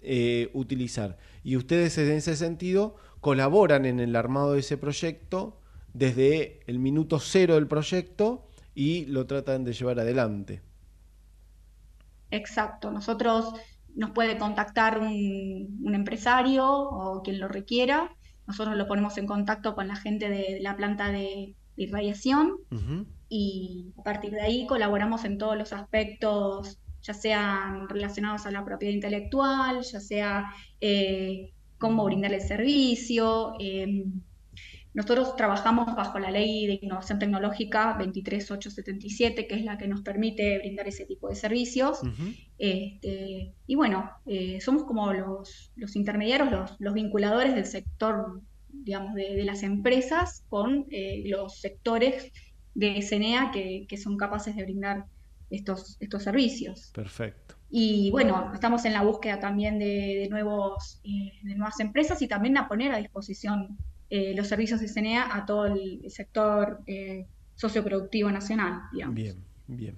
eh, 0.00 0.50
utilizar. 0.52 1.18
Y 1.44 1.56
ustedes 1.56 1.96
en 1.98 2.10
ese 2.12 2.36
sentido 2.36 2.96
colaboran 3.20 3.84
en 3.86 4.00
el 4.00 4.16
armado 4.16 4.54
de 4.54 4.60
ese 4.60 4.76
proyecto 4.76 5.60
desde 5.94 6.60
el 6.66 6.78
minuto 6.78 7.20
cero 7.20 7.54
del 7.54 7.68
proyecto 7.68 8.48
y 8.74 9.04
lo 9.06 9.26
tratan 9.26 9.64
de 9.64 9.72
llevar 9.72 10.00
adelante. 10.00 10.62
Exacto, 12.30 12.90
nosotros 12.90 13.54
nos 13.94 14.10
puede 14.10 14.38
contactar 14.38 14.98
un, 14.98 15.78
un 15.84 15.94
empresario 15.94 16.66
o 16.66 17.22
quien 17.22 17.38
lo 17.38 17.46
requiera, 17.46 18.10
nosotros 18.46 18.76
lo 18.76 18.86
ponemos 18.86 19.16
en 19.18 19.26
contacto 19.26 19.74
con 19.74 19.88
la 19.88 19.96
gente 19.96 20.28
de, 20.28 20.58
la 20.60 20.76
planta 20.76 21.08
de, 21.10 21.54
de 21.76 21.82
irradiación 21.82 22.58
y 23.28 23.92
a 23.98 24.02
partir 24.02 24.32
de 24.32 24.42
ahí 24.42 24.66
colaboramos 24.66 25.24
en 25.24 25.38
todos 25.38 25.56
los 25.56 25.72
aspectos, 25.72 26.78
ya 27.02 27.14
sean 27.14 27.88
relacionados 27.88 28.46
a 28.46 28.50
la 28.50 28.64
propiedad 28.64 28.94
intelectual, 28.94 29.82
ya 29.82 30.00
sea 30.00 30.52
eh, 30.80 31.52
cómo 31.78 32.04
brindar 32.04 32.32
el 32.32 32.40
servicio. 32.40 33.54
eh, 33.58 34.04
nosotros 34.94 35.36
trabajamos 35.36 35.94
bajo 35.96 36.18
la 36.18 36.30
ley 36.30 36.66
de 36.66 36.78
innovación 36.82 37.18
tecnológica 37.18 37.96
23877, 37.98 39.46
que 39.46 39.54
es 39.54 39.64
la 39.64 39.78
que 39.78 39.88
nos 39.88 40.02
permite 40.02 40.58
brindar 40.58 40.86
ese 40.86 41.06
tipo 41.06 41.28
de 41.28 41.34
servicios. 41.34 42.00
Este, 42.58 43.54
y 43.66 43.74
bueno, 43.74 44.10
eh, 44.26 44.60
somos 44.60 44.84
como 44.84 45.12
los, 45.12 45.72
los 45.76 45.96
intermediarios, 45.96 46.50
los, 46.50 46.76
los 46.78 46.94
vinculadores 46.94 47.54
del 47.54 47.64
sector, 47.64 48.42
digamos, 48.68 49.14
de, 49.14 49.34
de 49.34 49.44
las 49.44 49.62
empresas 49.62 50.44
con 50.48 50.86
eh, 50.90 51.22
los 51.26 51.60
sectores 51.60 52.30
de 52.74 53.00
SNEA 53.00 53.50
que, 53.50 53.86
que 53.88 53.96
son 53.96 54.18
capaces 54.18 54.56
de 54.56 54.64
brindar 54.64 55.06
estos, 55.48 55.96
estos 56.00 56.22
servicios. 56.22 56.90
Perfecto. 56.94 57.54
Y 57.70 58.10
bueno, 58.10 58.50
estamos 58.52 58.84
en 58.84 58.92
la 58.92 59.02
búsqueda 59.02 59.40
también 59.40 59.78
de, 59.78 60.18
de 60.20 60.28
nuevos, 60.28 61.00
eh, 61.04 61.32
de 61.42 61.54
nuevas 61.54 61.80
empresas 61.80 62.20
y 62.20 62.28
también 62.28 62.58
a 62.58 62.68
poner 62.68 62.92
a 62.92 62.98
disposición 62.98 63.78
eh, 64.14 64.34
los 64.36 64.46
servicios 64.46 64.78
de 64.78 64.88
SNEA 64.88 65.34
a 65.34 65.46
todo 65.46 65.64
el 65.64 66.02
sector 66.10 66.82
eh, 66.86 67.26
socioproductivo 67.54 68.30
nacional, 68.30 68.82
digamos. 68.92 69.14
Bien, 69.14 69.42
bien. 69.66 69.96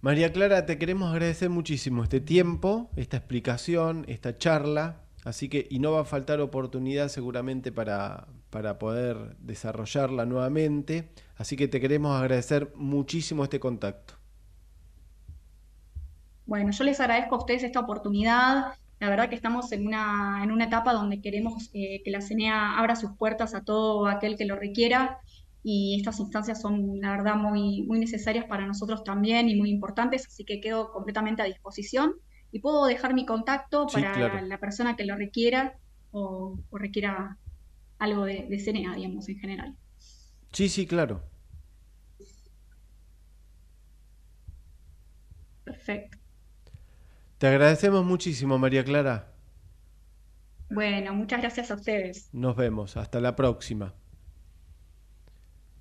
María 0.00 0.32
Clara, 0.32 0.66
te 0.66 0.76
queremos 0.76 1.12
agradecer 1.12 1.48
muchísimo 1.48 2.02
este 2.02 2.20
tiempo, 2.20 2.90
esta 2.96 3.16
explicación, 3.16 4.04
esta 4.08 4.38
charla. 4.38 5.02
Así 5.22 5.48
que, 5.48 5.68
y 5.70 5.78
no 5.78 5.92
va 5.92 6.00
a 6.00 6.04
faltar 6.04 6.40
oportunidad 6.40 7.10
seguramente 7.10 7.70
para, 7.70 8.26
para 8.50 8.80
poder 8.80 9.36
desarrollarla 9.38 10.26
nuevamente. 10.26 11.08
Así 11.36 11.56
que 11.56 11.68
te 11.68 11.80
queremos 11.80 12.20
agradecer 12.20 12.72
muchísimo 12.74 13.44
este 13.44 13.60
contacto. 13.60 14.14
Bueno, 16.44 16.72
yo 16.72 16.82
les 16.82 16.98
agradezco 16.98 17.36
a 17.36 17.38
ustedes 17.38 17.62
esta 17.62 17.78
oportunidad. 17.78 18.72
La 19.00 19.08
verdad 19.10 19.28
que 19.28 19.36
estamos 19.36 19.70
en 19.72 19.86
una, 19.86 20.42
en 20.42 20.50
una 20.50 20.64
etapa 20.66 20.92
donde 20.92 21.20
queremos 21.20 21.70
eh, 21.72 22.02
que 22.04 22.10
la 22.10 22.20
CENEA 22.20 22.78
abra 22.78 22.96
sus 22.96 23.16
puertas 23.16 23.54
a 23.54 23.62
todo 23.64 24.06
aquel 24.08 24.36
que 24.36 24.44
lo 24.44 24.56
requiera 24.56 25.18
y 25.62 25.96
estas 25.98 26.20
instancias 26.20 26.60
son, 26.60 27.00
la 27.00 27.10
verdad, 27.12 27.36
muy, 27.36 27.82
muy 27.86 27.98
necesarias 27.98 28.46
para 28.46 28.66
nosotros 28.66 29.04
también 29.04 29.48
y 29.48 29.56
muy 29.56 29.70
importantes, 29.70 30.26
así 30.26 30.44
que 30.44 30.60
quedo 30.60 30.90
completamente 30.92 31.42
a 31.42 31.44
disposición 31.46 32.14
y 32.50 32.60
puedo 32.60 32.86
dejar 32.86 33.14
mi 33.14 33.26
contacto 33.26 33.88
Sí, 33.88 34.02
para 34.02 34.12
claro. 34.12 34.46
la 34.48 34.58
persona 34.58 34.96
que 34.96 35.04
lo 35.04 35.16
requiera 35.16 35.78
o, 36.10 36.58
o 36.70 36.78
requiera 36.78 37.38
algo 37.98 38.24
de, 38.24 38.46
de 38.48 38.58
CENEA, 38.60 38.94
digamos, 38.94 39.28
en 39.28 39.38
general. 39.38 39.76
Sí, 40.52 40.68
sí, 40.68 40.86
claro. 40.86 41.22
Perfecto. 45.64 46.17
Te 47.38 47.46
agradecemos 47.46 48.04
muchísimo, 48.04 48.58
María 48.58 48.84
Clara. 48.84 49.32
Bueno, 50.70 51.14
muchas 51.14 51.40
gracias 51.40 51.70
a 51.70 51.74
ustedes. 51.76 52.28
Nos 52.32 52.56
vemos. 52.56 52.96
Hasta 52.96 53.20
la 53.20 53.36
próxima. 53.36 53.94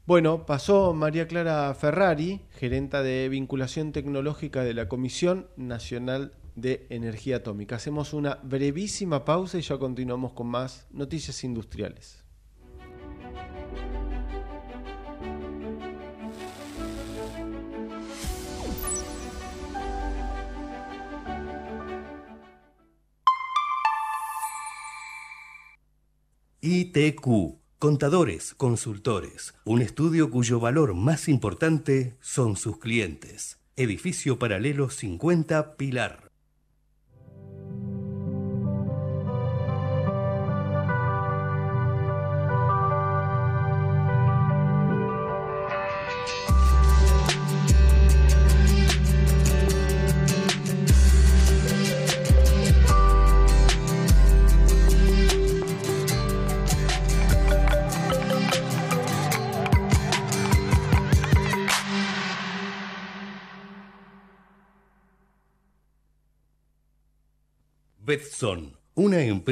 Bueno, 0.05 0.45
pasó 0.45 0.93
María 0.93 1.27
Clara 1.27 1.73
Ferrari, 1.73 2.45
gerenta 2.51 3.01
de 3.01 3.27
vinculación 3.27 3.91
tecnológica 3.91 4.63
de 4.63 4.75
la 4.75 4.87
Comisión 4.87 5.49
Nacional 5.57 6.33
de 6.55 6.85
Energía 6.91 7.37
Atómica. 7.37 7.75
Hacemos 7.75 8.13
una 8.13 8.35
brevísima 8.43 9.25
pausa 9.25 9.57
y 9.57 9.61
ya 9.61 9.79
continuamos 9.79 10.33
con 10.33 10.47
más 10.47 10.87
noticias 10.91 11.43
industriales. 11.43 12.26
ITQ, 26.69 27.61
Contadores, 27.79 28.53
Consultores, 28.53 29.55
un 29.63 29.81
estudio 29.81 30.29
cuyo 30.29 30.59
valor 30.59 30.95
más 30.95 31.29
importante 31.29 32.17
son 32.19 32.57
sus 32.57 32.77
clientes. 32.77 33.61
Edificio 33.77 34.37
Paralelo 34.37 34.89
50 34.89 35.77
Pilar. 35.77 36.26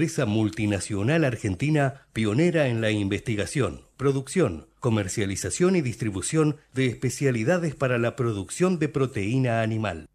Empresa 0.05 0.27
multinacional 0.27 1.25
argentina 1.25 2.05
pionera 2.13 2.67
en 2.67 2.79
la 2.79 2.91
investigación, 2.91 3.87
producción, 3.97 4.67
comercialización 4.79 5.75
y 5.75 5.81
distribución 5.81 6.57
de 6.75 6.85
especialidades 6.85 7.73
para 7.73 7.97
la 7.97 8.15
producción 8.15 8.77
de 8.77 8.87
proteína 8.87 9.63
animal. 9.63 10.05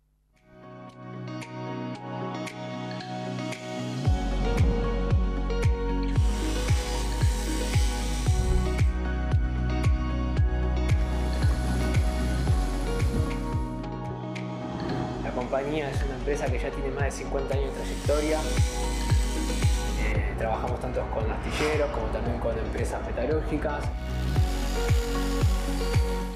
La 15.25 15.33
compañía 15.33 15.91
es 15.91 16.01
una 16.05 16.15
empresa 16.15 16.47
que 16.47 16.61
ya 16.61 16.71
tiene 16.71 16.91
más 16.91 17.07
de 17.07 17.11
50 17.11 17.55
años 17.55 17.75
de 17.75 17.81
trayectoria. 17.81 18.39
Con 21.15 21.31
astilleros 21.31 21.91
como 21.91 22.07
también 22.07 22.39
con 22.39 22.57
empresas 22.57 23.05
metalúrgicas. 23.05 23.85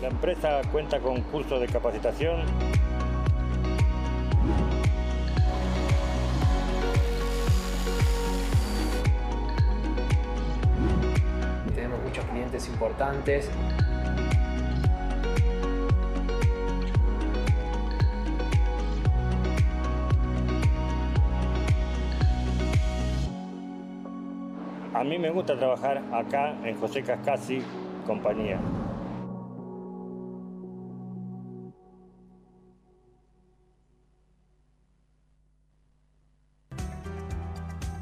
La 0.02 0.08
empresa 0.08 0.60
cuenta 0.70 0.98
con 0.98 1.20
cursos 1.22 1.60
de 1.60 1.66
capacitación. 1.66 2.42
Tenemos 11.74 12.02
muchos 12.02 12.24
clientes 12.26 12.68
importantes. 12.68 13.48
A 24.94 25.02
mí 25.02 25.18
me 25.18 25.28
gusta 25.28 25.56
trabajar 25.56 26.00
acá 26.12 26.54
en 26.64 26.78
José 26.78 27.02
Cascasi 27.02 27.60
compañía. 28.06 28.60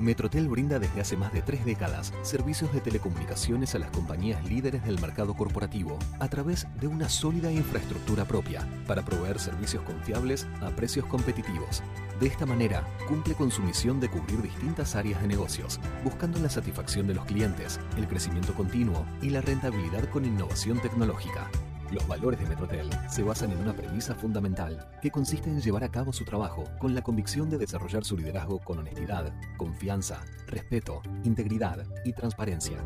Metrotel 0.03 0.49
brinda 0.49 0.81
desde 0.81 1.01
hace 1.01 1.17
más 1.17 1.33
de 1.33 1.43
tres 1.43 1.65
décadas 1.65 2.13
servicios 2.23 2.73
de 2.73 2.81
telecomunicaciones 2.81 3.75
a 3.75 3.79
las 3.79 3.91
compañías 3.91 4.45
líderes 4.49 4.85
del 4.85 5.01
mercado 5.01 5.35
corporativo 5.35 5.97
a 6.19 6.29
través 6.29 6.67
de 6.81 6.89
una 6.89 7.09
sólida 7.09 7.53
infraestructura 7.53 8.25
propia 8.25 8.67
para 8.87 9.05
proveer 9.05 9.39
servicios 9.39 9.85
confiables 9.85 10.47
a 10.61 10.71
precios 10.71 11.07
competitivos. 11.07 11.83
De 12.19 12.27
esta 12.27 12.47
manera, 12.47 12.85
cumple 13.09 13.35
con 13.35 13.51
su 13.51 13.63
misión 13.63 14.01
de 14.01 14.11
cubrir 14.11 14.43
distintas 14.43 14.97
áreas 14.97 15.23
de 15.23 15.29
negocios, 15.29 15.81
buscando 16.03 16.41
la 16.41 16.51
satisfacción 16.51 17.07
de 17.07 17.15
los 17.15 17.25
clientes, 17.25 17.79
el 17.97 18.09
crecimiento 18.09 18.55
continuo 18.55 19.07
y 19.23 19.31
la 19.31 19.41
rentabilidad 19.41 20.09
con 20.11 20.25
innovación 20.25 20.81
tecnológica. 20.81 21.49
Los 21.93 22.09
valores 22.09 22.41
de 22.41 22.47
Metrotel 22.47 22.89
se 23.07 23.23
basan 23.23 23.53
en 23.53 23.59
una 23.59 23.75
premisa 23.75 24.15
fundamental 24.15 24.89
que 25.03 25.11
consiste 25.11 25.51
en 25.51 25.61
llevar 25.61 25.85
a 25.85 25.91
cabo 25.91 26.11
su 26.11 26.25
trabajo 26.25 26.65
con 26.79 26.95
la 26.95 27.03
convicción 27.03 27.51
de 27.51 27.59
desarrollar 27.59 28.03
su 28.03 28.17
liderazgo 28.17 28.61
con 28.61 28.79
honestidad, 28.79 29.31
confianza, 29.59 30.23
respeto, 30.47 31.03
integridad 31.25 31.85
y 32.07 32.15
transparencia. 32.15 32.79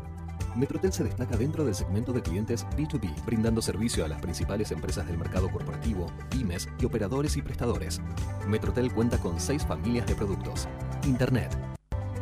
Metrotel 0.57 0.91
se 0.91 1.05
destaca 1.05 1.37
dentro 1.37 1.63
del 1.63 1.73
segmento 1.73 2.11
de 2.11 2.21
clientes 2.21 2.65
B2B, 2.75 3.25
brindando 3.25 3.61
servicio 3.61 4.03
a 4.03 4.09
las 4.09 4.19
principales 4.19 4.71
empresas 4.71 5.07
del 5.07 5.17
mercado 5.17 5.49
corporativo, 5.49 6.07
pymes 6.29 6.67
y 6.77 6.85
operadores 6.85 7.37
y 7.37 7.41
prestadores. 7.41 8.01
Metrotel 8.45 8.91
cuenta 8.91 9.17
con 9.19 9.39
seis 9.39 9.65
familias 9.65 10.05
de 10.05 10.15
productos. 10.15 10.67
Internet, 11.05 11.57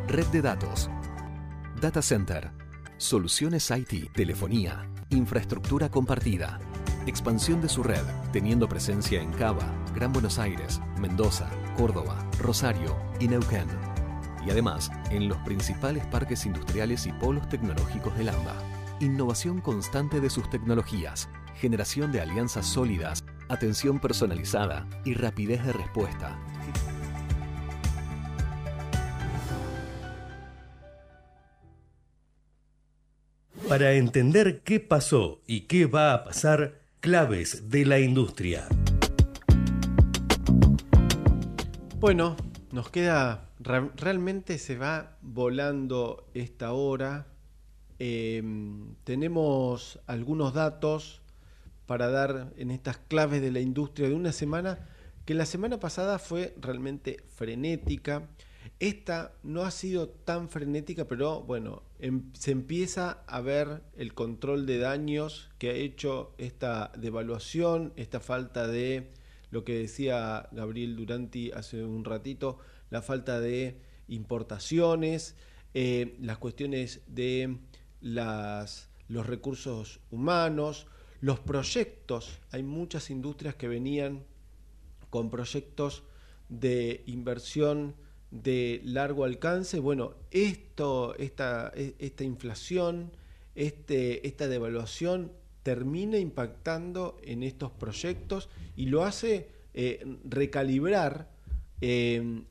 red 0.06 0.26
de 0.26 0.40
datos, 0.40 0.88
data 1.80 2.00
center, 2.00 2.52
soluciones 2.96 3.72
IT, 3.72 4.12
telefonía, 4.12 4.88
infraestructura 5.10 5.88
compartida, 5.88 6.60
expansión 7.06 7.60
de 7.60 7.68
su 7.68 7.82
red, 7.82 8.04
teniendo 8.32 8.68
presencia 8.68 9.22
en 9.22 9.32
Cava, 9.32 9.72
Gran 9.94 10.12
Buenos 10.12 10.38
Aires, 10.38 10.80
Mendoza, 11.00 11.48
Córdoba, 11.76 12.18
Rosario 12.40 12.96
y 13.20 13.28
Neuquén. 13.28 13.68
Y 14.44 14.50
además, 14.50 14.90
en 15.10 15.28
los 15.28 15.38
principales 15.38 16.04
parques 16.06 16.46
industriales 16.46 17.06
y 17.06 17.12
polos 17.12 17.48
tecnológicos 17.48 18.16
del 18.16 18.28
AMBA. 18.28 18.54
Innovación 19.00 19.60
constante 19.60 20.20
de 20.20 20.30
sus 20.30 20.48
tecnologías, 20.50 21.28
generación 21.56 22.12
de 22.12 22.20
alianzas 22.20 22.66
sólidas, 22.66 23.24
atención 23.48 24.00
personalizada 24.00 24.88
y 25.04 25.14
rapidez 25.14 25.64
de 25.64 25.72
respuesta. 25.72 26.38
Para 33.68 33.92
entender 33.92 34.62
qué 34.62 34.78
pasó 34.78 35.40
y 35.46 35.62
qué 35.62 35.86
va 35.86 36.14
a 36.14 36.24
pasar, 36.24 36.85
claves 37.00 37.68
de 37.70 37.84
la 37.84 37.98
industria. 37.98 38.66
Bueno, 41.98 42.36
nos 42.72 42.90
queda, 42.90 43.50
re- 43.58 43.90
realmente 43.96 44.58
se 44.58 44.76
va 44.76 45.16
volando 45.22 46.28
esta 46.34 46.72
hora. 46.72 47.26
Eh, 47.98 48.42
tenemos 49.04 49.98
algunos 50.06 50.52
datos 50.52 51.22
para 51.86 52.08
dar 52.10 52.52
en 52.56 52.70
estas 52.70 52.98
claves 52.98 53.40
de 53.40 53.50
la 53.52 53.60
industria 53.60 54.08
de 54.08 54.14
una 54.14 54.32
semana 54.32 54.78
que 55.24 55.34
la 55.34 55.46
semana 55.46 55.78
pasada 55.80 56.18
fue 56.18 56.54
realmente 56.60 57.18
frenética. 57.34 58.28
Esta 58.78 59.34
no 59.42 59.62
ha 59.62 59.70
sido 59.70 60.08
tan 60.08 60.48
frenética, 60.48 61.06
pero 61.06 61.42
bueno, 61.42 61.82
em- 61.98 62.32
se 62.34 62.50
empieza 62.50 63.22
a 63.26 63.40
ver 63.40 63.82
el 63.96 64.14
control 64.14 64.66
de 64.66 64.78
daños 64.78 65.50
que 65.58 65.70
ha 65.70 65.74
hecho 65.74 66.34
esta 66.38 66.92
devaluación, 66.96 67.92
esta 67.96 68.20
falta 68.20 68.66
de 68.66 69.12
lo 69.50 69.64
que 69.64 69.78
decía 69.78 70.48
Gabriel 70.52 70.96
Duranti 70.96 71.50
hace 71.52 71.84
un 71.84 72.04
ratito, 72.04 72.58
la 72.90 73.02
falta 73.02 73.40
de 73.40 73.80
importaciones, 74.08 75.36
eh, 75.74 76.16
las 76.20 76.38
cuestiones 76.38 77.02
de 77.06 77.58
las, 78.00 78.90
los 79.08 79.26
recursos 79.26 80.00
humanos, 80.10 80.86
los 81.20 81.40
proyectos. 81.40 82.38
Hay 82.50 82.62
muchas 82.62 83.10
industrias 83.10 83.54
que 83.54 83.68
venían 83.68 84.24
con 85.10 85.30
proyectos 85.30 86.02
de 86.48 87.02
inversión 87.06 87.94
de 88.30 88.80
largo 88.84 89.24
alcance. 89.24 89.78
Bueno, 89.78 90.14
esto, 90.30 91.14
esta, 91.16 91.72
e- 91.74 91.94
esta 91.98 92.24
inflación, 92.24 93.12
este, 93.54 94.26
esta 94.26 94.48
devaluación 94.48 95.32
termina 95.62 96.18
impactando 96.18 97.18
en 97.22 97.42
estos 97.42 97.72
proyectos 97.72 98.48
y 98.76 98.86
lo 98.86 99.04
hace 99.04 99.48
eh, 99.74 100.04
recalibrar 100.24 101.28
eh, 101.80 102.42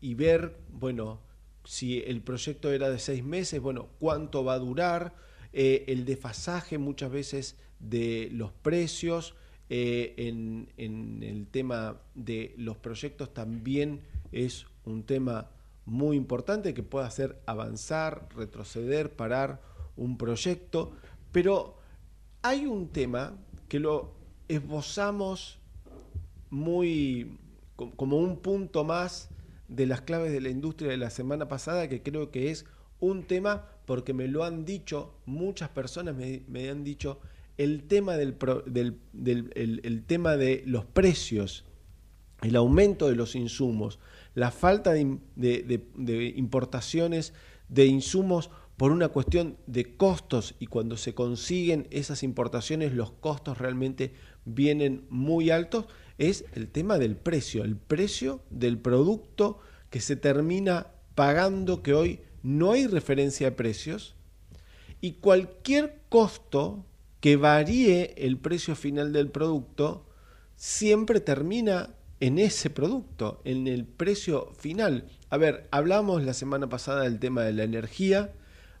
y 0.00 0.14
ver, 0.14 0.56
bueno, 0.72 1.20
si 1.64 1.98
el 2.00 2.22
proyecto 2.22 2.72
era 2.72 2.88
de 2.90 2.98
seis 2.98 3.24
meses, 3.24 3.60
bueno, 3.60 3.88
cuánto 3.98 4.44
va 4.44 4.54
a 4.54 4.58
durar, 4.58 5.14
eh, 5.52 5.84
el 5.88 6.04
desfasaje 6.04 6.78
muchas 6.78 7.10
veces 7.10 7.56
de 7.80 8.28
los 8.32 8.52
precios, 8.52 9.34
eh, 9.68 10.14
en, 10.16 10.68
en 10.78 11.22
el 11.22 11.46
tema 11.46 12.00
de 12.14 12.54
los 12.56 12.76
proyectos 12.76 13.32
también 13.32 14.00
es 14.32 14.66
un 14.90 15.04
tema 15.04 15.50
muy 15.84 16.16
importante 16.16 16.74
que 16.74 16.82
puede 16.82 17.06
hacer 17.06 17.40
avanzar, 17.46 18.28
retroceder, 18.36 19.14
parar 19.14 19.60
un 19.96 20.16
proyecto, 20.18 20.92
pero 21.32 21.78
hay 22.42 22.66
un 22.66 22.88
tema 22.88 23.36
que 23.68 23.80
lo 23.80 24.12
esbozamos 24.48 25.58
muy 26.50 27.38
co- 27.76 27.90
como 27.92 28.18
un 28.18 28.36
punto 28.38 28.84
más 28.84 29.30
de 29.68 29.86
las 29.86 30.00
claves 30.00 30.32
de 30.32 30.40
la 30.40 30.48
industria 30.48 30.90
de 30.90 30.96
la 30.96 31.10
semana 31.10 31.48
pasada 31.48 31.88
que 31.88 32.02
creo 32.02 32.30
que 32.30 32.50
es 32.50 32.66
un 32.98 33.22
tema 33.22 33.64
porque 33.86 34.12
me 34.12 34.28
lo 34.28 34.44
han 34.44 34.64
dicho, 34.64 35.14
muchas 35.26 35.68
personas 35.70 36.14
me, 36.14 36.68
han 36.68 36.84
dicho, 36.84 37.18
el 37.58 37.84
tema, 37.84 38.16
del, 38.16 38.36
el, 39.54 40.04
tema 40.04 40.36
de 40.36 40.62
los 40.66 40.84
precios, 40.84 41.64
el 42.42 42.56
aumento 42.56 43.08
de 43.08 43.16
los 43.16 43.34
insumos, 43.34 43.98
la 44.40 44.50
falta 44.50 44.92
de, 44.94 46.32
importaciones 46.34 47.34
de 47.68 47.84
insumos 47.84 48.48
por 48.78 48.90
una 48.90 49.08
cuestión 49.08 49.58
de 49.66 49.98
costos. 49.98 50.54
Y 50.58 50.66
cuando 50.66 50.96
se 50.96 51.12
consiguen 51.12 51.86
esas 51.90 52.22
importaciones 52.22 52.94
los 52.94 53.10
costos 53.12 53.58
realmente 53.58 54.14
vienen 54.46 55.04
muy 55.10 55.50
altos, 55.50 55.84
es 56.16 56.46
el 56.54 56.70
tema 56.70 56.96
del 56.96 57.16
precio, 57.16 57.64
el 57.64 57.76
precio 57.76 58.42
del 58.48 58.78
producto 58.78 59.58
que 59.90 60.00
se 60.00 60.16
termina 60.16 60.86
pagando, 61.14 61.82
que 61.82 61.92
hoy 61.92 62.20
no 62.42 62.72
hay 62.72 62.86
referencia 62.86 63.50
de 63.50 63.56
precios, 63.56 64.16
y 65.02 65.12
cualquier 65.20 66.00
costo 66.08 66.86
que 67.20 67.36
varíe 67.36 68.14
el 68.16 68.38
precio 68.38 68.74
final 68.74 69.12
del 69.12 69.28
producto, 69.28 70.06
siempre 70.56 71.20
termina 71.20 71.90
en 72.20 72.38
ese 72.38 72.70
producto, 72.70 73.40
en 73.44 73.66
el 73.66 73.86
precio 73.86 74.52
final. 74.58 75.06
A 75.30 75.38
ver, 75.38 75.66
hablamos 75.70 76.22
la 76.22 76.34
semana 76.34 76.68
pasada 76.68 77.02
del 77.02 77.18
tema 77.18 77.42
de 77.42 77.54
la 77.54 77.64
energía, 77.64 78.32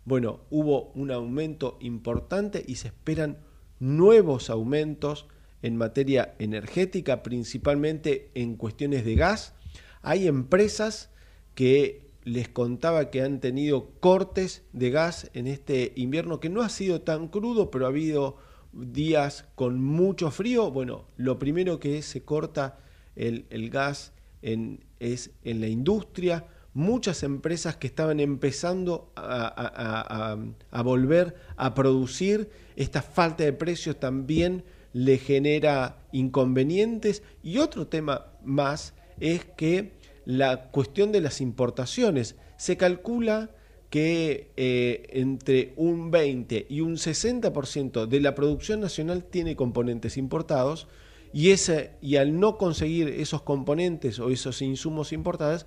bueno, 0.04 0.40
hubo 0.50 0.92
un 0.94 1.10
aumento 1.10 1.78
importante 1.80 2.64
y 2.66 2.76
se 2.76 2.88
esperan 2.88 3.38
nuevos 3.78 4.50
aumentos 4.50 5.26
en 5.62 5.76
materia 5.76 6.34
energética, 6.38 7.22
principalmente 7.22 8.30
en 8.34 8.56
cuestiones 8.56 9.04
de 9.04 9.14
gas. 9.14 9.54
Hay 10.02 10.26
empresas 10.26 11.10
que 11.54 12.10
les 12.24 12.48
contaba 12.48 13.10
que 13.10 13.22
han 13.22 13.40
tenido 13.40 13.92
cortes 14.00 14.64
de 14.72 14.90
gas 14.90 15.30
en 15.34 15.46
este 15.46 15.92
invierno, 15.96 16.40
que 16.40 16.48
no 16.48 16.62
ha 16.62 16.68
sido 16.68 17.02
tan 17.02 17.28
crudo, 17.28 17.70
pero 17.70 17.86
ha 17.86 17.88
habido 17.88 18.36
días 18.72 19.46
con 19.54 19.82
mucho 19.82 20.30
frío. 20.30 20.70
Bueno, 20.70 21.06
lo 21.16 21.38
primero 21.38 21.78
que 21.78 22.02
se 22.02 22.24
corta 22.24 22.78
el, 23.20 23.70
gas 23.70 24.12
es 24.42 25.30
en 25.44 25.60
la 25.60 25.68
industria, 25.68 26.46
muchas 26.74 27.22
empresas 27.22 27.76
que 27.76 27.86
estaban 27.86 28.20
empezando 28.20 29.12
a, 29.16 30.36
volver 30.84 31.34
a 31.56 31.74
producir, 31.74 32.48
esta 32.76 33.02
falta 33.02 33.44
de 33.44 33.52
precios 33.52 33.98
también 33.98 34.64
le 34.92 35.18
genera 35.18 35.98
inconvenientes. 36.12 37.22
Y 37.42 37.58
otro 37.58 37.86
tema 37.86 38.26
más 38.44 38.94
es 39.18 39.44
que 39.44 39.92
la 40.24 40.70
cuestión 40.70 41.12
de 41.12 41.20
las 41.20 41.40
importaciones. 41.40 42.36
Se 42.56 42.76
calcula 42.76 43.50
que 43.90 44.52
eh, 44.56 45.08
entre 45.10 45.72
un 45.76 46.10
20 46.10 46.66
y 46.68 46.80
un 46.80 46.96
60% 46.96 48.06
de 48.06 48.20
la 48.20 48.34
producción 48.36 48.80
nacional 48.80 49.24
tiene 49.24 49.56
componentes 49.56 50.16
importados 50.16 50.86
y, 51.32 51.50
ese, 51.50 51.92
y 52.00 52.16
al 52.16 52.38
no 52.38 52.58
conseguir 52.58 53.08
esos 53.08 53.42
componentes 53.42 54.18
o 54.18 54.30
esos 54.30 54.62
insumos 54.62 55.12
importados, 55.12 55.66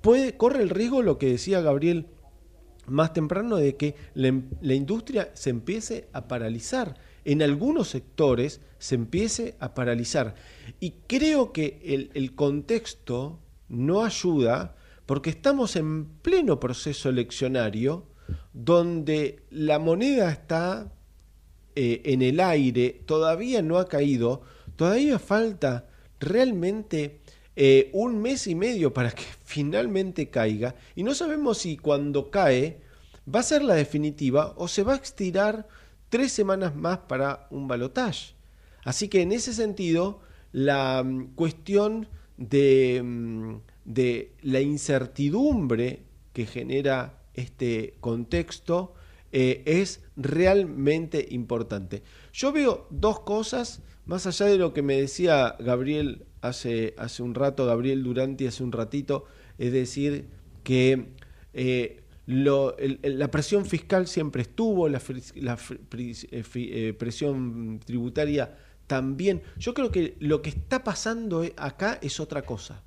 puede, 0.00 0.36
corre 0.36 0.62
el 0.62 0.70
riesgo, 0.70 1.02
lo 1.02 1.18
que 1.18 1.30
decía 1.30 1.60
Gabriel 1.60 2.06
más 2.86 3.12
temprano, 3.12 3.56
de 3.56 3.76
que 3.76 3.94
la, 4.14 4.74
industria 4.74 5.30
se 5.34 5.50
empiece 5.50 6.08
a 6.12 6.28
paralizar. 6.28 6.96
En 7.24 7.42
algunos 7.42 7.88
sectores 7.88 8.60
se 8.78 8.94
empiece 8.94 9.56
a 9.60 9.74
paralizar. 9.74 10.34
Y 10.80 10.92
creo 11.06 11.52
que 11.52 12.10
el, 12.14 12.34
contexto 12.34 13.40
no 13.68 14.04
ayuda 14.04 14.76
porque 15.06 15.30
estamos 15.30 15.76
en 15.76 16.06
pleno 16.06 16.60
proceso 16.60 17.08
eleccionario 17.08 18.06
donde 18.52 19.42
la 19.50 19.78
moneda 19.78 20.30
está 20.30 20.92
eh, 21.74 22.02
en 22.04 22.22
el 22.22 22.40
aire, 22.40 23.02
todavía 23.06 23.62
no 23.62 23.78
ha 23.78 23.88
caído, 23.88 24.42
todavía 24.78 25.18
falta 25.18 25.88
realmente 26.20 27.20
eh, 27.56 27.90
un 27.92 28.22
mes 28.22 28.46
y 28.46 28.54
medio 28.54 28.94
para 28.94 29.10
que 29.10 29.24
finalmente 29.44 30.30
caiga 30.30 30.76
y 30.94 31.02
no 31.02 31.14
sabemos 31.14 31.58
si 31.58 31.76
cuando 31.76 32.30
cae 32.30 32.80
va 33.34 33.40
a 33.40 33.42
ser 33.42 33.62
la 33.62 33.74
definitiva 33.74 34.54
o 34.56 34.68
se 34.68 34.84
va 34.84 34.94
a 34.94 34.96
estirar 34.96 35.66
tres 36.08 36.30
semanas 36.32 36.76
más 36.76 36.98
para 36.98 37.48
un 37.50 37.66
balotaje. 37.66 38.34
Así 38.84 39.08
que 39.08 39.22
en 39.22 39.32
ese 39.32 39.52
sentido, 39.52 40.20
la 40.52 41.02
mm, 41.02 41.34
cuestión 41.34 42.08
de, 42.36 43.02
mm, 43.04 43.56
de, 43.84 44.32
la 44.42 44.60
incertidumbre 44.60 46.04
que 46.32 46.46
genera 46.46 47.18
este 47.34 47.96
contexto 48.00 48.94
eh, 49.32 49.62
es 49.66 50.00
realmente 50.16 51.26
importante. 51.30 52.04
Yo 52.32 52.52
veo 52.52 52.86
dos 52.90 53.20
cosas, 53.20 53.82
más 54.08 54.26
allá 54.26 54.46
de 54.46 54.56
lo 54.56 54.72
que 54.72 54.80
me 54.80 54.98
decía 54.98 55.54
Gabriel 55.60 56.24
hace, 56.40 56.94
hace 56.96 57.22
un 57.22 57.34
rato, 57.34 57.66
Gabriel 57.66 58.02
Duranti 58.02 58.46
hace 58.46 58.64
un 58.64 58.72
ratito, 58.72 59.26
es 59.58 59.70
decir, 59.70 60.28
que 60.64 61.12
eh, 61.52 62.04
la 62.26 63.30
presión 63.30 63.66
fiscal 63.66 64.06
siempre 64.06 64.42
estuvo, 64.42 64.88
la, 64.88 64.98
eh, 64.98 66.42
eh, 66.54 66.94
presión 66.98 67.80
tributaria 67.84 68.56
también. 68.86 69.42
Yo 69.58 69.74
creo 69.74 69.90
que 69.90 70.16
lo 70.20 70.40
que 70.40 70.48
está 70.50 70.82
pasando 70.82 71.44
acá 71.58 71.98
es 72.00 72.18
otra 72.18 72.46
cosa. 72.46 72.82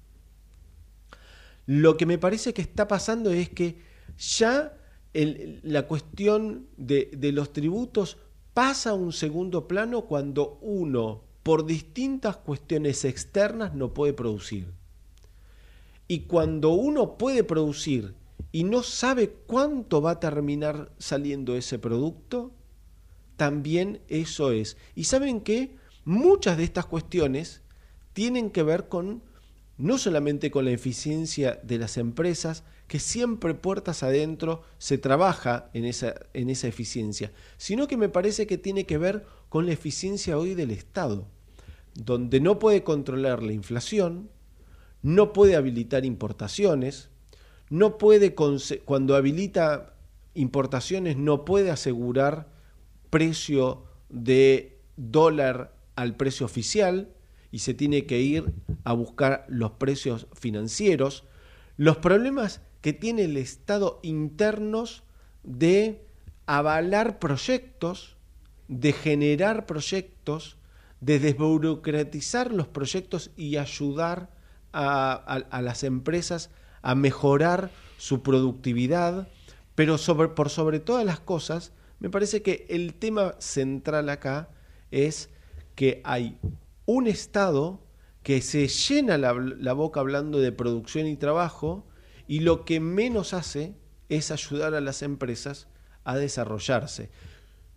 Lo 1.68 1.98
que 1.98 2.08
me 2.08 2.18
parece 2.18 2.52
que 2.56 2.64
está 2.64 2.88
pasando 2.88 3.32
es 3.32 3.50
que 3.50 3.78
ya 4.18 4.76
la 5.14 5.84
cuestión 5.84 6.66
de 6.78 7.32
los 7.32 7.54
tributos 7.54 8.18
pasa 8.62 8.92
a 8.92 8.94
un 8.94 9.12
segundo 9.12 9.68
plano 9.68 10.04
cuando 10.04 10.60
uno 10.62 11.24
por 11.42 11.66
distintas 11.66 12.38
cuestiones 12.38 13.06
externas 13.06 13.74
no 13.74 13.92
puede 13.92 14.14
producir. 14.14 14.68
Y 16.08 16.26
cuando 16.28 16.70
uno 16.70 17.18
puede 17.18 17.44
producir 17.44 18.14
y 18.52 18.64
no 18.64 18.84
sabe 18.84 19.32
cuánto 19.48 20.00
va 20.00 20.12
a 20.12 20.20
terminar 20.20 20.92
saliendo 21.00 21.56
ese 21.56 21.80
producto, 21.80 22.52
también 23.36 24.00
eso 24.10 24.52
es. 24.52 24.78
Y 24.94 25.06
saben 25.06 25.42
que 25.42 25.76
muchas 26.06 26.56
de 26.56 26.64
estas 26.64 26.86
cuestiones 26.86 27.64
tienen 28.14 28.52
que 28.52 28.62
ver 28.62 28.90
con 28.90 29.24
no 29.80 29.98
solamente 29.98 30.52
con 30.52 30.66
la 30.66 30.72
eficiencia 30.72 31.60
de 31.64 31.80
las 31.80 31.98
empresas, 31.98 32.64
que 32.92 33.00
siempre 33.00 33.54
puertas 33.54 34.04
adentro 34.04 34.64
se 34.78 34.98
trabaja 34.98 35.70
en 35.74 35.86
esa, 35.86 36.14
en 36.34 36.50
esa 36.50 36.68
eficiencia, 36.68 37.32
sino 37.56 37.88
que 37.88 37.96
me 37.96 38.10
parece 38.10 38.48
que 38.48 38.58
tiene 38.58 38.86
que 38.86 38.98
ver 38.98 39.26
con 39.48 39.66
la 39.66 39.72
eficiencia 39.72 40.38
hoy 40.38 40.56
del 40.56 40.72
Estado, 40.72 41.26
donde 41.94 42.42
no 42.42 42.60
puede 42.60 42.84
controlar 42.84 43.44
la 43.44 43.54
inflación, 43.54 44.30
no 45.02 45.32
puede 45.32 45.56
habilitar 45.56 46.04
importaciones, 46.04 47.08
no 47.70 47.98
puede, 47.98 48.36
cuando 48.36 49.16
habilita 49.16 49.96
importaciones, 50.34 51.16
no 51.16 51.46
puede 51.46 51.72
asegurar 51.72 52.50
precio 53.10 53.86
de 54.10 54.82
dólar 54.98 55.78
al 55.96 56.18
precio 56.18 56.46
oficial, 56.46 57.16
y 57.52 57.60
se 57.60 57.74
tiene 57.74 58.06
que 58.06 58.20
ir 58.20 58.54
a 58.84 58.92
buscar 58.92 59.46
los 59.48 59.72
precios 59.72 60.28
financieros, 60.34 61.24
los 61.78 61.96
problemas 61.96 62.60
que 62.82 62.94
tiene 62.94 63.24
el 63.24 63.38
Estado 63.38 64.00
internos 64.04 65.04
de 65.44 66.06
avalar 66.46 67.20
proyectos, 67.20 68.18
de 68.68 68.94
generar 68.94 69.66
proyectos, 69.66 70.58
de 71.00 71.20
desburocratizar 71.20 72.52
los 72.54 72.68
proyectos 72.68 73.32
y 73.36 73.58
ayudar 73.58 74.30
a, 74.74 75.62
las 75.62 75.84
empresas 75.84 76.50
a 76.82 76.96
mejorar 76.96 77.72
su 77.98 78.24
productividad, 78.24 79.28
pero 79.76 79.98
por 80.36 80.50
sobre 80.50 80.80
todas 80.80 81.06
las 81.06 81.20
cosas, 81.20 81.74
me 82.00 82.10
parece 82.10 82.42
que 82.42 82.66
el 82.70 82.94
tema 82.94 83.36
central 83.40 84.10
acá 84.10 84.50
es 84.90 85.30
que 85.76 86.02
hay 86.04 86.38
un 86.86 87.08
Estado 87.08 87.80
que 88.24 88.42
se 88.42 88.68
llena 88.68 89.18
la, 89.18 89.74
boca 89.74 90.00
hablando 90.00 90.40
de 90.40 90.52
producción 90.52 91.08
y 91.08 91.16
trabajo 91.16 91.86
y 92.32 92.40
lo 92.40 92.64
que 92.64 92.80
menos 92.80 93.34
hace 93.34 93.76
es 94.08 94.32
ayudar 94.32 94.74
a 94.74 94.80
las 94.80 95.02
empresas 95.02 95.68
a 96.06 96.16
desarrollarse. 96.16 97.10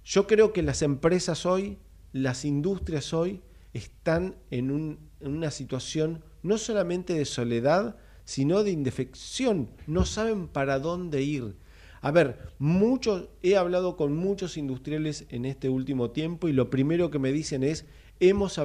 Yo 0.04 0.28
creo 0.28 0.52
que 0.52 0.62
las 0.62 0.82
empresas 0.82 1.44
hoy, 1.44 1.78
las 2.12 2.44
industrias 2.44 3.12
hoy, 3.12 3.42
están 3.72 4.36
en, 4.52 5.00
una 5.18 5.50
situación 5.50 6.22
no 6.44 6.56
solamente 6.56 7.14
de 7.14 7.24
soledad, 7.24 7.96
sino 8.24 8.62
de 8.62 8.70
indefección. 8.70 9.70
No 9.88 10.04
saben 10.04 10.46
para 10.46 10.78
dónde 10.78 11.22
ir. 11.22 11.56
A 12.00 12.12
ver, 12.12 12.38
mucho, 12.60 13.32
he 13.42 13.56
hablado 13.56 13.96
con 13.96 14.14
muchos 14.14 14.56
industriales 14.56 15.26
en 15.30 15.46
este 15.46 15.68
último 15.68 16.12
tiempo 16.12 16.46
y 16.46 16.52
lo 16.52 16.70
primero 16.70 17.10
que 17.10 17.18
me 17.18 17.32
dicen 17.32 17.64
es, 17.64 17.86
hemos 18.20 18.60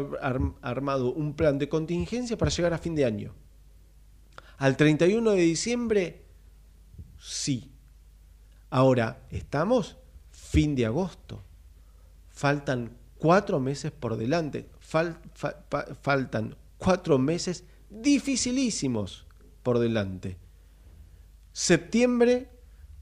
armado 0.62 1.12
un 1.12 1.34
plan 1.34 1.58
de 1.58 1.68
contingencia 1.68 2.38
para 2.38 2.52
llegar 2.52 2.76
a 2.76 2.78
fin 2.78 2.94
de 2.94 3.06
año. 3.06 3.34
Al 4.60 4.76
31 4.76 5.32
de 5.32 5.41
diciembre, 5.41 6.26
sí. 7.18 7.72
Ahora, 8.70 9.26
estamos 9.32 9.95
fin 10.32 10.76
de 10.76 10.86
agosto. 10.86 11.41
Faltan 12.28 12.97
cuatro 13.18 13.62
meses 13.62 13.93
por 13.93 14.18
delante. 14.18 14.70
faltan 16.01 16.57
cuatro 16.78 17.18
meses 17.18 17.64
dificilísimos 17.89 19.26
por 19.64 19.80
delante. 19.80 20.38
Septiembre 21.53 22.49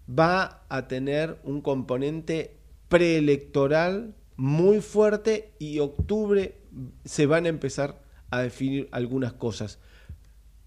va 0.08 0.64
a 0.70 0.88
tener 0.88 1.40
un 1.44 1.62
componente 1.62 2.56
preelectoral 2.88 4.14
muy 4.36 4.80
fuerte 4.82 5.54
y 5.58 5.80
octubre 5.80 6.56
se 7.04 7.26
van 7.26 7.48
a 7.48 7.50
empezar 7.50 8.00
a 8.30 8.42
definir 8.42 8.90
algunas 8.92 9.34
cosas. 9.34 9.80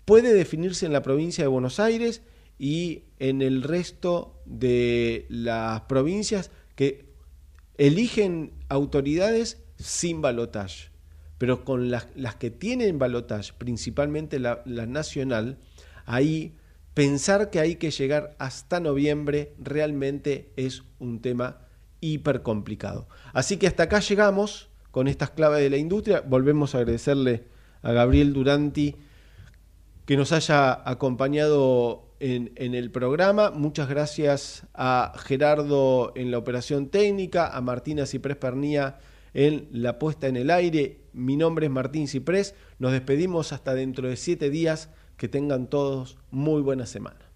Puede 0.04 0.32
definirse 0.32 0.86
en 0.86 0.92
la 0.92 1.02
provincia 1.02 1.44
de 1.44 1.48
Buenos 1.48 1.80
Aires 1.80 2.22
y 2.58 3.04
en 3.18 3.42
el 3.42 3.62
resto 3.62 4.40
de 4.44 5.26
las 5.28 5.82
provincias 5.82 6.50
que 6.74 7.10
eligen 7.78 8.52
autoridades 8.68 9.62
sin 9.78 10.20
balotaje, 10.20 10.90
pero 11.38 11.64
con 11.64 11.90
las, 11.90 12.06
que 12.38 12.50
tienen 12.50 12.98
balotaje, 12.98 13.52
principalmente 13.56 14.38
la, 14.38 14.62
la 14.66 14.84
nacional, 14.86 15.58
ahí 16.04 16.56
pensar 16.92 17.50
que 17.50 17.60
hay 17.60 17.76
que 17.76 17.90
llegar 17.90 18.36
hasta 18.38 18.80
noviembre 18.80 19.54
realmente 19.58 20.52
es 20.56 20.82
un 20.98 21.22
tema 21.22 21.62
hiper 22.00 22.42
complicado. 22.42 23.08
Así 23.32 23.56
que 23.56 23.66
hasta 23.66 23.84
acá 23.84 24.00
llegamos 24.00 24.68
con 24.90 25.08
estas 25.08 25.30
claves 25.30 25.60
de 25.60 25.70
la 25.70 25.76
industria. 25.76 26.20
Volvemos 26.20 26.74
a 26.74 26.78
agradecerle 26.78 27.44
a 27.82 27.92
Gabriel 27.92 28.32
Duranti 28.32 28.96
que 30.10 30.16
nos 30.16 30.32
haya 30.32 30.82
acompañado 30.90 32.16
en, 32.18 32.50
el 32.56 32.90
programa. 32.90 33.52
Muchas 33.52 33.88
gracias 33.88 34.66
a 34.74 35.12
Gerardo 35.16 36.10
en 36.16 36.32
la 36.32 36.38
operación 36.38 36.88
técnica, 36.88 37.46
a 37.46 37.60
Martina 37.60 38.06
Ciprés 38.06 38.36
Pernía 38.36 38.98
en 39.34 39.68
la 39.70 40.00
puesta 40.00 40.26
en 40.26 40.36
el 40.36 40.50
aire. 40.50 41.02
Mi 41.12 41.36
nombre 41.36 41.66
es 41.66 41.70
Martín 41.70 42.08
Ciprés. 42.08 42.56
Nos 42.80 42.90
despedimos 42.90 43.52
hasta 43.52 43.72
dentro 43.72 44.08
de 44.08 44.16
siete 44.16 44.50
días. 44.50 44.90
Que 45.16 45.28
tengan 45.28 45.70
todos 45.70 46.18
muy 46.32 46.60
buena 46.60 46.86
semana. 46.86 47.30